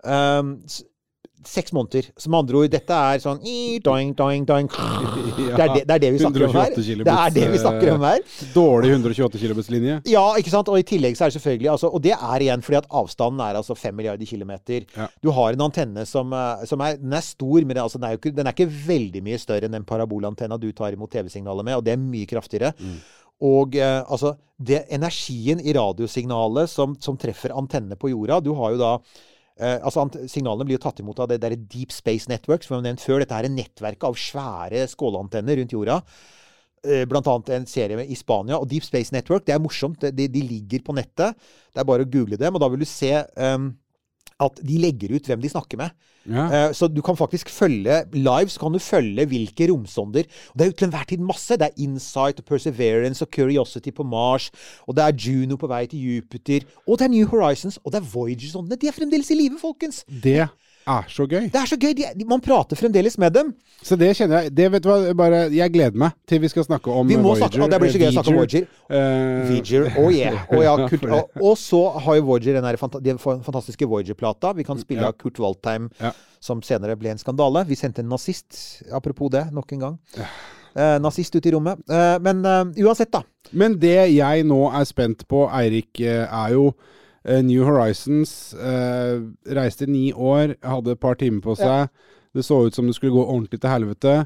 Um, 0.05 0.59
Seks 1.49 1.73
måneder. 1.77 2.09
Som 2.21 2.35
med 2.35 2.45
andre 2.45 2.61
ord, 2.61 2.71
dette 2.73 2.99
er 3.11 3.23
sånn 3.23 3.41
i, 3.45 3.79
doing, 3.85 4.15
doing, 4.17 4.47
doing. 4.49 4.71
Det, 5.35 5.61
er 5.61 5.71
det, 5.71 5.83
det 5.87 5.95
er 5.95 6.01
det 6.03 6.11
vi 6.15 6.21
snakker 6.23 6.45
om 6.47 6.55
her. 6.57 6.73
Det 6.75 7.15
er 7.15 7.33
det 7.35 7.45
vi 7.53 7.59
snakker 7.61 7.91
om 7.95 8.05
her. 8.07 8.23
Dårlig 8.55 8.91
128 8.95 9.41
kilobits-linje. 9.43 9.97
Ja, 10.09 10.23
ikke 10.41 10.53
sant? 10.53 10.71
Og 10.73 10.79
i 10.81 10.87
tillegg 10.87 11.19
så 11.19 11.27
er 11.27 11.33
det 11.33 11.37
selvfølgelig 11.39 11.71
altså, 11.73 11.91
Og 11.95 12.03
det 12.05 12.15
er 12.15 12.45
igjen 12.45 12.65
fordi 12.65 12.79
at 12.81 12.89
avstanden 13.01 13.43
er 13.45 13.59
altså 13.61 13.77
5 13.79 13.99
milliarder 13.99 14.29
kilometer. 14.29 14.87
Ja. 14.97 15.09
Du 15.23 15.31
har 15.37 15.55
en 15.55 15.67
antenne 15.67 16.07
som, 16.09 16.33
eh, 16.35 16.65
som 16.71 16.83
er, 16.87 16.97
den 17.01 17.13
er 17.15 17.27
stor, 17.27 17.67
men 17.67 17.83
altså, 17.83 18.01
den, 18.01 18.09
er 18.09 18.19
ikke, 18.19 18.35
den 18.37 18.49
er 18.49 18.57
ikke 18.57 18.71
veldig 18.87 19.25
mye 19.27 19.43
større 19.43 19.69
enn 19.69 19.77
den 19.77 19.87
parabolantenna 19.89 20.59
du 20.61 20.71
tar 20.73 20.97
imot 20.97 21.13
TV-signalet 21.15 21.67
med, 21.67 21.79
og 21.79 21.87
det 21.87 21.95
er 21.95 22.03
mye 22.03 22.31
kraftigere. 22.31 22.73
Og 23.45 23.77
eh, 23.77 24.01
altså 24.07 24.37
det 24.57 24.85
Energien 24.95 25.61
i 25.61 25.75
radiosignalet 25.75 26.71
som, 26.71 26.95
som 27.01 27.19
treffer 27.19 27.55
antennene 27.57 27.99
på 27.99 28.13
jorda 28.13 28.39
Du 28.45 28.53
har 28.55 28.75
jo 28.75 28.79
da 28.81 28.93
eh, 29.61 29.77
altså 29.81 30.07
Signalene 30.31 30.67
blir 30.69 30.79
jo 30.79 30.85
tatt 30.87 31.03
imot 31.03 31.21
av 31.23 31.31
det 31.31 31.41
der 31.43 31.57
Deep 31.57 31.93
Space 31.95 32.31
Network, 32.31 32.65
som 32.65 32.77
jeg 32.77 32.83
har 32.83 32.89
nevnt 32.89 33.05
før. 33.05 33.21
Dette 33.23 33.39
er 33.39 33.49
en 33.49 33.59
nettverk 33.59 34.09
av 34.09 34.19
svære 34.19 34.87
skåleantenner 34.91 35.61
rundt 35.61 35.77
jorda. 35.77 36.01
Eh, 36.85 37.05
Blant 37.09 37.29
annet 37.31 37.55
en 37.57 37.69
serie 37.71 38.05
i 38.05 38.19
Spania. 38.19 38.59
Og 38.59 38.69
Deep 38.71 38.85
Space 38.87 39.15
Network, 39.15 39.47
det 39.47 39.57
er 39.57 39.63
morsomt. 39.63 40.05
De, 40.05 40.29
de 40.29 40.45
ligger 40.45 40.85
på 40.85 40.97
nettet. 40.97 41.39
Det 41.73 41.81
er 41.83 41.89
bare 41.89 42.05
å 42.05 42.11
google 42.11 42.41
dem, 42.41 42.55
og 42.55 42.63
da 42.63 42.69
vil 42.73 42.85
du 42.85 42.89
se 42.89 43.13
ehm, 43.15 43.73
at 44.51 44.61
de 44.63 44.79
legger 44.83 45.15
ut 45.17 45.27
hvem 45.31 45.41
de 45.43 45.51
snakker 45.53 45.81
med. 45.81 45.95
Ja. 46.25 46.69
Eh, 46.69 46.73
Så 46.73 46.89
du 46.89 47.03
kan 47.05 47.17
faktisk 47.17 47.51
følge 47.53 48.05
live, 48.13 48.49
så 48.49 48.61
kan 48.61 48.73
du 48.73 48.79
følge 48.79 49.27
hvilke 49.29 49.69
romsonder. 49.73 50.25
Og 50.51 50.59
det 50.59 50.65
er 50.65 50.71
jo 50.73 50.77
til 50.79 50.89
enhver 50.89 51.05
tid 51.09 51.19
masse. 51.19 51.57
Det 51.61 51.69
er 51.69 51.83
Insight 51.85 52.41
og 52.41 52.45
Perseverance 52.49 53.25
og 53.25 53.29
Curiosity 53.35 53.91
på 53.91 54.03
Mars. 54.03 54.51
Og 54.89 54.97
det 54.97 55.05
er 55.05 55.13
Juno 55.13 55.57
på 55.57 55.69
vei 55.69 55.85
til 55.87 56.01
Jupiter. 56.01 56.65
Og 56.89 56.99
det 56.99 57.05
er 57.05 57.13
New 57.13 57.27
Horizons. 57.29 57.79
Og 57.85 57.93
det 57.93 58.01
er 58.01 58.09
Voyager-sondene. 58.15 58.77
De 58.81 58.89
er 58.89 58.93
fremdeles 58.97 59.31
i 59.31 59.35
live, 59.35 59.59
folkens! 59.61 60.05
Det 60.09 60.47
er 60.87 61.07
så 61.09 61.27
gøy. 61.27 61.47
Det 61.53 61.61
er 61.61 61.69
så 61.71 61.77
gøy! 61.81 61.93
De, 61.97 62.07
de, 62.19 62.25
man 62.29 62.41
prater 62.45 62.77
fremdeles 62.79 63.17
med 63.19 63.33
dem. 63.35 63.53
Så 63.85 63.97
det 64.01 64.11
kjenner 64.17 64.45
jeg 64.47 64.55
det 64.57 64.67
vet 64.73 64.85
du 64.85 64.89
hva, 64.89 64.97
bare, 65.19 65.41
Jeg 65.53 65.73
gleder 65.75 65.97
meg 66.01 66.15
til 66.31 66.41
vi 66.41 66.49
skal 66.49 66.65
snakke 66.65 66.89
om 66.93 67.09
Vi 67.09 67.19
må 67.21 67.35
Voyager. 67.35 67.51
snakke, 67.53 67.69
det 67.73 67.81
blir 67.83 67.93
så 67.93 68.01
gøy 68.01 68.09
å 68.09 68.15
snakke 68.17 68.33
om 68.33 68.39
Voyager. 68.41 68.67
Uh, 68.89 69.51
Voyager, 69.51 69.89
oh 70.01 70.09
yeah. 70.15 70.39
Og, 70.49 70.63
ja, 70.65 70.75
Kurt, 70.93 71.05
og, 71.11 71.37
og 71.51 71.59
så 71.61 71.83
har 72.07 72.19
jo 72.21 72.27
Voyager 72.31 72.59
den 72.61 72.81
fanta 72.81 73.03
de 73.05 73.17
fantastiske 73.21 73.89
Voyager-plata. 73.91 74.55
Vi 74.57 74.65
kan 74.65 74.81
spille 74.81 75.05
Ja. 75.05 75.13
Kurt 75.13 75.41
Waldheim, 75.43 75.91
Ja. 76.01 76.13
som 76.41 76.63
senere 76.65 76.97
ble 77.01 77.13
en 77.13 77.21
skandale. 77.21 77.67
Vi 77.69 77.77
sendte 77.77 78.01
en 78.05 78.09
nazist, 78.13 78.83
apropos 78.93 79.31
det, 79.33 79.47
nok 79.53 79.73
en 79.77 79.85
gang. 79.89 79.99
Eh, 80.75 80.97
nazist 80.99 81.37
ut 81.37 81.47
i 81.47 81.53
rommet. 81.55 81.79
Eh, 81.89 82.19
men 82.25 82.41
eh, 82.45 82.65
uansett, 82.85 83.13
da. 83.15 83.21
Men 83.53 83.77
det 83.79 83.95
jeg 84.17 84.43
nå 84.49 84.65
er 84.75 84.85
spent 84.89 85.23
på, 85.31 85.45
Eirik, 85.55 86.01
eh, 86.03 86.25
er 86.27 86.57
jo 86.57 86.65
eh, 86.73 86.91
New 87.25 87.65
Horizons. 87.65 88.55
eh, 88.55 89.21
reiste 89.57 89.87
ni 89.89 90.13
år, 90.13 90.57
hadde 90.63 90.93
et 90.93 91.01
par 91.01 91.17
timer 91.21 91.41
på 91.45 91.57
seg. 91.57 91.89
Det 92.35 92.45
så 92.45 92.67
ut 92.67 92.75
som 92.75 92.87
det 92.87 92.97
skulle 92.97 93.15
gå 93.15 93.25
ordentlig 93.25 93.61
til 93.63 93.71
helvete. 93.71 94.17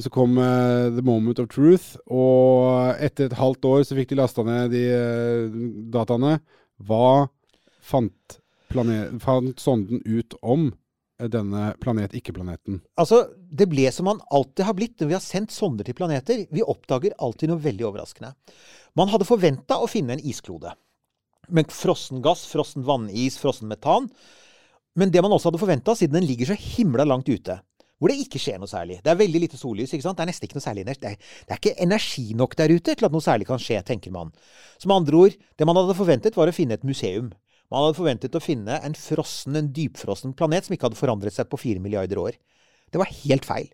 Så 0.00 0.08
kom 0.08 0.38
uh, 0.40 0.88
The 0.88 1.02
Moment 1.04 1.40
of 1.42 1.50
Truth, 1.52 1.98
og 2.08 2.96
etter 2.96 3.28
et 3.28 3.36
halvt 3.36 3.66
år 3.68 3.82
så 3.84 3.96
fikk 3.98 4.14
de 4.14 4.20
lasta 4.22 4.44
ned 4.46 4.72
de 4.72 4.86
uh, 4.88 5.58
dataene. 5.92 6.38
Hva 6.80 7.28
fant, 7.84 8.38
fant 8.72 9.60
sonden 9.60 10.00
ut 10.08 10.32
om 10.40 10.70
eh, 11.20 11.28
denne 11.28 11.74
planet-ikke-planeten? 11.82 12.80
Altså, 12.96 13.26
det 13.36 13.68
ble 13.70 13.84
som 13.92 14.08
man 14.08 14.22
alltid 14.32 14.64
har 14.64 14.78
blitt 14.78 14.96
når 15.02 15.12
vi 15.12 15.18
har 15.18 15.24
sendt 15.24 15.52
sonder 15.52 15.86
til 15.86 15.98
planeter. 15.98 16.46
Vi 16.48 16.64
oppdager 16.64 17.12
alltid 17.20 17.52
noe 17.52 17.62
veldig 17.62 17.90
overraskende. 17.92 18.32
Man 18.96 19.12
hadde 19.12 19.28
forventa 19.28 19.76
å 19.76 19.90
finne 19.92 20.16
en 20.16 20.24
isklode. 20.24 20.72
Med 21.48 21.72
frossen 21.74 22.22
gass, 22.22 22.44
frossen 22.46 22.84
vannis, 22.86 23.38
frossen 23.40 23.70
metan. 23.70 24.08
Men 24.94 25.10
det 25.10 25.22
man 25.24 25.32
også 25.32 25.50
hadde 25.50 25.60
forventa, 25.62 25.94
siden 25.96 26.20
den 26.20 26.28
ligger 26.28 26.52
så 26.52 26.56
himla 26.58 27.06
langt 27.08 27.30
ute, 27.32 27.58
hvor 27.98 28.10
det 28.10 28.18
ikke 28.24 28.40
skjer 28.42 28.58
noe 28.58 28.66
særlig 28.66 28.98
Det 28.98 29.12
er 29.12 29.18
veldig 29.18 29.40
lite 29.44 29.58
sollys. 29.58 29.92
ikke 29.94 30.04
sant? 30.04 30.18
Det 30.18 30.24
er 30.24 30.30
nesten 30.32 30.48
ikke 30.48 30.58
noe 30.58 30.64
særlig 30.64 30.82
energi. 30.82 31.06
Er, 31.06 31.16
det 31.46 31.54
er 31.54 31.60
ikke 31.60 31.82
energi 31.84 32.24
nok 32.34 32.56
der 32.58 32.74
ute 32.74 32.94
til 32.94 33.06
at 33.06 33.14
noe 33.14 33.24
særlig 33.24 33.46
kan 33.46 33.62
skje, 33.62 33.78
tenker 33.86 34.10
man. 34.14 34.32
Så 34.78 34.90
med 34.90 34.96
andre 34.96 35.20
ord, 35.20 35.36
det 35.58 35.68
man 35.68 35.78
hadde 35.78 35.96
forventet, 35.96 36.36
var 36.36 36.50
å 36.50 36.56
finne 36.56 36.74
et 36.74 36.86
museum. 36.86 37.30
Man 37.72 37.86
hadde 37.86 37.96
forventet 37.96 38.34
å 38.36 38.42
finne 38.42 38.80
en 38.84 38.96
frossen, 38.98 39.56
en 39.56 39.70
dypfrossen 39.72 40.34
planet 40.36 40.66
som 40.66 40.74
ikke 40.74 40.90
hadde 40.90 40.98
forandret 40.98 41.32
seg 41.36 41.48
på 41.48 41.60
fire 41.62 41.80
milliarder 41.80 42.20
år. 42.20 42.36
Det 42.92 43.00
var 43.00 43.14
helt 43.22 43.46
feil. 43.48 43.70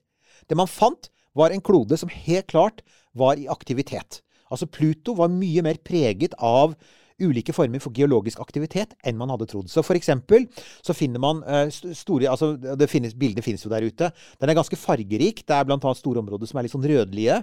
Det 0.46 0.58
man 0.60 0.70
fant, 0.70 1.10
var 1.38 1.52
en 1.54 1.62
klode 1.62 1.96
som 1.98 2.10
helt 2.10 2.48
klart 2.50 2.80
var 3.16 3.38
i 3.38 3.48
aktivitet. 3.50 4.20
Altså 4.52 4.68
Pluto 4.70 5.14
var 5.18 5.32
mye 5.32 5.62
mer 5.64 5.80
preget 5.84 6.34
av 6.38 6.74
ulike 7.22 7.54
former 7.54 7.82
for 7.82 7.94
geologisk 7.94 8.40
aktivitet 8.42 8.94
enn 9.06 9.18
man 9.18 9.32
hadde 9.32 9.48
trodd. 9.50 9.70
Så 9.70 9.84
for 9.86 9.98
eksempel 9.98 10.46
så 10.84 10.96
finner 10.96 11.22
man 11.22 11.42
eh, 11.46 11.66
store 11.72 12.30
altså 12.30 12.54
det 12.58 12.90
finnes, 12.90 13.16
Bildene 13.18 13.44
finnes 13.44 13.64
jo 13.64 13.72
der 13.72 13.86
ute. 13.86 14.12
Den 14.38 14.50
er 14.50 14.58
ganske 14.58 14.78
fargerik. 14.78 15.44
Det 15.46 15.56
er 15.56 15.68
bl.a. 15.68 15.78
store 15.98 16.22
områder 16.22 16.50
som 16.50 16.58
er 16.58 16.66
litt 16.66 16.74
sånn 16.74 16.86
rødlige. 16.86 17.42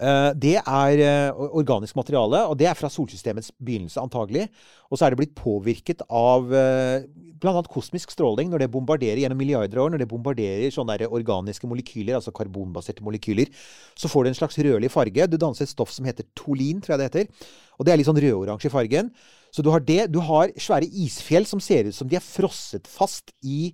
Eh, 0.00 0.30
det 0.40 0.56
er 0.60 1.04
eh, 1.04 1.46
organisk 1.60 1.98
materiale, 2.00 2.46
og 2.48 2.58
det 2.60 2.70
er 2.70 2.78
fra 2.78 2.90
solsystemets 2.92 3.52
begynnelse 3.60 4.00
antagelig. 4.02 4.48
Og 4.90 4.98
så 4.98 5.06
er 5.06 5.12
det 5.12 5.20
blitt 5.20 5.36
påvirket 5.38 6.02
av 6.08 6.48
bl.a. 7.40 7.62
kosmisk 7.72 8.12
stråling 8.12 8.50
når 8.52 8.64
det 8.64 8.72
bombarderer 8.72 9.22
gjennom 9.22 9.38
milliarder 9.40 9.78
av 9.78 9.86
år. 9.86 9.94
Når 9.94 10.02
det 10.02 10.10
bombarderer 10.10 10.74
sånne 10.74 11.08
organiske 11.08 11.68
molekyler, 11.70 12.16
altså 12.18 12.34
karbonbaserte 12.36 13.04
molekyler, 13.06 13.52
så 13.98 14.10
får 14.10 14.26
det 14.26 14.34
en 14.34 14.40
slags 14.42 14.60
rødlig 14.60 14.92
farge. 14.92 15.28
Det 15.30 15.40
danser 15.40 15.68
et 15.68 15.72
stoff 15.72 15.92
som 15.94 16.08
heter 16.08 16.28
tolin, 16.38 16.82
tror 16.82 16.96
jeg 16.96 17.02
det 17.02 17.10
heter. 17.10 17.50
Og 17.80 17.86
det 17.88 17.94
er 17.94 18.00
litt 18.00 18.10
sånn 18.10 18.20
rødoransje 18.20 18.68
i 18.68 18.74
fargen. 18.74 19.08
Så 19.50 19.64
du 19.64 19.72
har 19.72 19.80
det. 19.80 20.04
Du 20.12 20.20
har 20.22 20.52
svære 20.60 20.86
isfjell 20.86 21.48
som 21.48 21.62
ser 21.64 21.88
ut 21.88 21.96
som 21.96 22.10
de 22.10 22.20
er 22.20 22.24
frosset 22.24 22.86
fast 22.90 23.32
i 23.40 23.72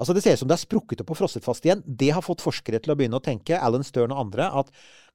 Altså 0.00 0.14
Det 0.16 0.22
ser 0.24 0.32
ut 0.32 0.40
som 0.40 0.48
det 0.48 0.54
er 0.56 0.62
sprukket 0.62 1.02
opp 1.02 1.10
og 1.12 1.18
frosset 1.18 1.44
fast 1.44 1.66
igjen. 1.66 1.82
Det 1.84 2.08
har 2.16 2.24
fått 2.24 2.40
forskere 2.40 2.78
til 2.80 2.94
å 2.94 2.96
begynne 2.96 3.18
å 3.18 3.20
tenke, 3.20 3.58
Alan 3.60 3.84
Stern 3.84 4.14
og 4.14 4.22
andre, 4.22 4.46
at 4.48 4.70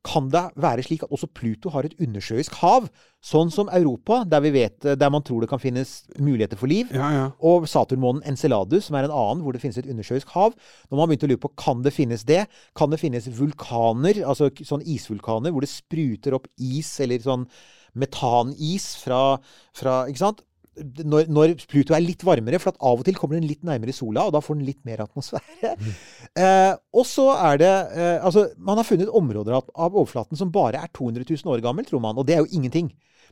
kan 0.06 0.28
det 0.30 0.43
være 0.62 0.84
slik 0.86 1.04
at 1.06 1.13
også 1.13 1.32
Pluto 1.34 1.71
har 1.74 1.88
et 1.88 1.95
undersjøisk 1.98 2.54
hav? 2.62 2.86
Sånn 3.26 3.50
som 3.50 3.71
Europa, 3.74 4.19
der, 4.30 4.43
vi 4.45 4.52
vet, 4.54 4.78
der 4.86 5.10
man 5.10 5.24
tror 5.26 5.41
det 5.41 5.50
kan 5.50 5.62
finnes 5.62 6.04
muligheter 6.21 6.60
for 6.60 6.69
liv. 6.69 6.91
Ja, 6.93 7.08
ja. 7.15 7.24
Og 7.41 7.65
Saturnmånen 7.69 8.21
Enceladus, 8.30 8.86
som 8.86 9.00
er 9.00 9.08
en 9.08 9.15
annen 9.15 9.41
hvor 9.41 9.58
det 9.58 9.63
finnes 9.63 9.80
et 9.82 9.89
undersjøisk 9.89 10.30
hav. 10.36 10.54
Når 10.91 11.02
man 11.02 11.10
begynte 11.10 11.26
å 11.26 11.32
lure 11.34 11.43
på 11.48 11.54
kan 11.58 11.82
det 11.86 11.95
finnes 11.95 12.28
det, 12.30 12.43
kan 12.78 12.93
det 12.93 13.02
finnes 13.02 13.32
vulkaner, 13.39 14.21
altså 14.21 14.52
sånn 14.62 14.86
isvulkaner, 14.86 15.56
hvor 15.56 15.65
det 15.65 15.74
spruter 15.74 16.38
opp 16.38 16.45
is, 16.62 16.93
eller 17.02 17.26
sånn 17.26 17.50
metanis 17.99 18.91
fra, 19.01 19.38
fra 19.75 20.03
Ikke 20.12 20.23
sant? 20.23 20.43
Når, 20.75 21.29
når 21.31 21.53
Pluto 21.71 21.95
er 21.95 22.03
litt 22.03 22.25
varmere, 22.27 22.60
for 22.60 22.73
at 22.73 22.81
av 22.84 22.99
og 22.99 23.05
til 23.08 23.15
kommer 23.15 23.38
den 23.38 23.47
litt 23.47 23.62
nærmere 23.63 23.93
sola, 23.95 24.25
og 24.27 24.34
da 24.36 24.41
får 24.43 24.58
den 24.58 24.65
litt 24.67 24.81
mer 24.88 25.05
atmosfære. 25.08 25.75
Eh, 26.36 26.73
og 26.91 27.05
så 27.08 27.29
er 27.31 27.60
det 27.62 27.67
eh, 27.95 28.17
Altså, 28.19 28.41
man 28.60 28.75
har 28.75 28.84
funnet 28.84 29.08
områder 29.08 29.53
av, 29.55 29.69
av 29.71 29.93
overflaten 29.95 30.36
som 30.36 30.49
bare 30.51 30.81
er 30.84 30.89
200 30.91 31.23
000 31.23 31.53
år 31.53 31.62
gammel, 31.63 31.86
tror 31.88 32.01
man. 32.03 32.17
Og 32.19 32.27
det 32.27 32.36
er 32.36 32.41
jo 32.43 32.58
ingenting. 32.58 32.89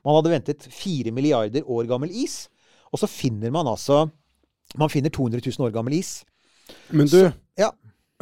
Man 0.08 0.16
hadde 0.16 0.32
ventet 0.32 0.68
4 0.72 1.12
milliarder 1.12 1.68
år 1.68 1.90
gammel 1.90 2.14
is. 2.16 2.46
Og 2.94 3.02
så 3.02 3.10
finner 3.12 3.52
man 3.52 3.68
altså 3.68 4.06
Man 4.80 4.90
finner 4.90 5.12
200 5.12 5.44
000 5.44 5.68
år 5.68 5.74
gammel 5.76 5.98
is. 6.00 6.22
Men 6.96 7.12
du, 7.12 7.28
Ja. 7.60 7.74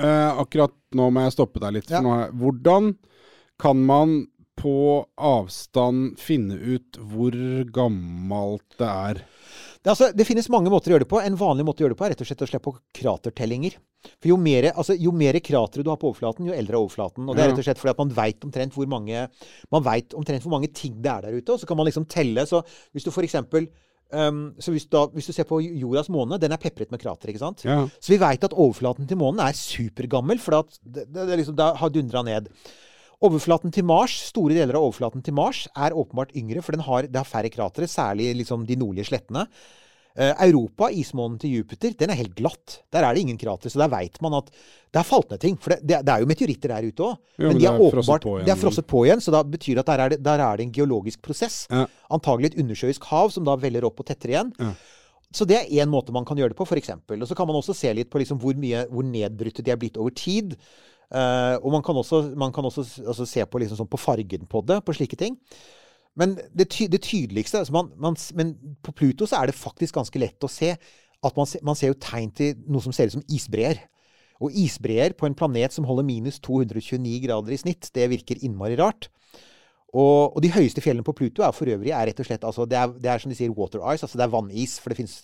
Eh, 0.01 0.39
akkurat 0.41 0.73
nå 0.97 1.11
må 1.13 1.27
jeg 1.27 1.35
stoppe 1.35 1.61
deg 1.61 1.77
litt. 1.77 1.91
Ja. 1.93 2.01
hvordan 2.33 2.95
kan 3.61 3.77
man 3.85 4.23
på 4.61 4.77
avstand 5.17 6.19
finne 6.21 6.55
ut 6.55 6.99
hvor 7.11 7.35
gammelt 7.73 8.77
det 8.77 8.89
er? 8.89 9.21
Det, 9.81 9.89
altså, 9.89 10.11
det 10.13 10.27
finnes 10.29 10.49
mange 10.53 10.69
måter 10.69 10.91
å 10.91 10.95
gjøre 10.95 11.05
det 11.07 11.09
på. 11.09 11.21
En 11.21 11.37
vanlig 11.39 11.65
måte 11.65 11.81
å 11.81 11.87
gjøre 11.87 11.95
det 11.95 11.99
på 11.99 12.05
er 12.05 12.13
rett 12.13 12.21
og 12.21 12.29
slett 12.29 12.43
å 12.45 12.49
slippe 12.49 12.67
på 12.67 12.75
kratertellinger. 13.01 13.79
For 14.21 14.29
jo 14.29 14.37
mer, 14.37 14.69
altså, 14.71 14.97
kratre 15.41 15.83
du 15.83 15.89
har 15.89 15.97
på 16.01 16.11
overflaten, 16.11 16.45
jo 16.45 16.53
eldre 16.53 16.77
er 16.77 16.81
overflaten. 16.81 17.25
Og 17.25 17.37
det 17.37 17.43
er 17.43 17.51
rett 17.51 17.61
og 17.61 17.65
slett 17.65 17.81
fordi 17.81 17.95
at 17.95 18.03
man 18.03 18.13
veit 18.17 18.45
omtrent 18.45 18.77
hvor 18.77 18.89
mange 18.89 19.27
Man 19.71 19.85
vet 19.85 20.13
omtrent 20.17 20.43
hvor 20.45 20.53
mange 20.53 20.69
ting 20.73 21.01
det 21.01 21.09
er 21.09 21.25
der 21.25 21.37
ute, 21.39 21.53
og 21.53 21.59
så 21.59 21.69
kan 21.69 21.77
man 21.77 21.89
liksom 21.89 22.05
telle. 22.05 22.45
Så 22.45 22.61
hvis 22.93 23.07
du 23.07 23.11
for 23.13 23.25
eksempel 23.25 23.67
um, 24.13 24.53
så 24.61 24.73
hvis, 24.75 24.85
da, 24.91 25.07
hvis 25.15 25.31
du 25.31 25.33
ser 25.33 25.49
på 25.49 25.61
jordas 25.63 26.11
måne, 26.13 26.37
den 26.41 26.53
er 26.53 26.61
pepret 26.61 26.91
med 26.93 27.01
krater, 27.01 27.31
ikke 27.31 27.41
sant? 27.41 27.65
Ja. 27.65 27.81
Så 27.97 28.13
vi 28.13 28.21
veit 28.21 28.45
at 28.45 28.53
overflaten 28.53 29.09
til 29.09 29.17
månen 29.21 29.41
er 29.45 29.57
supergammel, 29.57 30.41
for 30.43 30.61
det, 30.83 31.07
det, 31.07 31.25
det, 31.25 31.41
liksom, 31.41 31.57
det 31.57 31.73
har 31.81 31.93
dundra 31.93 32.25
ned. 32.27 32.53
Overflaten 33.21 33.73
til 33.73 33.85
Mars, 33.85 34.15
store 34.31 34.55
deler 34.57 34.79
av 34.79 34.87
overflaten 34.87 35.21
til 35.21 35.35
Mars 35.37 35.67
er 35.77 35.93
åpenbart 35.93 36.33
yngre, 36.37 36.63
for 36.65 36.73
den 36.73 36.81
har, 36.87 37.05
det 37.05 37.19
har 37.21 37.27
færre 37.29 37.51
kratere, 37.53 37.89
særlig 37.89 38.31
liksom 38.39 38.65
de 38.65 38.79
nordlige 38.81 39.11
slettene. 39.11 39.45
Eh, 40.11 40.33
Europa, 40.43 40.89
ismånen 40.91 41.37
til 41.39 41.53
Jupiter, 41.55 41.93
den 41.95 42.11
er 42.11 42.17
helt 42.19 42.33
glatt. 42.35 42.81
Der 42.91 43.05
er 43.07 43.13
det 43.15 43.21
ingen 43.21 43.37
krater, 43.39 43.71
så 43.71 43.79
der 43.79 43.91
veit 43.93 44.17
man 44.25 44.33
at 44.41 44.49
det 44.51 44.99
har 44.99 45.07
falt 45.07 45.29
ned 45.31 45.39
ting. 45.39 45.55
For 45.55 45.71
det, 45.71 45.85
det, 45.87 46.01
det 46.07 46.15
er 46.15 46.23
jo 46.23 46.27
meteoritter 46.27 46.73
der 46.73 46.87
ute 46.89 47.05
òg. 47.07 47.19
Men 47.37 47.47
men 47.47 47.61
de 47.61 47.67
er 47.69 47.77
er 47.77 47.85
åpenbart 47.85 48.27
de 48.41 48.51
er 48.51 48.59
frosset 48.59 48.87
på 48.89 49.05
igjen, 49.05 49.23
så 49.23 49.31
da 49.31 49.43
betyr 49.47 49.77
det 49.77 49.85
at 49.85 49.91
der 49.93 50.03
er 50.03 50.15
det, 50.15 50.19
der 50.25 50.43
er 50.47 50.57
det 50.57 50.65
en 50.67 50.73
geologisk 50.75 51.21
prosess. 51.23 51.63
Ja. 51.71 51.85
Antagelig 52.11 52.51
et 52.51 52.59
undersjøisk 52.65 53.07
hav 53.07 53.31
som 53.31 53.47
da 53.47 53.55
veller 53.55 53.87
opp 53.87 54.03
og 54.03 54.09
tetter 54.09 54.33
igjen. 54.33 54.51
Ja. 54.59 54.73
Så 55.31 55.47
det 55.47 55.61
er 55.61 55.71
én 55.79 55.87
måte 55.87 56.11
man 56.11 56.25
kan 56.27 56.35
gjøre 56.35 56.51
det 56.51 56.59
på, 56.59 56.67
f.eks. 56.67 56.91
Og 56.91 57.27
så 57.29 57.37
kan 57.37 57.47
man 57.47 57.55
også 57.55 57.75
se 57.77 57.93
litt 57.95 58.09
på 58.11 58.19
liksom 58.19 58.41
hvor, 58.41 58.57
mye, 58.59 58.83
hvor 58.91 59.07
nedbrutte 59.07 59.63
de 59.63 59.71
er 59.71 59.79
blitt 59.79 59.95
over 60.01 60.11
tid. 60.11 60.57
Eh, 61.11 61.57
og 61.59 61.73
man 61.73 61.83
kan 61.83 61.97
også, 61.99 62.23
man 62.39 62.53
kan 62.55 62.65
også 62.65 62.85
altså 63.03 63.27
se 63.27 63.43
på, 63.45 63.59
liksom 63.59 63.81
sånn 63.81 63.91
på 63.91 63.99
fargen 63.99 64.47
på 64.49 64.63
det, 64.67 64.79
på 64.87 64.95
slike 64.95 65.19
ting. 65.19 65.37
Men 66.15 66.37
det, 66.55 66.69
ty 66.71 66.87
det 66.91 67.03
tydeligste 67.05 67.61
altså 67.61 67.71
man, 67.71 67.91
man, 67.95 68.17
Men 68.35 68.49
på 68.83 68.91
Pluto 68.91 69.27
så 69.27 69.39
er 69.39 69.47
det 69.47 69.55
faktisk 69.55 69.95
ganske 69.95 70.19
lett 70.19 70.43
å 70.43 70.49
se 70.51 70.73
at 71.21 71.37
man, 71.37 71.47
man 71.63 71.77
ser 71.77 71.93
jo 71.93 71.99
tegn 72.01 72.31
til 72.35 72.57
noe 72.67 72.83
som 72.83 72.95
ser 72.95 73.11
ut 73.11 73.15
som 73.19 73.25
isbreer. 73.31 73.83
Og 74.41 74.55
isbreer 74.57 75.13
på 75.13 75.27
en 75.27 75.37
planet 75.37 75.75
som 75.75 75.85
holder 75.85 76.07
minus 76.07 76.39
229 76.41 77.19
grader 77.27 77.53
i 77.53 77.59
snitt, 77.61 77.91
det 77.93 78.07
virker 78.09 78.41
innmari 78.41 78.79
rart. 78.79 79.11
Og, 79.91 80.31
og 80.31 80.39
de 80.41 80.49
høyeste 80.49 80.81
fjellene 80.81 81.03
på 81.05 81.13
Pluto 81.13 81.43
er 81.43 81.51
for 81.53 81.69
øvrig 81.69 81.91
er 81.91 82.07
rett 82.07 82.19
og 82.23 82.25
slett 82.25 82.45
altså 82.47 82.63
det, 82.65 82.79
er, 82.79 82.93
det 82.95 83.09
er 83.11 83.21
som 83.21 83.31
de 83.31 83.35
sier 83.35 83.51
water 83.51 83.83
ice, 83.91 84.07
altså 84.07 84.17
det 84.17 84.25
er 84.25 84.33
vannis. 84.33 84.77
For 84.81 84.91
det 84.91 85.01
finnes, 85.01 85.17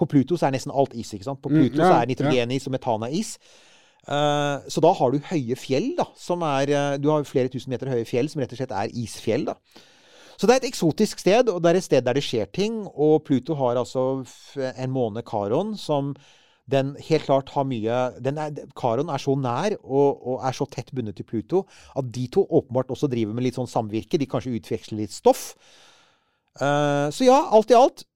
på 0.00 0.08
Pluto 0.10 0.40
så 0.40 0.48
er 0.48 0.56
nesten 0.56 0.72
alt 0.72 0.96
is. 0.96 1.12
ikke 1.12 1.28
sant? 1.28 1.42
På 1.44 1.52
Mm, 1.52 1.60
Pluto 1.60 1.82
ja, 1.82 1.90
så 1.92 2.00
er 2.00 2.10
nitrogenis 2.10 2.66
og 2.66 2.74
metanais 2.74 3.36
så 4.06 4.84
da 4.84 4.92
har 4.98 5.12
du 5.14 5.24
høye 5.30 5.56
fjell, 5.56 5.94
da. 5.98 6.06
Som 6.20 6.44
er 6.44 6.70
eh, 6.70 6.96
Du 7.00 7.10
har 7.12 7.24
flere 7.28 7.48
tusen 7.52 7.72
meter 7.72 7.88
høye 7.88 8.06
fjell 8.08 8.28
som 8.28 8.42
rett 8.42 8.52
og 8.52 8.60
slett 8.60 8.74
er 8.76 8.92
isfjell, 8.92 9.48
da. 9.48 9.56
Så 10.34 10.48
det 10.48 10.54
er 10.54 10.62
et 10.62 10.70
eksotisk 10.72 11.20
sted, 11.22 11.48
og 11.48 11.60
det 11.62 11.70
er 11.70 11.78
et 11.78 11.86
sted 11.86 12.04
der 12.04 12.18
det 12.18 12.24
skjer 12.26 12.48
ting. 12.52 12.82
Og 12.90 13.22
Pluto 13.26 13.54
har 13.58 13.78
altså 13.78 14.24
en 14.58 14.92
måne, 14.92 15.22
Karon, 15.22 15.76
som 15.78 16.14
den 16.70 16.94
helt 17.08 17.26
klart 17.26 17.50
har 17.52 17.66
mye 17.68 17.96
er, 18.16 18.60
Karon 18.72 19.10
er 19.12 19.20
så 19.20 19.34
nær 19.36 19.74
og, 19.82 20.22
og 20.24 20.46
er 20.48 20.56
så 20.56 20.64
tett 20.72 20.88
bundet 20.96 21.18
til 21.18 21.26
Pluto 21.28 21.66
at 21.92 22.08
de 22.08 22.24
to 22.32 22.46
åpenbart 22.48 22.88
også 22.94 23.10
driver 23.12 23.36
med 23.36 23.44
litt 23.44 23.58
sånn 23.58 23.68
samvirke. 23.68 24.18
De 24.18 24.28
kanskje 24.30 24.56
utveksler 24.56 25.02
litt 25.02 25.12
stoff. 25.12 25.52
Uh, 26.56 27.10
så 27.12 27.26
ja, 27.26 27.36
alt 27.52 27.72
i 27.72 27.76
alt 27.76 28.06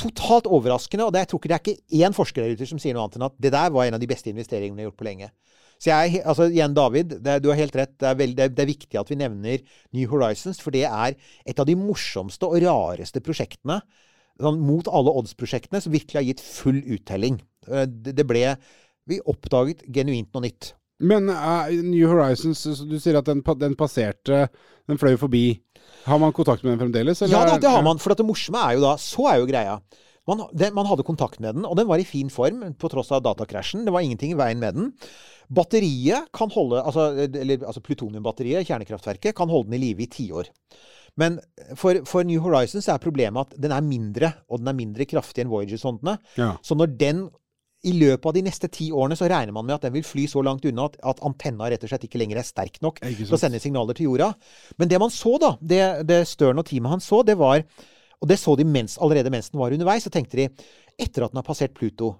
totalt 0.00 0.48
overraskende. 0.50 1.06
Og 1.06 1.14
det, 1.14 1.24
jeg 1.24 1.32
tror 1.32 1.42
ikke 1.42 1.50
det 1.52 1.56
er 1.56 1.64
ikke 1.64 2.04
én 2.06 2.16
forsker 2.16 2.44
der 2.44 2.54
ute 2.54 2.68
som 2.68 2.80
sier 2.82 2.96
noe 2.96 3.06
annet 3.06 3.18
enn 3.18 3.28
at 3.28 3.36
det 3.42 3.52
der 3.54 3.74
var 3.74 3.88
en 3.88 3.98
av 3.98 4.02
de 4.02 4.10
beste 4.10 4.32
investeringene 4.32 4.78
vi 4.78 4.84
har 4.84 4.90
gjort 4.90 5.02
på 5.02 5.08
lenge. 5.08 5.30
Så 5.82 5.90
jeg, 5.90 6.22
altså 6.24 6.46
igjen, 6.48 6.74
David, 6.76 7.16
det, 7.24 7.40
du 7.42 7.50
har 7.50 7.58
helt 7.58 7.76
rett. 7.76 7.94
Det 8.00 8.08
er, 8.08 8.18
veld, 8.18 8.36
det, 8.38 8.52
det 8.56 8.62
er 8.64 8.70
viktig 8.70 9.00
at 9.00 9.10
vi 9.10 9.18
nevner 9.20 9.64
New 9.96 10.10
Horizons, 10.10 10.60
for 10.62 10.74
det 10.74 10.86
er 10.86 11.16
et 11.44 11.60
av 11.60 11.68
de 11.68 11.76
morsomste 11.78 12.48
og 12.48 12.62
rareste 12.64 13.22
prosjektene. 13.24 13.80
Sånn, 14.40 14.62
mot 14.66 14.88
alle 14.90 15.12
odds-prosjektene 15.14 15.82
som 15.82 15.92
virkelig 15.94 16.18
har 16.18 16.26
gitt 16.26 16.42
full 16.42 16.80
uttelling. 16.96 17.38
Eh, 17.68 17.86
det 17.86 18.26
ble 18.26 18.56
Vi 19.04 19.18
oppdaget 19.28 19.82
genuint 19.92 20.30
noe 20.32 20.46
nytt. 20.46 20.70
Men 21.04 21.28
uh, 21.28 21.68
New 21.68 22.06
Horizons, 22.08 22.62
du 22.88 22.96
sier 23.02 23.18
at 23.18 23.26
den, 23.28 23.42
den 23.60 23.74
passerte 23.76 24.46
Den 24.88 25.00
fløy 25.00 25.18
forbi. 25.20 25.60
Har 26.04 26.20
man 26.20 26.34
kontakt 26.36 26.64
med 26.64 26.74
den 26.74 26.82
fremdeles? 26.84 27.22
eller 27.22 27.36
Ja 27.36 27.44
da, 27.48 27.58
det 27.60 27.70
har 27.70 27.84
man. 27.86 28.00
For 28.02 28.14
det 28.14 28.26
morsomme 28.26 28.60
er 28.60 28.78
jo 28.78 28.84
da 28.84 28.96
Så 29.00 29.28
er 29.30 29.40
jo 29.40 29.48
greia. 29.48 29.78
Man, 30.28 30.40
det, 30.56 30.70
man 30.72 30.88
hadde 30.88 31.04
kontakt 31.04 31.40
med 31.40 31.58
den, 31.58 31.66
og 31.68 31.76
den 31.76 31.88
var 31.88 32.00
i 32.00 32.06
fin 32.08 32.30
form 32.32 32.62
på 32.80 32.88
tross 32.92 33.12
av 33.12 33.22
datakrasjen. 33.26 33.84
Det 33.84 33.92
var 33.92 34.04
ingenting 34.04 34.32
i 34.32 34.38
veien 34.38 34.60
med 34.62 34.78
den. 34.78 34.92
Batteriet 35.52 36.30
kan 36.32 36.48
holde 36.54 36.80
Altså, 36.80 37.10
eller, 37.26 37.66
altså 37.68 37.82
plutoniumbatteriet, 37.84 38.64
kjernekraftverket, 38.64 39.36
kan 39.36 39.52
holde 39.52 39.68
den 39.68 39.76
i 39.76 39.82
live 39.84 40.06
i 40.06 40.08
tiår. 40.08 40.48
Men 41.20 41.36
for, 41.78 42.00
for 42.08 42.26
New 42.26 42.40
Horizons 42.42 42.88
er 42.90 43.02
problemet 43.02 43.52
at 43.52 43.60
den 43.60 43.74
er 43.74 43.84
mindre, 43.84 44.32
og 44.48 44.62
den 44.62 44.72
er 44.72 44.78
mindre 44.78 45.06
kraftig 45.06 45.44
enn 45.44 45.52
Voyager-sondene. 45.52 46.16
Ja. 46.40 46.54
Så 46.64 46.76
når 46.78 46.96
den 46.98 47.26
i 47.84 47.94
løpet 47.96 48.28
av 48.30 48.36
de 48.36 48.42
neste 48.46 48.70
ti 48.72 48.90
årene 48.92 49.16
så 49.18 49.28
regner 49.30 49.54
man 49.54 49.66
med 49.68 49.76
at 49.76 49.86
den 49.86 49.94
vil 49.96 50.06
fly 50.06 50.26
så 50.30 50.42
langt 50.44 50.64
unna 50.68 50.88
at, 50.88 50.98
at 51.04 51.22
antenna 51.26 51.68
rett 51.70 51.84
og 51.84 51.92
slett 51.92 52.06
ikke 52.08 52.20
lenger 52.20 52.40
er 52.40 52.48
sterk 52.48 52.80
nok 52.84 53.02
til 53.04 53.36
å 53.36 53.40
sende 53.40 53.60
signaler 53.62 53.96
til 53.96 54.08
jorda. 54.08 54.32
Men 54.80 54.90
det 54.90 55.00
man 55.02 55.12
så, 55.12 55.36
da, 55.42 55.54
det, 55.60 55.82
det 56.08 56.22
Stern 56.28 56.62
og 56.62 56.68
teamet 56.68 56.96
hans 56.96 57.08
så, 57.10 57.22
det 57.26 57.36
var 57.40 57.62
Og 58.22 58.28
det 58.30 58.38
så 58.40 58.54
de 58.56 58.64
mens, 58.64 58.94
allerede 59.02 59.28
mens 59.30 59.50
den 59.52 59.60
var 59.60 59.74
underveis. 59.74 60.06
Så 60.06 60.12
tenkte 60.12 60.38
de, 60.38 60.46
etter 60.96 61.26
at 61.26 61.34
den 61.34 61.42
har 61.42 61.46
passert 61.46 61.74
Pluto 61.76 62.14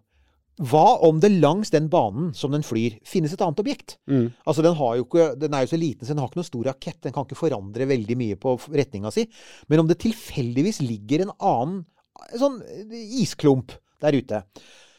hva 0.63 1.01
om 1.03 1.17
det 1.19 1.33
langs 1.33 1.73
den 1.75 1.89
banen 1.91 2.29
som 2.39 2.53
den 2.55 2.63
flyr, 2.63 3.01
finnes 3.03 3.33
et 3.35 3.41
annet 3.43 3.59
objekt? 3.59 3.97
Mm. 4.07 4.29
Altså, 4.47 4.63
den, 4.63 4.77
har 4.79 4.93
jo 5.01 5.07
ikke, 5.07 5.33
den 5.41 5.55
er 5.57 5.65
jo 5.65 5.73
så 5.73 5.81
liten, 5.81 6.07
så 6.07 6.15
den 6.15 6.23
har 6.23 6.31
ikke 6.31 6.39
noen 6.39 6.47
stor 6.47 6.69
rakett. 6.71 7.01
Den 7.03 7.15
kan 7.17 7.27
ikke 7.27 7.41
forandre 7.41 7.89
veldig 7.91 8.17
mye 8.21 8.39
på 8.39 8.55
retninga 8.71 9.11
si. 9.15 9.27
Men 9.67 9.83
om 9.83 9.91
det 9.91 9.99
tilfeldigvis 10.05 10.79
ligger 10.85 11.25
en 11.25 11.35
annen 11.35 11.81
sånn 12.39 12.61
isklump 13.19 13.75
der 14.05 14.19
ute. 14.21 14.45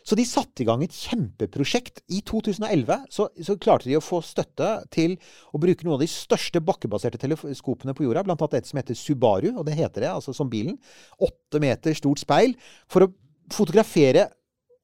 Så 0.05 0.17
de 0.17 0.25
satte 0.29 0.61
i 0.61 0.67
gang 0.67 0.83
et 0.85 0.93
kjempeprosjekt. 0.93 2.03
I 2.13 2.21
2011 2.29 3.07
så, 3.09 3.25
så 3.41 3.55
klarte 3.57 3.89
de 3.89 3.97
å 3.97 4.03
få 4.05 4.19
støtte 4.25 4.69
til 4.93 5.15
å 5.49 5.61
bruke 5.61 5.85
noen 5.85 5.97
av 5.97 6.03
de 6.03 6.09
største 6.11 6.61
bakkebaserte 6.61 7.19
teleskopene 7.21 7.95
på 7.97 8.05
jorda, 8.05 8.21
blant 8.27 8.43
annet 8.45 8.59
et 8.61 8.69
som 8.69 8.79
heter 8.79 8.99
Subaru, 8.99 9.49
og 9.55 9.65
det 9.65 9.79
heter 9.79 10.05
det, 10.05 10.13
altså 10.13 10.35
som 10.37 10.51
bilen. 10.51 10.77
Åtte 11.17 11.61
meter 11.63 11.97
stort 11.97 12.21
speil. 12.21 12.53
For 12.91 13.07
å 13.07 13.11
fotografere 13.53 14.27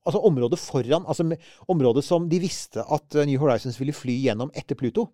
altså 0.09 0.23
området 0.25 0.57
foran, 0.57 1.05
altså 1.05 1.25
området 1.69 2.03
som 2.05 2.25
de 2.29 2.41
visste 2.41 2.81
at 2.81 3.17
eh, 3.17 3.27
New 3.29 3.41
Horizons 3.41 3.77
ville 3.77 3.93
fly 3.93 4.17
gjennom 4.23 4.49
etter 4.57 4.77
Pluto. 4.79 5.11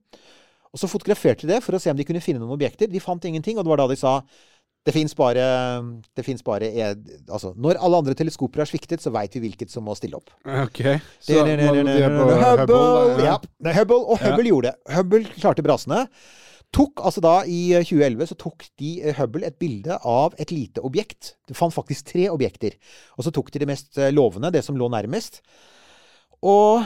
Og 0.71 0.79
så 0.79 0.89
fotograferte 0.91 1.47
de 1.47 1.55
det 1.55 1.63
for 1.65 1.75
å 1.75 1.81
se 1.81 1.91
om 1.91 1.97
de 1.97 2.05
kunne 2.07 2.23
finne 2.23 2.39
noen 2.39 2.55
objekter. 2.55 2.87
De 2.91 3.03
fant 3.03 3.23
ingenting, 3.27 3.57
og 3.57 3.65
det 3.65 3.71
var 3.71 3.81
da 3.83 3.91
de 3.91 3.99
sa 3.99 4.21
det 4.87 4.93
fins 4.95 5.11
bare, 5.17 5.43
det 6.15 6.23
bare 6.47 6.69
altså, 7.27 7.51
Når 7.59 7.79
alle 7.83 7.99
andre 7.99 8.15
teleskoper 8.15 8.63
har 8.63 8.69
sviktet, 8.69 9.03
så 9.03 9.11
veit 9.11 9.35
vi 9.35 9.43
hvilket 9.43 9.73
som 9.73 9.83
må 9.83 9.95
stille 9.99 10.15
opp. 10.15 10.31
Ok. 10.63 10.79
Så 11.19 11.43
Hubble! 11.43 12.39
Hubble, 12.63 13.25
Ja, 13.25 13.37
det 13.67 13.77
Hubble, 13.81 13.99
og 13.99 14.21
Hubble 14.23 14.51
gjorde 14.53 14.71
det. 14.71 14.95
Hubble 14.95 15.23
klarte 15.35 15.65
brasene. 15.65 16.05
Tok, 16.75 16.99
altså 16.99 17.23
da 17.23 17.33
I 17.47 17.59
eh, 17.77 17.85
2011 17.87 18.27
så 18.31 18.35
tok 18.39 18.65
de 18.79 18.97
eh, 18.99 19.15
Hubble 19.15 19.47
et 19.47 19.55
bilde 19.59 19.95
av 20.03 20.35
et 20.41 20.51
lite 20.51 20.83
objekt. 20.83 21.35
De 21.47 21.55
fant 21.55 21.73
faktisk 21.73 22.11
tre 22.11 22.27
objekter. 22.31 22.75
Og 23.15 23.27
så 23.27 23.31
tok 23.33 23.53
de 23.53 23.63
det 23.63 23.69
mest 23.69 23.99
eh, 23.99 24.11
lovende, 24.13 24.51
det 24.51 24.65
som 24.65 24.77
lå 24.79 24.89
nærmest. 24.91 25.41
Og 26.45 26.83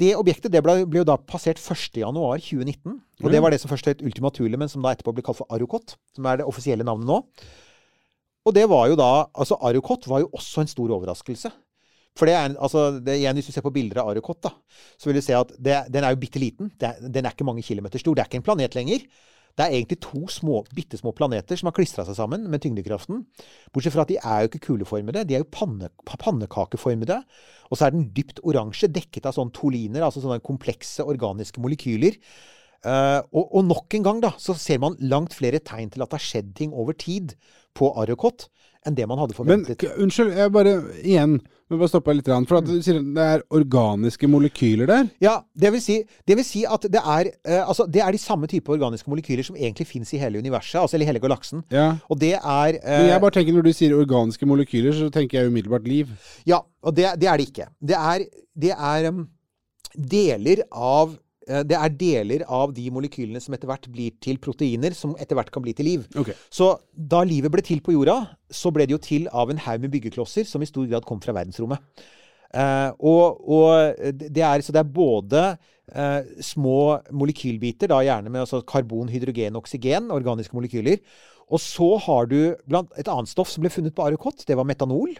det 0.00 0.14
objektet 0.18 0.52
det 0.52 0.62
ble, 0.64 0.80
ble 0.90 1.02
jo 1.02 1.08
da 1.08 1.16
passert 1.18 1.60
1.1.2019. 1.60 2.96
Og 3.22 3.28
det 3.30 3.42
var 3.42 3.54
det 3.54 3.60
som 3.62 3.70
først 3.70 3.90
het 3.90 4.02
Ultima 4.04 4.32
Thule, 4.34 4.58
men 4.60 4.70
som 4.70 4.82
da 4.84 4.94
etterpå 4.94 5.14
ble 5.14 5.24
kalt 5.26 5.38
for 5.38 5.50
Arukot. 5.54 5.96
Som 6.16 6.26
er 6.28 6.40
det 6.40 6.48
offisielle 6.48 6.86
navnet 6.86 7.08
nå. 7.08 7.20
Og 8.44 8.56
det 8.56 8.64
var 8.68 8.88
jo 8.90 8.96
da 9.00 9.10
Altså, 9.32 9.56
Arukot 9.64 10.08
var 10.10 10.24
jo 10.24 10.32
også 10.36 10.64
en 10.64 10.70
stor 10.70 10.96
overraskelse. 10.98 11.52
For 12.14 12.30
det 12.30 12.34
er, 12.38 12.56
altså, 12.62 13.00
det, 13.02 13.18
igjen, 13.18 13.38
Hvis 13.38 13.50
du 13.50 13.54
ser 13.56 13.64
på 13.66 13.74
bilder 13.74 14.02
av 14.02 14.12
Arukot, 14.12 14.42
da, 14.44 14.52
så 14.98 15.10
vil 15.10 15.18
du 15.18 15.24
se 15.24 15.34
at 15.34 15.54
det, 15.58 15.78
den 15.94 16.04
er 16.04 16.14
jo 16.14 16.20
bitte 16.22 16.42
liten. 16.42 16.70
Det 16.78 16.94
den 17.02 17.24
er 17.24 17.34
ikke 17.34 17.46
mange 17.46 17.64
kilometer 17.66 18.02
stor. 18.02 18.14
Det 18.14 18.22
er 18.22 18.30
ikke 18.30 18.42
en 18.42 18.46
planet 18.46 18.76
lenger. 18.78 19.06
Det 19.54 19.62
er 19.62 19.76
egentlig 19.76 20.00
to 20.02 20.24
små, 20.32 20.64
bitte 20.74 20.98
små 20.98 21.12
planeter 21.14 21.58
som 21.58 21.68
har 21.70 21.76
klistra 21.76 22.02
seg 22.06 22.16
sammen 22.18 22.48
med 22.50 22.62
tyngdekraften. 22.64 23.22
Bortsett 23.74 23.94
fra 23.94 24.02
at 24.02 24.10
de 24.10 24.18
er 24.18 24.42
jo 24.42 24.50
ikke 24.50 24.64
kuleformede, 24.66 25.22
de 25.28 25.36
er 25.36 25.44
jo 25.44 25.50
panne, 25.54 25.92
pannekakeformede. 26.10 27.20
Og 27.70 27.78
så 27.78 27.86
er 27.86 27.94
den 27.94 28.08
dypt 28.16 28.42
oransje, 28.42 28.90
dekket 28.90 29.28
av 29.30 29.36
sånne 29.36 29.54
toliner, 29.54 30.02
altså 30.02 30.24
sånne 30.24 30.42
komplekse 30.44 31.06
organiske 31.06 31.62
molekyler. 31.62 32.18
Uh, 32.84 33.22
og, 33.32 33.46
og 33.46 33.62
nok 33.70 33.94
en 33.96 34.04
gang 34.04 34.18
da, 34.20 34.34
så 34.42 34.52
ser 34.58 34.82
man 34.82 34.98
langt 35.00 35.32
flere 35.38 35.62
tegn 35.64 35.88
til 35.94 36.02
at 36.04 36.10
det 36.10 36.18
har 36.18 36.26
skjedd 36.26 36.50
ting 36.58 36.74
over 36.76 36.92
tid 36.98 37.32
på 37.78 37.88
Arrokot 37.96 38.48
enn 38.84 38.98
det 38.98 39.06
man 39.08 39.22
hadde 39.22 39.36
forventet. 39.36 39.80
Men 39.80 40.04
unnskyld, 40.04 40.34
jeg 40.36 40.52
bare 40.52 40.74
igjen 41.00 41.38
må 41.74 41.82
bare 41.82 41.92
stoppe 41.92 42.14
litt. 42.16 42.30
For 42.48 42.58
at 42.60 42.68
du 42.68 42.74
sier 42.84 43.00
det 43.02 43.24
er 43.24 43.44
organiske 43.54 44.28
molekyler 44.30 44.88
der. 44.90 45.08
Ja, 45.22 45.36
det 45.52 45.72
vil 45.74 45.82
si, 45.84 45.98
det 46.28 46.38
vil 46.38 46.46
si 46.46 46.64
at 46.68 46.86
det 46.90 47.02
er, 47.02 47.30
eh, 47.44 47.62
altså, 47.62 47.86
det 47.90 48.02
er 48.04 48.14
de 48.14 48.20
samme 48.22 48.48
type 48.50 48.72
organiske 48.72 49.10
molekyler 49.10 49.46
som 49.46 49.58
egentlig 49.58 49.88
fins 49.90 50.14
i 50.14 50.20
hele 50.22 50.40
universet, 50.42 50.80
altså 50.80 50.98
eller 50.98 51.12
hele 51.12 51.22
galaksen. 51.22 51.64
Ja. 51.74 51.94
Og 52.08 52.20
det 52.20 52.34
er 52.38 52.78
eh, 52.80 52.98
Men 53.02 53.10
jeg 53.12 53.24
bare 53.26 53.36
tenker 53.38 53.56
når 53.56 53.68
du 53.68 53.72
sier 53.76 53.98
organiske 53.98 54.48
molekyler, 54.48 54.96
så 54.96 55.10
tenker 55.12 55.40
jeg 55.40 55.52
umiddelbart 55.52 55.88
liv. 55.88 56.14
Ja, 56.48 56.62
og 56.82 56.96
det, 56.96 57.10
det 57.20 57.30
er 57.30 57.40
det 57.40 57.50
ikke. 57.50 57.68
Det 57.80 57.98
er, 57.98 58.26
det 58.54 58.72
er 58.74 59.10
um, 59.10 59.26
deler 59.94 60.64
av 60.70 61.14
det 61.44 61.76
er 61.76 61.96
deler 62.00 62.44
av 62.48 62.72
de 62.72 62.86
molekylene 62.94 63.40
som 63.42 63.52
etter 63.56 63.68
hvert 63.68 63.86
blir 63.92 64.14
til 64.24 64.38
proteiner, 64.42 64.94
som 64.96 65.12
etter 65.20 65.36
hvert 65.36 65.52
kan 65.52 65.64
bli 65.64 65.74
til 65.76 65.88
liv. 65.90 66.06
Okay. 66.16 66.36
Så 66.48 66.70
da 66.94 67.20
livet 67.26 67.52
ble 67.52 67.64
til 67.64 67.82
på 67.84 67.92
jorda, 67.92 68.16
så 68.48 68.72
ble 68.72 68.86
det 68.88 68.96
jo 68.96 69.02
til 69.04 69.28
av 69.28 69.52
en 69.52 69.60
haug 69.60 69.84
med 69.84 69.92
byggeklosser 69.92 70.48
som 70.48 70.64
i 70.64 70.68
stor 70.70 70.88
grad 70.88 71.04
kom 71.08 71.20
fra 71.20 71.36
verdensrommet. 71.36 71.82
Uh, 72.54 72.90
og, 73.02 73.40
og 73.50 74.10
det 74.14 74.42
er, 74.46 74.62
så 74.62 74.72
det 74.74 74.84
er 74.84 74.96
både 74.96 75.42
uh, 75.58 76.20
små 76.38 77.00
molekylbiter, 77.10 77.90
da 77.90 77.98
gjerne 78.06 78.30
med 78.30 78.44
altså 78.44 78.62
karbon, 78.62 79.10
hydrogen, 79.10 79.58
oksygen, 79.58 80.12
organiske 80.14 80.54
molekyler. 80.54 81.02
Og 81.52 81.60
så 81.60 81.90
har 82.06 82.30
du 82.30 82.38
blant 82.64 82.94
et 83.00 83.10
annet 83.10 83.30
stoff 83.30 83.50
som 83.52 83.64
ble 83.64 83.72
funnet 83.74 83.94
på 83.96 84.06
Arukot, 84.06 84.46
det 84.46 84.56
var 84.56 84.68
metanol. 84.68 85.12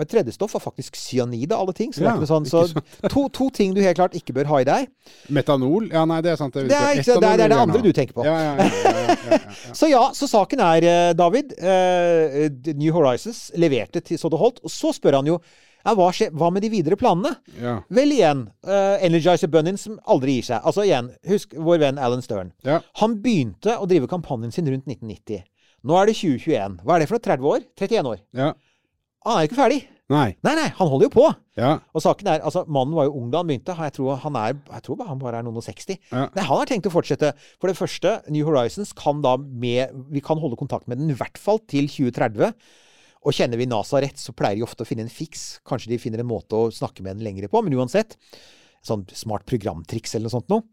Og 0.00 0.06
et 0.06 0.12
tredje 0.14 0.32
stoff 0.32 0.54
var 0.56 0.62
faktisk 0.64 0.96
cyanid 0.96 1.50
av 1.52 1.60
alle 1.60 1.74
ting. 1.76 1.90
Så, 1.92 2.00
det 2.00 2.08
er 2.08 2.14
ikke 2.16 2.24
noe 2.24 2.30
sånn, 2.30 2.46
så 2.48 2.62
to, 3.12 3.26
to 3.36 3.50
ting 3.52 3.74
du 3.76 3.82
helt 3.84 3.98
klart 3.98 4.14
ikke 4.16 4.32
bør 4.38 4.48
ha 4.48 4.60
i 4.62 4.66
deg. 4.68 4.86
Metanol? 5.28 5.90
Ja, 5.92 6.06
nei, 6.08 6.22
det 6.24 6.32
er 6.32 6.38
sant. 6.40 6.56
Det 6.56 6.70
det, 6.70 6.78
er, 6.78 7.02
det 7.04 7.32
er 7.44 7.52
det 7.52 7.58
andre 7.58 7.82
du 7.84 7.90
tenker 7.92 8.16
på. 8.16 8.24
Ja, 8.24 8.38
ja, 8.40 8.54
ja, 8.56 8.68
ja, 8.70 8.92
ja, 8.96 9.16
ja, 9.28 9.40
ja. 9.44 9.56
Så 9.76 9.90
ja, 9.90 10.00
så 10.16 10.24
saken 10.30 10.62
er, 10.64 10.86
eh, 10.88 11.10
David 11.18 11.52
uh, 11.60 12.72
New 12.80 12.96
Horizons 12.96 13.50
leverte 13.60 14.00
til 14.00 14.16
så 14.18 14.32
det 14.32 14.40
holdt. 14.40 14.62
Og 14.64 14.72
så 14.72 14.94
spør 14.96 15.20
han 15.20 15.28
jo 15.28 15.36
ja, 15.36 15.92
hva, 15.96 16.08
skje, 16.16 16.30
hva 16.36 16.48
med 16.52 16.64
de 16.64 16.72
videre 16.72 16.96
planene? 17.00 17.34
ja. 17.60 17.76
Vel 17.92 18.16
igjen, 18.16 18.46
uh, 18.68 18.96
Energizer 19.04 19.52
Bunnin 19.52 19.78
som 19.80 20.00
aldri 20.08 20.38
gir 20.38 20.48
seg. 20.48 20.64
Altså 20.64 20.88
igjen, 20.88 21.12
husk 21.28 21.52
vår 21.60 21.84
venn 21.84 22.00
Alan 22.00 22.24
Stern. 22.24 22.54
Ja. 22.64 22.80
Han 23.04 23.20
begynte 23.20 23.76
å 23.76 23.88
drive 23.90 24.08
kampanjen 24.08 24.56
sin 24.56 24.68
rundt 24.72 24.88
1990. 24.88 25.44
Nå 25.84 25.96
er 25.96 26.08
det 26.08 26.16
2021. 26.18 26.80
Hva 26.84 26.96
er 26.96 27.04
det 27.04 27.08
for 27.12 27.20
noe? 27.20 27.28
30 27.28 27.52
år? 27.52 27.70
31 27.84 28.12
år? 28.14 28.26
ja. 28.40 28.52
Han 29.26 29.36
er 29.36 29.44
jo 29.44 29.50
ikke 29.50 29.58
ferdig. 29.60 29.80
Nei. 30.10 30.32
Nei, 30.42 30.52
nei, 30.58 30.66
han 30.74 30.88
holder 30.90 31.06
jo 31.06 31.12
på. 31.14 31.24
Ja. 31.60 31.76
Og 31.94 32.02
saken 32.02 32.26
er, 32.32 32.42
altså 32.42 32.64
Mannen 32.66 32.96
var 32.96 33.06
jo 33.06 33.14
ung 33.20 33.28
da 33.30 33.44
han 33.44 33.50
begynte. 33.50 33.76
Jeg 33.78 33.94
tror 33.94 34.18
han, 34.24 34.38
er, 34.40 34.56
jeg 34.58 34.84
tror 34.86 35.04
han 35.06 35.20
bare 35.20 35.38
er 35.38 35.46
noen 35.46 35.60
og 35.60 35.66
60. 35.66 36.00
Ja. 36.10 36.24
Nei, 36.34 36.46
Han 36.48 36.58
har 36.62 36.70
tenkt 36.70 36.88
å 36.90 36.92
fortsette. 36.94 37.30
For 37.62 37.70
det 37.70 37.78
første, 37.78 38.16
New 38.32 38.48
Horizons 38.48 38.90
kan 38.98 39.20
da 39.22 39.36
med 39.38 39.94
Vi 40.10 40.22
kan 40.24 40.40
holde 40.42 40.58
kontakt 40.58 40.90
med 40.90 40.98
den 40.98 41.12
i 41.14 41.18
hvert 41.18 41.38
fall 41.38 41.62
til 41.70 41.86
2030. 41.92 42.56
Og 43.20 43.36
kjenner 43.36 43.60
vi 43.60 43.68
NASA 43.68 44.00
rett, 44.02 44.18
så 44.18 44.34
pleier 44.34 44.58
de 44.58 44.64
ofte 44.66 44.82
å 44.82 44.88
finne 44.88 45.04
en 45.06 45.12
fiks. 45.12 45.60
Kanskje 45.68 45.92
de 45.92 46.00
finner 46.00 46.24
en 46.24 46.30
måte 46.30 46.56
å 46.56 46.72
snakke 46.74 47.04
med 47.04 47.18
den 47.18 47.26
lengre 47.28 47.50
på, 47.52 47.60
men 47.62 47.76
uansett. 47.76 48.16
Sånn 48.82 49.04
smart 49.14 49.44
programtriks 49.46 50.16
eller 50.16 50.26
noe 50.26 50.34
sånt 50.38 50.50
noe. 50.50 50.64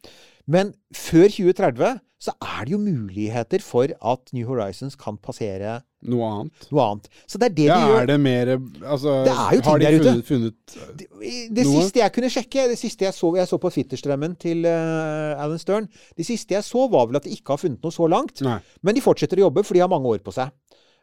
Men 0.47 0.71
før 0.95 1.27
2030 1.27 1.99
så 2.19 2.33
er 2.41 2.65
det 2.65 2.71
jo 2.73 2.79
muligheter 2.81 3.61
for 3.61 3.91
at 3.93 4.31
New 4.33 4.47
Horizons 4.49 4.95
kan 4.97 5.19
passere 5.21 5.75
Noe 6.07 6.25
annet. 6.29 6.67
noe 6.71 6.81
annet. 6.83 7.07
Så 7.29 7.37
det 7.41 7.45
er 7.51 7.53
det 7.57 7.65
Ja, 7.67 7.77
de 7.77 7.91
gjør. 7.91 7.99
er 8.01 8.05
det 8.09 8.17
mer 8.21 8.51
Altså, 8.85 9.13
Det 9.25 9.33
har 9.33 9.51
de 9.53 9.61
funnet, 9.99 10.25
funnet 10.25 10.77
Det, 10.97 11.07
det 11.53 11.65
Noe? 11.65 11.81
siste 11.83 11.99
jeg 12.01 12.13
kunne 12.13 12.29
sjekke, 12.33 12.67
det 12.69 12.77
siste 12.79 13.05
jeg 13.05 13.13
så 13.13 13.31
Jeg 13.37 13.47
så 13.47 13.57
på 13.61 13.69
Twitterstrømmen 13.73 14.35
til 14.37 14.65
uh, 14.65 15.37
Alan 15.43 15.59
Stern. 15.61 15.87
Det 16.17 16.25
siste 16.25 16.53
jeg 16.57 16.63
så, 16.63 16.87
var 16.89 17.05
vel 17.07 17.17
at 17.21 17.23
de 17.29 17.33
ikke 17.37 17.53
har 17.53 17.61
funnet 17.61 17.81
noe 17.83 17.91
så 17.93 18.09
langt. 18.09 18.41
Nei. 18.41 18.59
Men 18.81 18.95
de 18.97 19.01
fortsetter 19.01 19.37
å 19.37 19.47
jobbe, 19.49 19.63
for 19.65 19.73
de 19.77 19.81
har 19.85 19.89
mange 19.89 20.09
år 20.09 20.19
på 20.25 20.33
seg. 20.33 20.49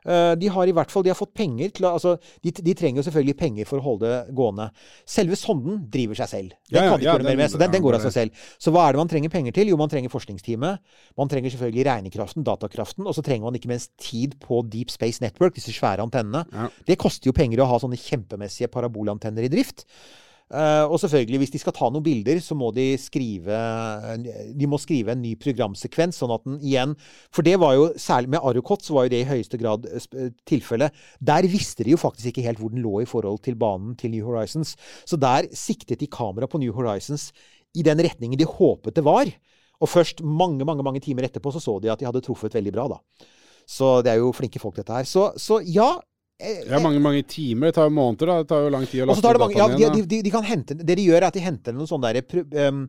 Eh, 0.05 0.34
de 0.36 0.50
har 0.52 0.68
i 0.68 0.74
hvert 0.76 0.90
fall 0.92 1.05
de 1.07 1.12
har 1.12 1.16
fått 1.16 1.32
penger 1.36 1.70
til 1.72 1.86
altså, 1.88 2.14
de, 2.44 2.52
de 2.52 2.74
trenger 2.76 3.00
jo 3.00 3.07
selvfølgelig 3.07 3.36
penger 3.40 3.68
for 3.68 3.80
å 3.80 3.84
holde 3.86 4.11
det 4.11 4.34
gående. 4.36 4.66
Selve 5.09 5.38
sonden 5.40 5.78
driver 5.92 6.18
seg 6.20 6.30
selv. 6.32 6.57
Den 6.68 6.76
Ja, 6.76 6.82
ja, 6.84 6.90
kan 6.90 7.00
de 7.00 7.07
ikke 7.07 7.09
ja, 7.09 7.14
gjøre 7.16 7.28
mer 7.30 7.40
med, 7.40 7.52
så 7.55 7.61
den, 7.62 7.72
den 7.72 7.84
går 7.84 7.98
av 7.98 8.05
seg 8.05 8.16
selv. 8.18 8.42
Så 8.61 8.74
hva 8.74 8.84
er 8.84 8.96
det 8.96 9.00
man 9.00 9.12
trenger 9.12 9.32
penger 9.32 9.57
til? 9.57 9.72
Jo, 9.72 9.78
man 9.80 9.92
trenger 9.92 10.12
forskningsteamet. 10.12 10.98
Man 11.20 11.32
trenger 11.32 11.55
selvfølgelig 11.55 11.86
regnekraften, 11.88 12.44
datakraften, 12.46 13.09
og 13.09 13.16
så 13.16 13.24
trenger 13.24 13.48
man 13.48 13.57
ikke 13.59 13.72
minst 13.72 13.94
tid 14.02 14.36
på 14.44 14.61
Deep 14.68 14.92
Space 14.92 15.24
Network, 15.24 15.57
disse 15.57 15.72
svære 15.72 16.05
antennene. 16.05 16.44
Ja. 16.52 16.68
Det 16.84 17.00
koster 17.00 17.30
jo 17.30 17.36
penger 17.36 17.64
å 17.64 17.70
ha 17.72 17.80
sånne 17.80 18.00
kjempemessige 18.00 18.68
parabolantenner 18.74 19.48
i 19.48 19.52
drift. 19.52 19.86
Eh, 20.53 20.84
og 20.84 20.99
selvfølgelig, 21.01 21.38
hvis 21.40 21.53
de 21.55 21.59
skal 21.62 21.72
ta 21.72 21.88
noen 21.88 22.05
bilder, 22.05 22.38
så 22.45 22.53
må 22.59 22.68
de 22.76 22.84
skrive 23.01 23.57
De 24.53 24.68
må 24.68 24.76
skrive 24.78 25.14
en 25.14 25.22
ny 25.24 25.32
programsekvens, 25.40 26.18
sånn 26.20 26.34
at 26.34 26.45
den 26.45 26.59
igjen 26.61 26.92
For 27.32 27.47
det 27.47 27.57
var 27.62 27.72
jo, 27.78 27.86
særlig 27.97 28.34
med 28.34 28.45
Arukot, 28.45 28.84
så 28.84 28.92
var 28.95 29.07
jo 29.07 29.14
det 29.14 29.22
i 29.24 29.30
høyeste 29.30 29.59
grad 29.61 29.88
tilfellet. 30.49 30.92
Der 31.18 31.49
visste 31.49 31.86
de 31.86 31.97
jo 31.97 32.01
faktisk 32.01 32.30
ikke 32.30 32.45
helt 32.45 32.61
hvor 32.61 32.74
den 32.74 32.84
lå 32.84 33.01
i 33.03 33.09
forhold 33.09 33.40
til 33.47 33.57
banen 33.57 33.97
til 33.97 34.12
New 34.12 34.28
Horizons. 34.28 34.76
Så 35.09 35.16
der 35.16 35.49
siktet 35.57 36.05
de 36.05 36.11
kamera 36.12 36.47
på 36.51 36.61
New 36.61 36.76
Horizons 36.76 37.30
i 37.74 37.82
den 37.82 38.05
retningen 38.05 38.38
de 38.38 38.47
håpet 38.47 39.01
det 39.01 39.05
var. 39.07 39.32
Og 39.80 39.90
først 39.90 40.20
mange, 40.22 40.64
mange, 40.64 40.84
mange 40.86 41.01
timer 41.03 41.26
etterpå 41.26 41.51
så 41.55 41.62
så 41.62 41.80
de 41.82 41.90
at 41.90 42.01
de 42.01 42.07
hadde 42.07 42.22
truffet 42.24 42.55
veldig 42.55 42.72
bra, 42.72 42.86
da. 42.95 43.30
Så 43.66 44.03
det 44.05 44.12
er 44.12 44.20
jo 44.20 44.34
flinke 44.36 44.61
folk, 44.61 44.76
dette 44.76 44.92
her. 44.92 45.09
Så, 45.09 45.32
så 45.40 45.59
ja. 45.64 45.97
Eh, 46.41 46.62
er 46.66 46.82
mange, 46.82 47.01
mange 47.03 47.22
timer. 47.28 47.70
Det 47.70 47.76
tar 47.78 47.89
jo 47.89 47.95
måneder, 47.95 48.30
da. 48.30 48.37
Det 48.43 48.49
tar 48.51 48.64
jo 48.64 48.70
lang 48.74 48.87
tid 48.91 49.05
å 49.05 49.09
laste 49.11 49.22
det 49.22 49.30
ja, 49.30 49.39
dataen 49.39 49.74
de, 49.74 49.82
igjen. 49.82 49.95
de, 49.95 50.03
de, 50.11 50.20
de 50.26 50.32
kan 50.35 50.47
hente, 50.47 50.76
det 50.80 50.97
de 50.99 51.07
gjør, 51.07 51.18
er 51.20 51.26
at 51.28 51.37
de 51.37 51.43
henter 51.45 51.76
noen 51.76 51.91
sånne 51.91 52.12
der, 52.16 52.45
um, 52.68 52.80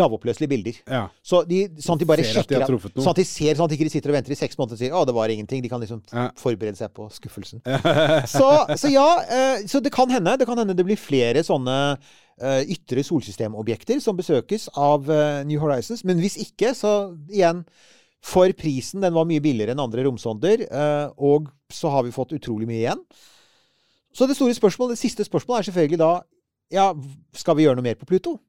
lavoppløselige 0.00 0.52
bilder. 0.54 0.80
Ja. 0.88 1.02
Så 1.22 1.42
de, 1.48 1.62
sånn 1.82 1.98
at 1.98 2.04
de 2.04 2.08
bare 2.10 2.24
Ser 2.26 2.30
at 2.30 2.36
de 2.36 2.40
sjekker 2.42 2.64
har 2.64 2.70
truffet 2.72 2.94
noe. 2.94 3.04
Sånn 3.04 3.14
at 3.16 3.20
de 3.22 3.26
ser, 3.28 3.58
sånn 3.58 3.68
at 3.68 3.74
de 3.74 3.78
ikke 3.80 3.94
sitter 3.96 4.14
og 4.14 4.18
venter 4.18 4.36
i 4.36 4.38
seks 4.40 4.58
måneder 4.60 4.78
og 4.78 4.82
sier 4.82 4.94
'Å, 4.96 5.06
det 5.06 5.16
var 5.16 5.34
ingenting'. 5.34 5.64
De 5.64 5.72
kan 5.72 5.82
liksom 5.82 6.02
Ja. 6.12 6.28
forberede 6.36 6.76
seg 6.76 6.92
på 6.96 7.08
skuffelsen. 7.12 7.60
så, 8.36 8.50
så 8.76 8.92
ja, 8.92 9.08
eh, 9.28 9.66
så 9.66 9.82
det 9.82 9.92
kan 9.92 10.10
hende. 10.10 10.38
Det 10.38 10.46
kan 10.48 10.58
hende 10.58 10.76
det 10.76 10.86
blir 10.86 10.96
flere 11.00 11.44
sånne 11.46 11.98
eh, 12.40 12.62
ytre 12.76 13.04
solsystemobjekter 13.04 14.00
som 14.00 14.16
besøkes 14.16 14.68
av 14.76 15.10
eh, 15.10 15.44
New 15.44 15.60
Horizons. 15.60 16.04
Men 16.04 16.20
hvis 16.22 16.36
ikke, 16.42 16.74
så 16.76 17.16
igjen 17.32 17.64
For 18.24 18.50
prisen, 18.58 19.02
den 19.04 19.14
var 19.14 19.26
mye 19.28 19.42
billigere 19.42 19.74
enn 19.74 19.82
andre 19.82 20.04
romsonder. 20.06 20.66
eh, 20.66 21.08
og 21.16 21.50
så 21.72 21.90
har 21.90 22.02
vi 22.06 22.14
fått 22.14 22.32
utrolig 22.32 22.66
mye 22.66 22.82
igjen. 22.82 23.02
Så 24.14 24.26
det 24.26 24.36
store 24.38 24.54
spørsmålet, 24.56 24.96
det 24.96 25.04
siste 25.04 25.24
spørsmålet 25.24 25.60
er 25.60 25.70
selvfølgelig 25.70 25.98
da 25.98 26.12
Ja, 26.72 26.92
skal 27.32 27.54
vi 27.54 27.62
gjøre 27.62 27.76
noe 27.78 27.86
mer 27.86 27.94
på 27.94 28.08
Pluto? 28.08 28.40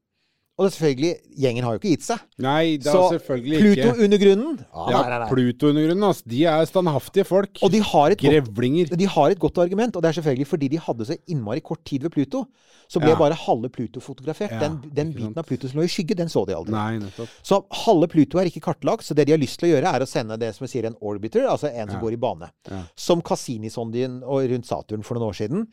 Og 0.57 0.65
det 0.65 0.71
er 0.71 0.73
selvfølgelig, 0.73 1.09
gjengen 1.37 1.65
har 1.67 1.75
jo 1.75 1.77
ikke 1.77 1.89
gitt 1.91 2.05
seg. 2.07 2.21
Nei, 2.41 2.61
det 2.81 2.89
er 2.89 2.95
Så 2.95 3.01
selvfølgelig 3.13 3.59
Pluto 3.61 3.89
ikke. 3.91 4.03
under 4.07 4.17
grunnen 4.23 4.55
ah, 4.73 4.87
Ja, 4.89 5.01
nei, 5.03 5.09
nei, 5.11 5.17
grunnen, 5.19 5.27
Pluto-undergrunnen, 5.29 6.05
altså. 6.07 6.23
De 6.33 6.39
er 6.49 6.63
standhaftige 6.65 7.25
folk. 7.29 7.59
Og 7.61 7.69
de 7.75 7.81
har, 7.85 8.15
et 8.15 8.23
godt, 8.23 8.95
de 8.97 9.09
har 9.13 9.35
et 9.35 9.41
godt 9.43 9.59
argument, 9.61 9.95
og 9.95 10.01
det 10.01 10.09
er 10.09 10.17
selvfølgelig 10.17 10.47
fordi 10.49 10.69
de 10.73 10.79
hadde 10.81 11.05
så 11.05 11.17
innmari 11.29 11.61
kort 11.61 11.83
tid 11.85 12.07
ved 12.07 12.09
Pluto. 12.15 12.47
Så 12.89 12.97
ble 13.03 13.11
Ja. 13.11 13.19
bare 13.19 13.37
halve 13.37 13.69
Pluto 13.69 14.01
fotografert. 14.01 14.55
Ja, 14.55 14.63
den 14.65 14.79
den 14.95 15.13
biten 15.13 15.37
av 15.37 15.45
Pluto 15.45 15.67
som 15.69 15.77
lå 15.77 15.85
i 15.85 15.91
skygge, 15.93 16.15
den 16.17 16.27
så 16.31 16.41
de 16.47 16.55
aldri. 16.57 16.71
Nei, 16.73 16.97
nettopp. 17.05 17.29
Så 17.43 17.61
halve 17.85 18.07
Pluto 18.09 18.39
er 18.41 18.49
ikke 18.49 18.63
kartlagt, 18.71 19.05
så 19.05 19.13
det 19.13 19.27
de 19.27 19.33
har 19.33 19.39
lyst 19.43 19.59
til 19.59 19.69
å 19.69 19.71
gjøre, 19.75 19.93
er 19.93 20.01
å 20.01 20.09
sende 20.09 20.39
det 20.41 20.55
som 20.55 20.65
vi 20.65 20.71
sier 20.73 20.87
en 20.89 20.97
orbiter, 21.01 21.45
altså 21.45 21.69
en 21.69 21.89
som 21.93 22.01
går 22.01 22.13
i 22.17 22.21
bane. 22.25 22.49
Som 22.95 23.21
Cassini-sonden 23.21 24.23
rundt 24.25 24.65
Saturn 24.65 25.03
for 25.03 25.19
noen 25.19 25.29
år 25.29 25.37
siden. 25.37 25.67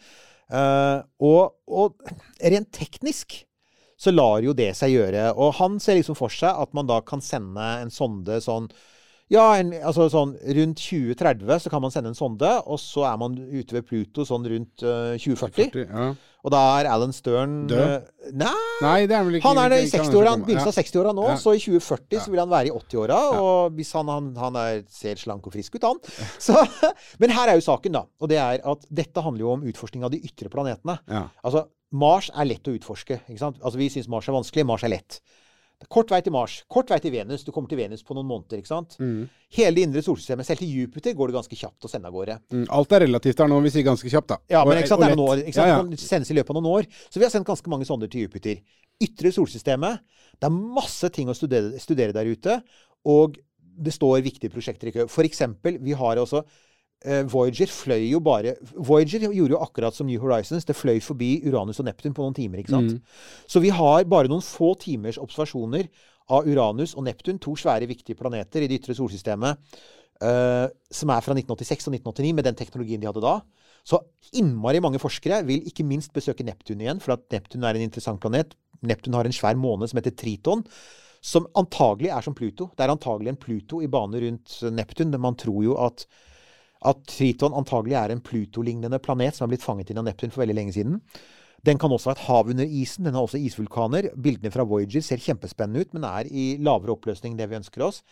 Uh, 0.52 1.00
og, 1.24 1.54
og 1.72 1.96
rent 2.42 2.68
teknisk 2.70 3.46
så 4.00 4.12
lar 4.14 4.42
jo 4.44 4.52
det 4.56 4.72
seg 4.76 4.94
gjøre. 4.96 5.28
Og 5.36 5.54
han 5.60 5.78
ser 5.82 5.98
liksom 6.00 6.18
for 6.18 6.32
seg 6.32 6.50
at 6.64 6.74
man 6.76 6.86
da 6.90 7.00
kan 7.06 7.22
sende 7.24 7.70
en 7.84 7.90
sonde 7.94 8.40
sånn 8.44 8.68
ja, 9.32 9.54
en, 9.56 9.70
altså 9.80 10.04
sånn 10.12 10.34
rundt 10.36 10.82
2030 10.84 11.62
så 11.64 11.70
kan 11.72 11.80
man 11.80 11.92
sende 11.94 12.10
en 12.12 12.16
sonde, 12.18 12.48
og 12.68 12.76
så 12.78 13.06
er 13.08 13.16
man 13.18 13.32
ute 13.40 13.72
ved 13.72 13.86
Pluto 13.88 14.26
sånn 14.28 14.44
rundt 14.52 14.84
uh, 14.84 15.14
2040. 15.16 15.70
40, 15.72 15.86
ja. 15.88 16.08
Og 16.44 16.52
da 16.52 16.60
er 16.76 16.88
Alan 16.92 17.14
Stern 17.16 17.54
Død? 17.70 18.04
Uh, 18.04 18.26
Nei! 18.36 18.50
Nei, 18.84 18.98
det 19.08 19.16
er 19.16 19.30
ikke 19.38 19.48
Han 19.48 19.60
er 19.62 19.72
i 19.72 19.78
ikke- 19.86 19.96
ikke 19.96 20.10
60-åra, 20.10 20.28
han 20.34 20.42
som 20.42 20.44
begynnelsen 20.50 20.68
av 20.68 20.76
60-åra 20.76 21.14
nå, 21.16 21.24
Ja. 21.30 21.36
så 21.40 21.54
i 21.56 21.62
2040 21.64 22.20
så 22.20 22.34
vil 22.34 22.42
han 22.42 22.52
være 22.52 22.68
i 22.68 22.74
80-åra. 22.76 23.20
Og 23.40 23.78
hvis 23.78 23.92
han, 23.96 24.12
han, 24.12 24.28
han 24.36 24.58
er, 24.60 24.82
ser 24.92 25.16
slank 25.16 25.48
og 25.48 25.56
frisk 25.56 25.80
ut, 25.80 25.88
han. 25.88 26.02
Så, 26.46 26.60
men 27.18 27.32
her 27.32 27.48
er 27.48 27.56
jo 27.56 27.64
saken, 27.64 27.96
da. 27.96 28.04
Og 28.20 28.28
det 28.28 28.36
er 28.44 28.60
at 28.60 28.84
dette 28.92 29.24
handler 29.24 29.46
jo 29.46 29.54
om 29.56 29.64
utforskning 29.72 30.04
av 30.04 30.12
de 30.12 30.20
ytre 30.20 30.52
planetene. 30.52 30.98
Ja. 31.08 31.24
Altså, 31.40 31.64
Mars 31.94 32.28
er 32.34 32.48
lett 32.50 32.66
å 32.66 32.74
utforske. 32.74 33.20
ikke 33.28 33.38
sant? 33.40 33.60
Altså, 33.62 33.78
Vi 33.78 33.88
syns 33.92 34.08
Mars 34.10 34.26
er 34.28 34.34
vanskelig. 34.34 34.66
Mars 34.66 34.82
er 34.86 34.92
lett. 34.96 35.20
Kort 35.90 36.08
vei 36.10 36.20
til 36.24 36.32
Mars. 36.32 36.62
Kort 36.70 36.88
vei 36.88 36.96
til 37.02 37.12
Venus. 37.12 37.42
Du 37.44 37.50
kommer 37.52 37.68
til 37.68 37.76
Venus 37.78 38.02
på 38.06 38.14
noen 38.16 38.26
måneder. 38.26 38.58
ikke 38.62 38.70
sant? 38.70 38.94
Mm. 39.02 39.26
Hele 39.52 39.74
det 39.76 39.82
indre 39.84 40.02
solsystemet, 40.06 40.46
selv 40.48 40.62
til 40.62 40.70
Jupiter, 40.72 41.12
går 41.18 41.28
det 41.30 41.36
ganske 41.36 41.58
kjapt 41.60 41.84
å 41.84 41.90
sende 41.90 42.08
av 42.08 42.14
gårde. 42.16 42.38
Mm, 42.54 42.64
Alt 42.72 42.94
er 42.96 43.04
relativt 43.04 43.42
her 43.42 43.50
nå, 43.50 43.58
vi 43.62 43.72
sier 43.74 43.84
ganske 43.84 44.08
kjapt, 44.08 44.28
da. 44.32 44.38
Ja, 44.54 44.64
men 44.64 44.80
ikke 44.80 44.88
sant, 44.94 45.02
det 45.04 45.10
er 45.10 45.16
noen 45.18 45.28
år. 45.34 45.42
Ikke 45.44 45.58
sant? 45.58 45.68
Ja, 45.68 45.76
ja. 45.76 45.82
Det 45.82 45.98
kan 45.98 46.06
sendes 46.08 46.30
i 46.32 46.38
løpet 46.38 46.54
av 46.54 46.58
noen 46.60 46.70
år. 46.72 46.88
Så 47.10 47.20
vi 47.20 47.26
har 47.26 47.34
sendt 47.34 47.46
ganske 47.50 47.68
mange 47.74 47.84
sonder 47.90 48.08
til 48.08 48.24
Jupiter. 48.24 48.62
Ytre 49.04 49.34
solsystemet. 49.34 50.00
Det 50.40 50.48
er 50.48 50.56
masse 50.80 51.10
ting 51.12 51.28
å 51.28 51.36
studere, 51.36 51.76
studere 51.82 52.16
der 52.16 52.30
ute. 52.32 52.62
Og 53.04 53.36
det 53.74 53.92
står 53.92 54.22
viktige 54.24 54.54
prosjekter 54.54 54.88
i 54.88 54.94
kø. 54.94 55.06
For 55.10 55.26
eksempel, 55.26 55.76
vi 55.82 55.92
har 55.98 56.16
også 56.22 56.44
Voyager 57.28 57.68
fløy 57.68 58.06
jo 58.08 58.20
bare 58.24 58.54
Voyager 58.74 59.26
gjorde 59.26 59.52
jo 59.52 59.60
akkurat 59.60 59.96
som 59.96 60.08
New 60.08 60.22
Horizons. 60.22 60.64
Det 60.64 60.76
fløy 60.76 61.02
forbi 61.04 61.36
Uranus 61.44 61.82
og 61.82 61.88
Neptun 61.88 62.14
på 62.16 62.24
noen 62.24 62.36
timer. 62.36 62.62
ikke 62.62 62.72
sant? 62.72 62.94
Mm. 62.96 63.44
Så 63.50 63.60
vi 63.60 63.72
har 63.74 64.06
bare 64.08 64.30
noen 64.32 64.44
få 64.44 64.72
timers 64.80 65.20
observasjoner 65.20 65.90
av 66.32 66.48
Uranus 66.48 66.94
og 66.96 67.04
Neptun, 67.04 67.40
to 67.42 67.54
svære, 67.58 67.88
viktige 67.90 68.16
planeter 68.16 68.64
i 68.64 68.70
det 68.70 68.80
ytre 68.80 68.96
solsystemet, 68.96 69.60
uh, 70.24 70.66
som 70.88 71.12
er 71.12 71.24
fra 71.24 71.36
1986 71.36 71.90
og 71.90 71.98
1989, 71.98 72.32
med 72.38 72.48
den 72.48 72.58
teknologien 72.58 73.02
de 73.02 73.10
hadde 73.10 73.24
da. 73.24 73.38
Så 73.84 74.00
innmari 74.40 74.80
mange 74.80 75.00
forskere 75.02 75.42
vil 75.44 75.66
ikke 75.68 75.84
minst 75.84 76.14
besøke 76.16 76.46
Neptun 76.46 76.80
igjen, 76.80 77.02
for 77.04 77.18
at 77.18 77.26
Neptun 77.34 77.66
er 77.68 77.76
en 77.76 77.84
interessant 77.84 78.20
planet. 78.22 78.56
Neptun 78.84 79.16
har 79.16 79.28
en 79.28 79.36
svær 79.36 79.58
måne 79.60 79.88
som 79.88 80.00
heter 80.00 80.16
Triton, 80.16 80.64
som 81.24 81.48
antagelig 81.56 82.10
er 82.12 82.24
som 82.24 82.36
Pluto. 82.36 82.70
Det 82.72 82.84
er 82.84 82.92
antagelig 82.92 83.32
en 83.32 83.40
Pluto 83.40 83.80
i 83.84 83.88
bane 83.88 84.20
rundt 84.20 84.58
Neptun. 84.72 85.12
men 85.12 85.20
Man 85.20 85.36
tror 85.40 85.62
jo 85.64 85.76
at, 85.80 86.06
at 86.84 87.00
Triton 87.08 87.56
antagelig 87.56 87.96
er 87.98 88.12
en 88.12 88.22
Pluto-lignende 88.24 89.00
planet 89.02 89.36
som 89.36 89.46
har 89.46 89.54
blitt 89.54 89.64
fanget 89.64 89.90
inn 89.90 90.00
av 90.02 90.06
Neptun 90.08 90.32
for 90.34 90.44
veldig 90.44 90.56
lenge 90.58 90.76
siden. 90.76 91.00
Den 91.64 91.80
kan 91.80 91.92
også 91.92 92.10
ha 92.10 92.16
et 92.18 92.26
hav 92.26 92.50
under 92.52 92.68
isen. 92.68 93.06
Den 93.06 93.16
har 93.16 93.24
også 93.24 93.40
isvulkaner. 93.40 94.10
Bildene 94.20 94.52
fra 94.52 94.66
Voyager 94.68 95.04
ser 95.04 95.22
kjempespennende 95.22 95.84
ut, 95.84 95.94
men 95.96 96.04
er 96.04 96.28
i 96.28 96.54
lavere 96.60 96.92
oppløsning 96.92 97.32
enn 97.32 97.40
det 97.40 97.48
vi 97.48 97.58
ønsker 97.60 97.86
oss. 97.86 98.02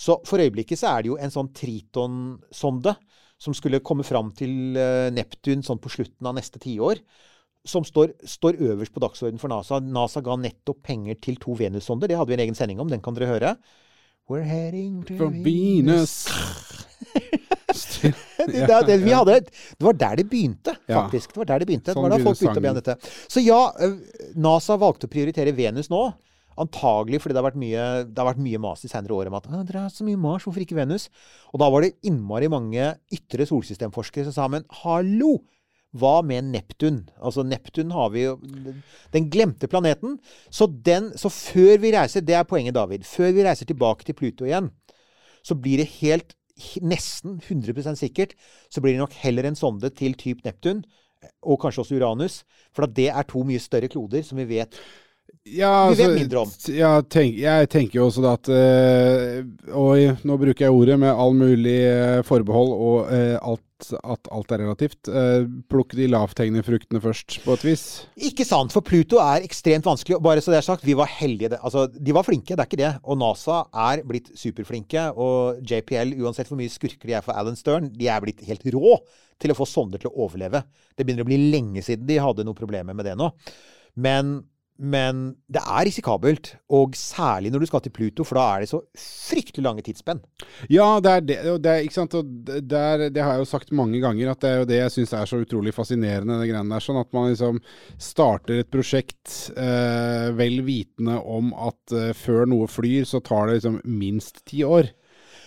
Så 0.00 0.16
for 0.26 0.42
øyeblikket 0.42 0.80
så 0.80 0.94
er 0.94 1.04
det 1.04 1.12
jo 1.12 1.18
en 1.20 1.32
sånn 1.32 1.52
Triton-sonde 1.54 2.96
som 3.40 3.54
skulle 3.56 3.82
komme 3.84 4.04
fram 4.04 4.32
til 4.36 4.76
eh, 4.76 5.08
Neptun 5.14 5.62
sånn 5.64 5.80
på 5.80 5.92
slutten 5.92 6.26
av 6.26 6.34
neste 6.36 6.60
tiår. 6.62 7.02
Som 7.68 7.84
står, 7.84 8.14
står 8.24 8.58
øverst 8.70 8.94
på 8.94 9.02
dagsordenen 9.04 9.40
for 9.40 9.52
NASA. 9.52 9.78
NASA 9.84 10.22
ga 10.24 10.38
nettopp 10.40 10.80
penger 10.90 11.20
til 11.22 11.38
to 11.40 11.54
Venus-sonder. 11.60 12.08
Det 12.10 12.18
hadde 12.18 12.32
vi 12.32 12.38
en 12.38 12.44
egen 12.48 12.58
sending 12.58 12.80
om. 12.82 12.90
Den 12.90 13.04
kan 13.04 13.14
dere 13.16 13.30
høre. 13.30 13.54
We're 14.30 14.46
heading 14.46 15.02
to 15.04 15.28
Venus. 15.28 16.26
Venus. 16.26 17.46
det, 18.50 18.64
det, 18.66 18.80
det, 18.88 18.96
vi 19.04 19.12
hadde, 19.14 19.36
det 19.44 19.86
var 19.86 19.98
der 20.00 20.18
det 20.20 20.26
begynte, 20.30 20.74
faktisk. 20.88 21.34
Det 21.34 21.42
var 21.42 21.52
der 21.52 21.62
det 21.62 21.68
begynte. 21.70 21.94
Sånn 21.94 22.04
det 22.04 22.08
var 22.08 22.16
da 22.16 22.24
folk 22.26 22.40
begynte 22.40 22.62
å 22.62 22.64
be 22.64 22.72
om 22.72 22.80
dette. 22.80 23.14
Så 23.30 23.44
ja, 23.44 23.60
NASA 24.40 24.78
valgte 24.80 25.08
å 25.08 25.12
prioritere 25.12 25.54
Venus 25.56 25.92
nå. 25.92 26.08
Antagelig 26.60 27.22
fordi 27.22 27.36
det 27.36 27.40
har 27.40 27.46
vært 27.46 27.60
mye, 27.60 27.84
det 28.10 28.20
har 28.20 28.28
vært 28.32 28.42
mye 28.42 28.60
mas 28.60 28.82
de 28.84 28.90
senere 28.90 29.16
år 29.16 29.30
om 29.30 29.38
at 29.38 29.46
det 29.48 29.78
er 29.78 29.92
så 29.94 30.04
mye 30.04 30.18
Mars, 30.20 30.44
hvorfor 30.44 30.64
ikke 30.64 30.76
Venus? 30.76 31.06
Og 31.54 31.62
da 31.62 31.70
var 31.72 31.86
det 31.86 31.94
innmari 32.06 32.50
mange 32.52 32.90
ytre 33.14 33.46
solsystemforskere 33.48 34.28
som 34.28 34.36
sa 34.36 34.50
men 34.52 34.68
hallo! 34.82 35.38
Hva 35.98 36.20
med 36.22 36.52
Neptun? 36.52 37.00
Altså 37.18 37.42
Neptun 37.42 37.90
har 37.90 38.12
vi 38.14 38.22
jo 38.22 38.36
Den 39.10 39.24
glemte 39.32 39.66
planeten. 39.66 40.20
Så, 40.46 40.68
den, 40.70 41.10
så 41.18 41.26
før 41.34 41.80
vi 41.82 41.90
reiser 41.96 42.22
Det 42.22 42.36
er 42.38 42.46
poenget, 42.46 42.76
David. 42.76 43.02
Før 43.08 43.32
vi 43.34 43.42
reiser 43.42 43.66
tilbake 43.66 44.06
til 44.06 44.14
Pluto 44.14 44.46
igjen, 44.46 44.70
så 45.42 45.56
blir 45.58 45.82
det 45.82 45.88
helt 45.98 46.36
nesten 46.82 47.38
100% 47.40 48.00
sikkert 48.00 48.34
så 48.70 48.82
blir 48.82 48.96
det 48.96 49.02
nok 49.02 49.14
heller 49.22 49.48
en 49.48 49.58
sonde 49.58 49.90
til 49.96 50.16
typ 50.18 50.42
Neptun, 50.46 50.82
og 51.44 51.60
kanskje 51.60 51.84
også 51.84 51.98
Uranus. 51.98 52.42
For 52.74 52.86
at 52.86 52.96
det 52.96 53.10
er 53.12 53.28
to 53.28 53.44
mye 53.46 53.60
større 53.62 53.90
kloder 53.92 54.24
som 54.26 54.40
vi 54.40 54.48
vet 54.56 54.78
Ja, 55.46 55.88
Vi 55.88 55.96
vet 55.96 56.06
altså, 56.06 56.18
mindre 56.18 56.38
om. 56.42 56.52
Ja, 56.74 56.90
tenk, 57.06 57.38
jeg 57.40 57.68
tenker 57.72 58.00
jo 58.00 58.06
også 58.08 58.22
da 58.24 58.32
at 58.36 58.50
øh, 58.50 59.44
Og 59.78 60.24
nå 60.26 60.36
bruker 60.42 60.66
jeg 60.66 60.74
ordet 60.74 60.98
med 61.00 61.12
all 61.14 61.36
mulig 61.38 61.78
eh, 61.86 62.22
forbehold 62.26 62.72
og 62.74 63.12
øh, 63.14 63.36
alt, 63.38 63.64
at 63.98 64.30
alt 64.34 64.52
er 64.54 64.62
relativt. 64.64 65.08
Uh, 65.08 65.46
plukk 65.72 65.94
de 65.98 66.08
lavthengende 66.10 66.62
fruktene 66.66 67.00
først, 67.02 67.38
på 67.44 67.56
et 67.56 67.64
vis. 67.66 67.84
Ikke 68.30 68.46
sant, 68.46 68.74
for 68.74 68.86
Pluto 68.86 69.20
er 69.22 69.46
ekstremt 69.46 69.88
vanskelig. 69.88 70.20
Bare 70.24 70.44
så 70.44 70.54
det 70.54 70.60
er 70.60 70.68
sagt, 70.68 70.86
vi 70.86 70.96
var 70.98 71.10
heldige. 71.12 71.58
Altså, 71.58 71.86
de 71.90 72.14
var 72.16 72.26
flinke, 72.26 72.54
det 72.54 72.64
er 72.64 72.70
ikke 72.70 72.82
det. 72.82 72.92
Og 73.04 73.20
NASA 73.20 73.62
er 73.88 74.04
blitt 74.08 74.30
superflinke. 74.38 75.08
Og 75.16 75.64
JPL, 75.66 76.14
uansett 76.20 76.50
hvor 76.50 76.60
mye 76.60 76.72
skurker 76.72 77.10
de 77.10 77.18
er 77.18 77.26
for 77.26 77.36
Alan 77.36 77.58
Stern, 77.58 77.90
de 77.96 78.10
er 78.10 78.22
blitt 78.24 78.44
helt 78.48 78.66
rå 78.74 78.98
til 79.40 79.54
å 79.54 79.56
få 79.56 79.66
sonder 79.68 80.00
til 80.00 80.12
å 80.12 80.26
overleve. 80.26 80.62
Det 80.94 81.06
begynner 81.06 81.24
å 81.24 81.30
bli 81.30 81.40
lenge 81.50 81.84
siden 81.84 82.08
de 82.08 82.20
hadde 82.20 82.44
noen 82.46 82.58
problemer 82.58 82.96
med 82.96 83.08
det 83.08 83.16
nå. 83.18 83.30
Men, 84.00 84.40
men 84.80 85.22
det 85.52 85.60
er 85.60 85.84
risikabelt. 85.86 86.54
Og 86.72 86.96
særlig 86.96 87.52
når 87.52 87.62
du 87.62 87.68
skal 87.68 87.82
til 87.84 87.92
Pluto, 87.94 88.24
for 88.24 88.38
da 88.38 88.46
er 88.54 88.64
det 88.64 88.70
så 88.70 88.80
fryktelig 88.96 89.64
lange 89.66 89.84
tidsspenn. 89.84 90.22
Ja, 90.72 90.88
det 91.04 91.12
er 91.12 91.26
det. 91.26 91.38
Og 91.52 91.58
det, 91.62 91.72
er, 91.72 91.84
ikke 91.84 91.98
sant? 91.98 92.16
Og 92.16 92.30
det, 92.48 92.62
er, 92.72 93.06
det 93.12 93.24
har 93.24 93.36
jeg 93.36 93.44
jo 93.44 93.50
sagt 93.50 93.74
mange 93.76 94.00
ganger, 94.02 94.32
at 94.32 94.40
det 94.40 94.50
er 94.50 94.62
jo 94.62 94.70
det 94.70 94.80
jeg 94.80 94.94
syns 94.96 95.12
er 95.18 95.28
så 95.28 95.42
utrolig 95.44 95.74
fascinerende. 95.76 96.38
det 96.40 96.48
greiene 96.48 96.72
der, 96.72 96.84
sånn 96.84 97.02
At 97.02 97.12
man 97.16 97.28
liksom 97.28 97.60
starter 98.00 98.62
et 98.62 98.72
prosjekt 98.72 99.52
eh, 99.52 100.30
vel 100.38 100.62
vitende 100.64 101.20
om 101.20 101.52
at 101.54 101.96
eh, 101.96 102.14
før 102.16 102.48
noe 102.48 102.70
flyr, 102.70 103.04
så 103.08 103.20
tar 103.24 103.50
det 103.50 103.60
liksom 103.60 103.82
minst 103.84 104.44
ti 104.48 104.64
år. 104.64 104.88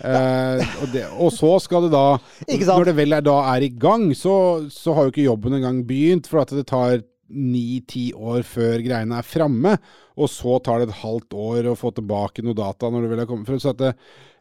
Eh, 0.04 0.74
og, 0.82 0.88
det, 0.94 1.04
og 1.22 1.32
så 1.34 1.56
skal 1.64 1.88
det 1.88 1.94
da? 1.94 2.18
Når 2.70 2.90
det 2.90 2.96
vel 2.98 3.18
er, 3.18 3.26
da 3.26 3.38
er 3.54 3.66
i 3.66 3.72
gang, 3.72 4.10
så, 4.18 4.36
så 4.74 4.96
har 4.96 5.08
jo 5.08 5.14
ikke 5.14 5.28
jobben 5.28 5.58
engang 5.58 5.84
begynt. 5.88 6.30
For 6.30 6.44
at 6.44 6.54
det 6.54 6.68
tar 6.70 7.02
ni-ti 7.34 8.08
år 8.14 8.46
før 8.48 8.82
greiene 8.86 9.20
er 9.20 9.28
framme. 9.28 9.76
Og 10.18 10.30
så 10.30 10.60
tar 10.64 10.82
det 10.82 10.90
et 10.92 11.02
halvt 11.02 11.34
år 11.34 11.72
å 11.72 11.78
få 11.78 11.94
tilbake 11.96 12.46
noe 12.46 12.58
data 12.58 12.90
når 12.92 13.06
det 13.06 13.14
vel 13.14 13.24
er 13.24 13.30
kommet 13.30 13.50
frem. 13.50 13.62
Så 13.62 13.74
at 13.74 13.82
det, 13.82 13.94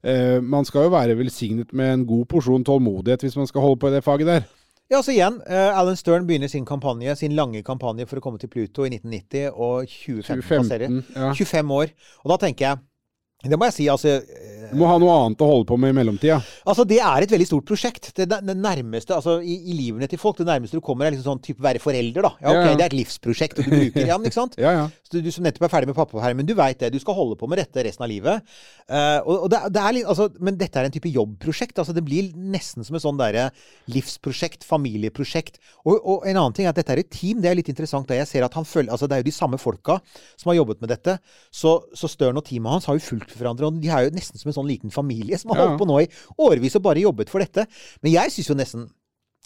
eh, 0.05 0.39
man 0.41 0.69
skal 0.69 0.87
jo 0.87 0.97
være 0.97 1.17
velsignet 1.19 1.73
med 1.73 1.93
en 1.93 2.07
god 2.09 2.27
porsjon 2.33 2.67
tålmodighet 2.67 3.25
hvis 3.25 3.39
man 3.41 3.49
skal 3.51 3.65
holde 3.65 3.81
på 3.81 3.93
i 3.93 3.97
det 3.97 4.05
faget 4.05 4.29
der. 4.29 4.51
Ja, 4.93 5.01
så 5.01 5.15
igjen, 5.15 5.39
uh, 5.49 5.79
Alan 5.79 5.97
Stern 5.97 6.27
begynner 6.29 6.51
sin 6.53 6.67
kampanje, 6.69 7.15
sin 7.17 7.33
lange 7.33 7.63
kampanje 7.65 8.05
for 8.11 8.21
å 8.21 8.25
komme 8.25 8.41
til 8.41 8.51
Pluto 8.53 8.85
i 8.85 8.91
1990, 8.93 9.55
og 9.57 9.87
2015 9.89 10.43
passerer. 10.51 10.93
2015, 10.93 11.23
ja. 11.23 11.31
25 11.39 11.73
år. 11.79 11.95
Og 12.25 12.35
da 12.35 12.43
tenker 12.47 12.67
jeg 12.67 12.83
Det 13.43 13.59
må 13.59 13.67
jeg 13.67 13.75
si, 13.75 13.87
altså 13.91 14.21
Du 14.73 14.79
må 14.81 14.89
ha 14.89 14.97
noe 15.01 15.15
annet 15.27 15.43
å 15.45 15.49
holde 15.51 15.69
på 15.69 15.77
med 15.81 15.93
i 15.93 15.97
mellomtida. 15.97 16.39
Altså, 16.65 16.87
Det 16.89 16.99
er 17.05 17.27
et 17.27 17.35
veldig 17.35 17.49
stort 17.49 17.67
prosjekt. 17.69 18.11
Det, 18.17 18.27
det 18.27 18.57
nærmeste, 18.57 19.15
altså 19.15 19.39
i, 19.45 19.59
i 19.71 19.77
livene 19.77 20.09
til 20.09 20.21
folk, 20.21 20.39
det 20.41 20.49
nærmeste 20.49 20.81
du 20.81 20.85
kommer, 20.85 21.07
er 21.07 21.15
liksom 21.15 21.35
sånn 21.35 21.43
type 21.45 21.63
være 21.63 21.83
forelder, 21.83 22.25
da. 22.25 22.33
Ja, 22.41 22.53
ok, 22.53 22.57
Ja, 22.57 22.71
ja. 22.71 22.77
Det 22.81 22.87
er 22.87 22.91
et 22.91 22.99
livsprosjekt, 22.99 23.61
og 23.61 23.69
du 23.69 23.77
bruker 23.77 24.09
Ja, 24.09 24.19
men 24.19 24.31
ikke 24.31 24.41
sant? 24.41 24.59
Ja, 24.63 24.73
ja. 24.77 24.89
Så 25.07 25.19
du, 25.19 25.27
du 25.27 25.33
som 25.35 25.45
nettopp 25.45 25.67
er 25.67 25.73
ferdig 25.73 25.91
med 25.91 25.99
pappapermen, 25.99 26.49
du 26.49 26.55
veit 26.57 26.81
det. 26.81 26.93
Du 26.95 27.01
skal 27.03 27.17
holde 27.19 27.37
på 27.41 27.49
med 27.51 27.61
dette 27.61 27.85
resten 27.85 28.07
av 28.07 28.11
livet. 28.11 28.49
Uh, 28.89 29.21
og, 29.27 29.35
og 29.45 29.49
det, 29.53 29.61
det 29.77 29.83
er 29.83 29.97
litt, 29.99 30.09
altså, 30.09 30.29
men 30.41 30.57
dette 30.61 30.81
er 30.81 30.89
en 30.89 30.95
type 30.95 31.13
jobbprosjekt. 31.13 31.83
altså 31.83 31.93
Det 31.97 32.05
blir 32.07 32.31
nesten 32.33 32.87
som 32.87 32.97
et 32.97 33.05
sånn 33.05 33.21
derre 33.21 33.51
livsprosjekt, 33.93 34.65
familieprosjekt. 34.65 35.61
Og, 35.85 35.99
og 35.99 36.27
en 36.29 36.39
annen 36.39 36.57
ting 36.57 36.69
er 36.69 36.73
at 36.73 36.81
dette 36.81 36.95
er 36.95 37.03
et 37.03 37.13
team. 37.13 37.43
Det 37.43 37.51
er 37.51 37.59
litt 37.59 37.71
interessant. 37.73 38.09
da 38.09 38.17
Jeg 38.17 38.31
ser 38.31 38.47
at 38.47 38.57
han 38.57 38.69
følger, 38.69 38.93
altså 38.95 39.09
Det 39.11 39.19
er 39.19 39.25
jo 39.25 39.29
de 39.29 39.37
samme 39.37 39.61
folka 39.61 39.99
som 40.41 40.53
har 40.53 40.61
jobbet 40.63 40.81
med 40.83 40.93
dette. 40.95 41.19
Så, 41.53 41.75
så 41.99 42.11
Stern 42.11 42.41
og 42.41 42.47
teamet 42.49 42.79
hans 42.79 42.89
har 42.89 42.97
jo 42.97 43.05
fulgt 43.05 43.35
hverandre. 43.37 43.69
og 43.69 43.83
De 43.83 43.91
er 43.93 44.07
jo 44.07 44.17
nesten 44.17 44.41
som 44.41 44.53
en 44.53 44.57
sånn 44.57 44.62
liten 44.69 44.93
familie 44.95 45.39
som 45.41 45.53
har 45.53 45.63
holdt 45.63 45.81
på 45.81 45.89
nå 45.89 46.01
i 46.03 46.11
årevis 46.43 46.77
og 46.79 46.85
bare 46.87 47.05
jobbet 47.05 47.33
for 47.33 47.45
dette. 47.45 47.67
Men 48.03 48.15
jeg 48.15 48.35
syns 48.35 48.53
jo 48.53 48.59
nesten 48.59 48.91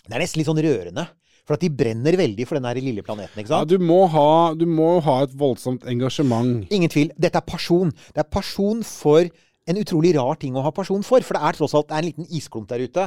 Det 0.06 0.14
er 0.14 0.22
nesten 0.22 0.40
litt 0.40 0.50
sånn 0.50 0.62
rørende. 0.62 1.06
For 1.46 1.54
at 1.54 1.62
de 1.62 1.70
brenner 1.70 2.16
veldig 2.18 2.44
for 2.48 2.58
den 2.58 2.82
lille 2.82 3.04
planeten. 3.06 3.38
ikke 3.38 3.54
ja 3.54 3.66
du, 3.66 3.78
må 3.78 4.00
ha, 4.10 4.52
du 4.58 4.66
må 4.66 4.96
ha 5.06 5.20
et 5.22 5.34
voldsomt 5.38 5.86
engasjement. 5.86 6.66
Ingen 6.74 6.90
tvil. 6.90 7.12
Dette 7.14 7.38
er 7.38 7.46
pasjon. 7.46 7.92
Det 8.10 8.24
er 8.24 8.30
pasjon 8.30 8.82
for 8.86 9.28
en 9.66 9.78
utrolig 9.78 10.14
rar 10.18 10.38
ting 10.42 10.58
å 10.58 10.64
ha 10.66 10.72
pasjon 10.74 11.06
for. 11.06 11.22
For 11.22 11.38
det 11.38 11.42
er 11.46 11.58
tross 11.58 11.74
alt 11.78 11.94
er 11.94 12.02
en 12.02 12.08
liten 12.08 12.26
isklump 12.34 12.66
der 12.70 12.82
ute. 12.82 13.06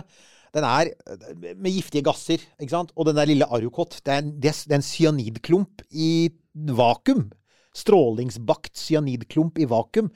Den 0.56 0.66
er 0.66 0.92
eh, 0.92 1.54
med 1.60 1.76
giftige 1.76 2.06
gasser. 2.08 2.44
ikke 2.60 2.74
sant? 2.74 2.94
Og 2.96 3.10
den 3.10 3.20
der 3.20 3.30
lille 3.30 3.48
Arukot, 3.48 4.00
det 4.06 4.16
er 4.16 4.24
en, 4.24 4.32
det 4.42 4.54
er 4.56 4.80
en 4.80 4.88
cyanidklump 4.88 5.84
i 5.92 6.30
vakuum. 6.80 7.28
Strålingsbakt 7.76 8.80
cyanidklump 8.80 9.60
i 9.60 9.68
vakuum. 9.70 10.10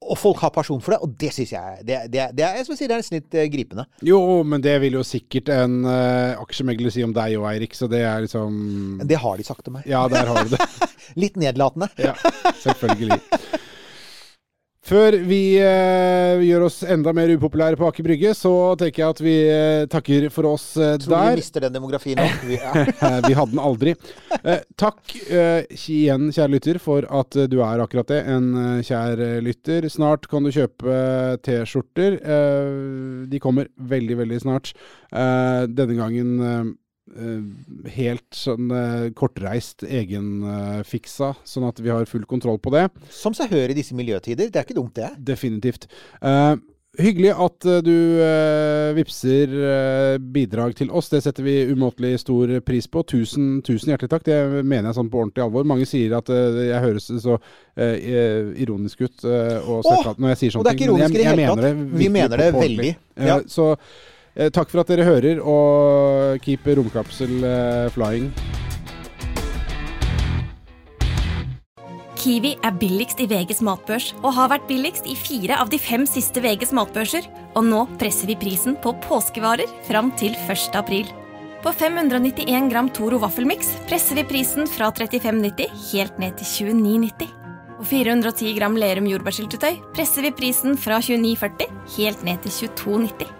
Og 0.00 0.16
folk 0.16 0.38
har 0.40 0.52
pasjon 0.54 0.80
for 0.80 0.94
det, 0.94 0.98
og 1.04 1.12
det 1.20 1.28
syns 1.36 1.50
jeg 1.52 1.82
det, 1.84 1.98
det, 2.08 2.22
det 2.32 2.44
er, 2.46 2.54
jeg 2.56 2.68
si, 2.70 2.86
det 2.88 2.94
er 2.94 3.02
nesten 3.02 3.18
litt 3.18 3.36
eh, 3.36 3.48
gripende. 3.52 3.84
Jo, 4.06 4.40
men 4.48 4.64
det 4.64 4.78
vil 4.80 4.96
jo 4.96 5.04
sikkert 5.04 5.52
en 5.52 5.82
uh, 5.84 6.40
aksjemegler 6.40 6.94
si 6.94 7.04
om 7.04 7.12
deg 7.16 7.36
og 7.36 7.44
Eirik, 7.50 7.76
så 7.76 7.88
det 7.90 8.00
er 8.08 8.24
liksom 8.24 9.02
det 9.04 9.20
har 9.20 9.36
de 9.36 9.44
sagt 9.44 9.66
til 9.66 9.76
meg. 9.76 9.84
Ja, 9.90 10.06
der 10.08 10.30
har 10.30 10.48
du 10.48 10.56
det. 10.56 10.88
Litt 11.22 11.36
nedlatende. 11.40 11.90
Ja, 12.00 12.16
selvfølgelig. 12.62 13.20
Før 14.90 15.14
vi 15.22 15.36
eh, 15.62 16.40
gjør 16.42 16.64
oss 16.66 16.80
enda 16.82 17.12
mer 17.14 17.30
upopulære 17.36 17.78
på 17.78 17.86
Aker 17.86 18.02
Brygge, 18.08 18.32
så 18.34 18.50
tenker 18.80 19.04
jeg 19.04 19.14
at 19.14 19.20
vi 19.22 19.34
eh, 19.46 19.84
takker 19.92 20.24
for 20.34 20.48
oss 20.50 20.64
eh, 20.82 20.96
Tror 20.98 21.12
du 21.14 21.28
vi 21.30 21.36
mister 21.38 21.62
den 21.62 21.76
demografien 21.76 22.18
nå? 22.18 22.26
Vi- 22.50 22.58
Ja. 22.58 22.72
vi 23.28 23.36
hadde 23.38 23.52
den 23.54 23.62
aldri. 23.62 23.94
Eh, 24.42 24.64
takk 24.80 25.14
eh, 25.30 25.62
igjen, 25.78 26.26
kjære 26.34 26.50
lytter, 26.56 26.80
for 26.82 27.06
at 27.06 27.38
eh, 27.38 27.46
du 27.52 27.60
er 27.62 27.84
akkurat 27.84 28.10
det. 28.10 28.18
En 28.34 28.50
eh, 28.64 28.82
kjær 28.88 29.22
eh, 29.28 29.36
lytter. 29.46 29.86
Snart 29.94 30.26
kan 30.32 30.42
du 30.42 30.50
kjøpe 30.54 30.90
eh, 30.90 31.38
T-skjorter. 31.46 32.18
Eh, 32.18 33.30
de 33.30 33.40
kommer 33.46 33.70
veldig, 33.94 34.18
veldig 34.24 34.42
snart. 34.42 34.74
Eh, 35.14 35.68
denne 35.70 35.98
gangen 36.02 36.34
eh, 36.40 36.56
eh, 36.60 36.76
helt 37.96 38.26
sånn 38.36 38.70
eh, 38.74 39.06
kortreist, 39.16 39.84
egenfiksa, 39.86 41.34
sånn 41.44 41.68
at 41.68 41.80
vi 41.82 41.92
har 41.92 42.08
full 42.10 42.26
kontroll 42.30 42.60
på 42.62 42.72
det. 42.74 42.88
Som 43.12 43.36
seg 43.36 43.52
hør 43.54 43.72
i 43.72 43.78
disse 43.78 43.96
miljøtider. 43.98 44.50
Det 44.50 44.60
er 44.60 44.68
ikke 44.68 44.78
dumt, 44.78 44.94
det. 44.98 45.10
Definitivt. 45.30 45.88
Uh, 46.22 46.56
hyggelig 46.98 47.30
at 47.38 47.66
eh, 47.70 47.80
du 47.86 47.96
uh, 48.18 48.90
vipser 48.96 49.52
uh, 49.54 50.16
bidrag 50.18 50.74
til 50.78 50.90
oss. 50.90 51.10
Det 51.12 51.22
setter 51.24 51.46
vi 51.46 51.56
umåtelig 51.70 52.20
stor 52.24 52.56
pris 52.66 52.88
på. 52.90 53.04
Tusen, 53.10 53.60
tusen 53.66 53.92
hjertelig 53.92 54.10
takk. 54.14 54.26
Det 54.26 54.40
mener 54.60 54.90
jeg 54.90 54.98
sånn 54.98 55.10
på 55.12 55.22
ordentlig 55.22 55.46
alvor. 55.46 55.68
Mange 55.70 55.88
sier 55.88 56.16
at 56.18 56.30
uh, 56.30 56.62
jeg 56.66 56.84
høres 56.86 57.10
så 57.22 57.38
eh, 57.80 58.54
ironisk 58.62 59.00
ut 59.06 59.24
eh, 59.24 59.58
og 59.68 59.84
når 60.18 60.34
jeg 60.34 60.40
sier 60.40 60.50
og 60.50 60.58
sånne 60.58 60.64
det 60.64 60.70
er 60.70 60.78
ikke 60.78 60.86
ting. 60.86 60.94
ironisk 60.94 61.14
i 61.14 61.20
det 61.20 61.28
hele 61.30 61.50
tatt. 61.50 61.84
Vi 62.00 62.08
mener 62.12 62.42
det 62.42 62.48
veldig. 62.56 62.94
Ja. 63.16 63.36
Eh, 63.38 63.46
så 63.50 63.72
eh, 63.74 63.78
takk 64.34 64.70
for 64.70 64.82
at 64.82 64.92
dere 64.92 65.08
hører, 65.08 65.42
og 65.42 66.40
keep 66.44 66.66
romkapsel 66.78 67.44
eh, 67.44 67.90
flying. 67.94 68.30
Kiwi 72.20 72.50
er 72.60 72.74
billigst 72.76 73.22
i 73.24 73.26
VGs 73.30 73.62
matbørs 73.64 74.10
og 74.20 74.34
har 74.36 74.50
vært 74.52 74.66
billigst 74.68 75.06
i 75.08 75.14
fire 75.16 75.56
av 75.56 75.70
de 75.72 75.78
fem 75.80 76.04
siste 76.04 76.42
VGs 76.44 76.74
matbørser. 76.76 77.24
Og 77.56 77.64
nå 77.64 77.86
presser 78.00 78.28
vi 78.28 78.36
prisen 78.36 78.76
på 78.84 78.92
påskevarer 79.06 79.70
fram 79.88 80.12
til 80.20 80.36
1. 80.44 80.76
april. 80.76 81.08
På 81.64 81.72
591 81.72 82.68
gram 82.72 82.92
Toro 82.92 83.22
vaffelmiks 83.24 83.72
presser 83.88 84.20
vi 84.20 84.26
prisen 84.28 84.68
fra 84.68 84.92
35,90 84.92 85.72
helt 85.94 86.20
ned 86.20 86.36
til 86.36 86.68
29,90. 86.76 87.34
Og 87.80 87.88
410 87.88 88.54
gram 88.60 88.76
Lerum 88.76 89.08
jordbærsyltetøy 89.08 89.80
presser 89.96 90.28
vi 90.28 90.36
prisen 90.36 90.76
fra 90.76 91.00
29,40 91.00 91.68
helt 91.96 92.24
ned 92.28 92.44
til 92.44 92.68
22,90. 92.68 93.39